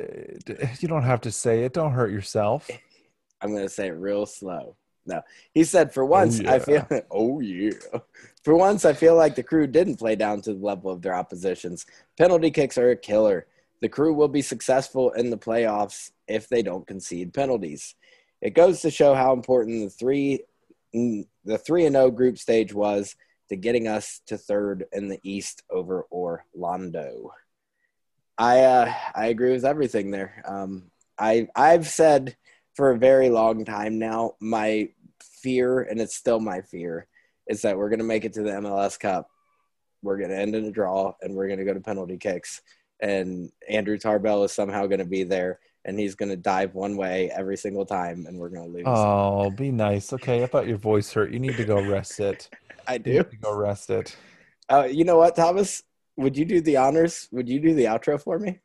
you 0.79 0.89
don't 0.89 1.03
have 1.03 1.21
to 1.23 1.31
say 1.31 1.65
it. 1.65 1.75
Don't 1.75 1.93
hurt 1.93 2.11
yourself. 2.11 2.71
I'm 3.43 3.53
gonna 3.55 3.69
say 3.69 3.89
it 3.89 3.93
real 3.93 4.27
slow. 4.27 4.77
No. 5.07 5.23
He 5.53 5.65
said 5.65 5.93
for 5.93 6.05
once 6.05 6.41
I 6.41 6.59
feel 6.59 6.87
oh 7.11 7.41
yeah. 7.41 7.73
For 8.45 8.55
once 8.55 8.85
I 8.85 8.93
feel 8.93 9.17
like 9.17 9.35
the 9.35 9.43
crew 9.43 9.67
didn't 9.67 9.97
play 9.97 10.17
down 10.17 10.41
to 10.43 10.55
the 10.55 10.65
level 10.65 10.91
of 10.91 11.03
their 11.03 11.15
oppositions. 11.15 11.87
Penalty 12.17 12.51
kicks 12.51 12.79
are 12.79 12.91
a 12.91 12.97
killer. 12.97 13.47
The 13.81 13.89
crew 13.89 14.13
will 14.13 14.29
be 14.29 14.43
successful 14.43 15.11
in 15.13 15.31
the 15.31 15.39
playoffs 15.39 16.11
if 16.29 16.49
they 16.49 16.63
don't 16.63 16.87
concede 16.87 17.33
penalties. 17.33 17.95
It 18.41 18.55
goes 18.55 18.81
to 18.83 18.91
show 18.91 19.15
how 19.15 19.33
important 19.33 19.85
the 19.85 19.91
three 19.91 20.41
the 20.93 21.59
three 21.59 21.87
and 21.87 21.95
zero 21.95 22.11
group 22.11 22.39
stage 22.39 22.73
was 22.73 23.15
to 23.49 23.57
getting 23.57 23.89
us 23.89 24.21
to 24.27 24.39
third 24.39 24.85
in 24.93 25.09
the 25.09 25.21
East 25.23 25.63
over 25.71 26.07
Orlando. 26.11 27.33
I 28.39 28.61
uh, 28.61 28.95
I 29.15 29.27
agree 29.27 29.53
with 29.53 29.65
everything 29.65 30.11
there. 30.11 30.43
Um, 30.47 30.91
I 31.19 31.49
I've 31.55 31.87
said 31.87 32.37
for 32.75 32.91
a 32.91 32.99
very 32.99 33.29
long 33.29 33.65
time 33.65 33.99
now 33.99 34.33
my 34.41 34.89
fear, 35.43 35.83
and 35.83 36.01
it's 36.01 36.17
still 36.17 36.41
my 36.41 36.63
fear, 36.63 37.07
is 37.47 37.63
that 37.63 37.77
we're 37.77 37.91
going 37.91 37.99
to 37.99 38.05
make 38.05 38.25
it 38.25 38.33
to 38.35 38.43
the 38.43 38.53
MLS 38.53 38.99
Cup. 38.99 39.29
We're 40.03 40.19
going 40.19 40.31
to 40.31 40.39
end 40.39 40.55
in 40.55 40.65
a 40.65 40.71
draw, 40.71 41.15
and 41.21 41.35
we're 41.35 41.49
going 41.49 41.59
to 41.59 41.65
go 41.65 41.75
to 41.75 41.81
penalty 41.81 42.17
kicks. 42.17 42.63
And 43.03 43.51
Andrew 43.69 43.99
Tarbell 43.99 44.45
is 44.45 44.53
somehow 44.53 44.87
going 44.87 45.01
to 45.01 45.05
be 45.05 45.25
there, 45.25 45.61
and 45.85 45.99
he's 45.99 46.15
going 46.15 46.29
to 46.29 46.37
dive 46.37 46.75
one 46.75 46.97
way 46.97 47.31
every 47.35 47.57
single 47.57 47.87
time, 47.87 48.27
and 48.27 48.39
we're 48.39 48.51
going 48.51 48.71
to 48.71 48.77
lose. 48.77 48.85
Oh, 48.87 49.51
be 49.51 49.71
nice. 49.71 50.13
Okay, 50.13 50.43
I 50.43 50.47
thought 50.47 50.67
your 50.67 50.77
voice 50.77 51.13
hurt. 51.13 51.33
You 51.33 51.39
need 51.39 51.57
to 51.57 51.65
go 51.65 51.83
rest 51.83 52.21
it. 52.21 52.51
I 52.87 52.99
do. 52.99 53.25
go 53.41 53.55
rest 53.55 53.91
it. 53.91 54.17
Uh, 54.69 54.89
you 54.91 55.05
know 55.05 55.17
what, 55.17 55.37
Thomas? 55.37 55.83
Would 56.17 56.37
you 56.37 56.45
do 56.45 56.61
the 56.61 56.77
honors? 56.77 57.29
Would 57.33 57.49
you 57.49 57.61
do 57.61 57.75
the 57.75 57.85
outro 57.85 58.21
for 58.21 58.39
me? 58.39 58.59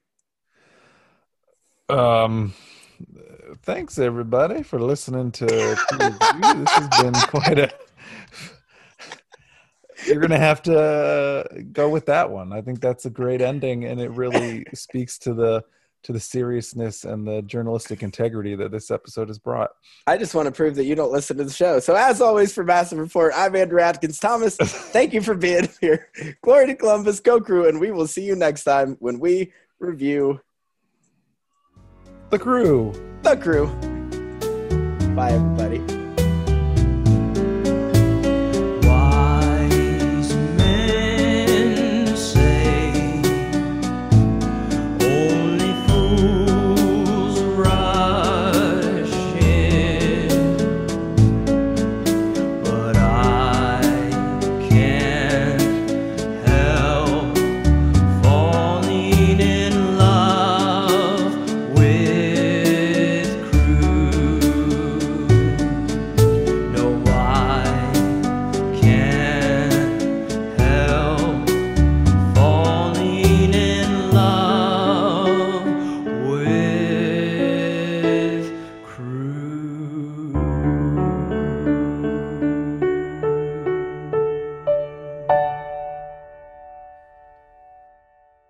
Um, 1.88 2.53
thanks 3.63 3.99
everybody 3.99 4.63
for 4.63 4.80
listening 4.80 5.32
to. 5.34 5.45
this 5.45 6.70
has 6.70 7.01
been 7.01 7.13
quite 7.13 7.59
a. 7.59 7.72
You're 10.05 10.20
gonna 10.20 10.38
have 10.38 10.61
to 10.63 11.47
go 11.72 11.89
with 11.89 12.07
that 12.07 12.30
one. 12.30 12.51
I 12.51 12.61
think 12.61 12.82
that's 12.82 13.05
a 13.05 13.09
great 13.09 13.41
ending, 13.41 13.86
and 13.86 14.01
it 14.01 14.11
really 14.11 14.66
speaks 14.74 15.18
to 15.20 15.34
the 15.34 15.63
to 16.06 16.14
the 16.14 16.20
seriousness 16.20 17.03
and 17.03 17.28
the 17.28 17.41
journalistic 17.41 18.03
integrity 18.03 18.56
that 18.56 18.72
this 18.72 18.91
episode 18.91 19.28
has 19.28 19.39
brought. 19.39 19.72
I 20.06 20.18
just 20.18 20.36
want 20.36 20.45
to 20.45 20.51
prove 20.51 20.76
that 20.76 20.86
you 20.86 20.93
don't 20.93 21.12
listen 21.12 21.38
to 21.38 21.43
the 21.43 21.51
show. 21.51 21.80
So, 21.80 21.95
as 21.95 22.22
always, 22.22 22.53
for 22.53 22.64
Massive 22.64 22.99
Report, 22.99 23.34
I'm 23.36 23.56
Andrew 23.56 23.82
Atkins. 23.82 24.20
Thomas, 24.20 24.56
thank 24.58 25.14
you 25.14 25.22
for 25.22 25.34
being 25.34 25.68
here. 25.82 26.10
Glory 26.41 26.68
to 26.68 26.76
Columbus, 26.76 27.20
go 27.20 27.41
crew, 27.41 27.68
and 27.68 27.80
we 27.80 27.91
will 27.91 28.08
see 28.08 28.24
you 28.24 28.36
next 28.36 28.64
time 28.64 28.97
when 28.99 29.20
we 29.20 29.51
review 29.80 30.39
the 32.30 32.39
crew. 32.39 32.93
The 33.24 33.36
crew. 33.38 33.68
Bye, 35.16 35.32
everybody. 35.32 35.95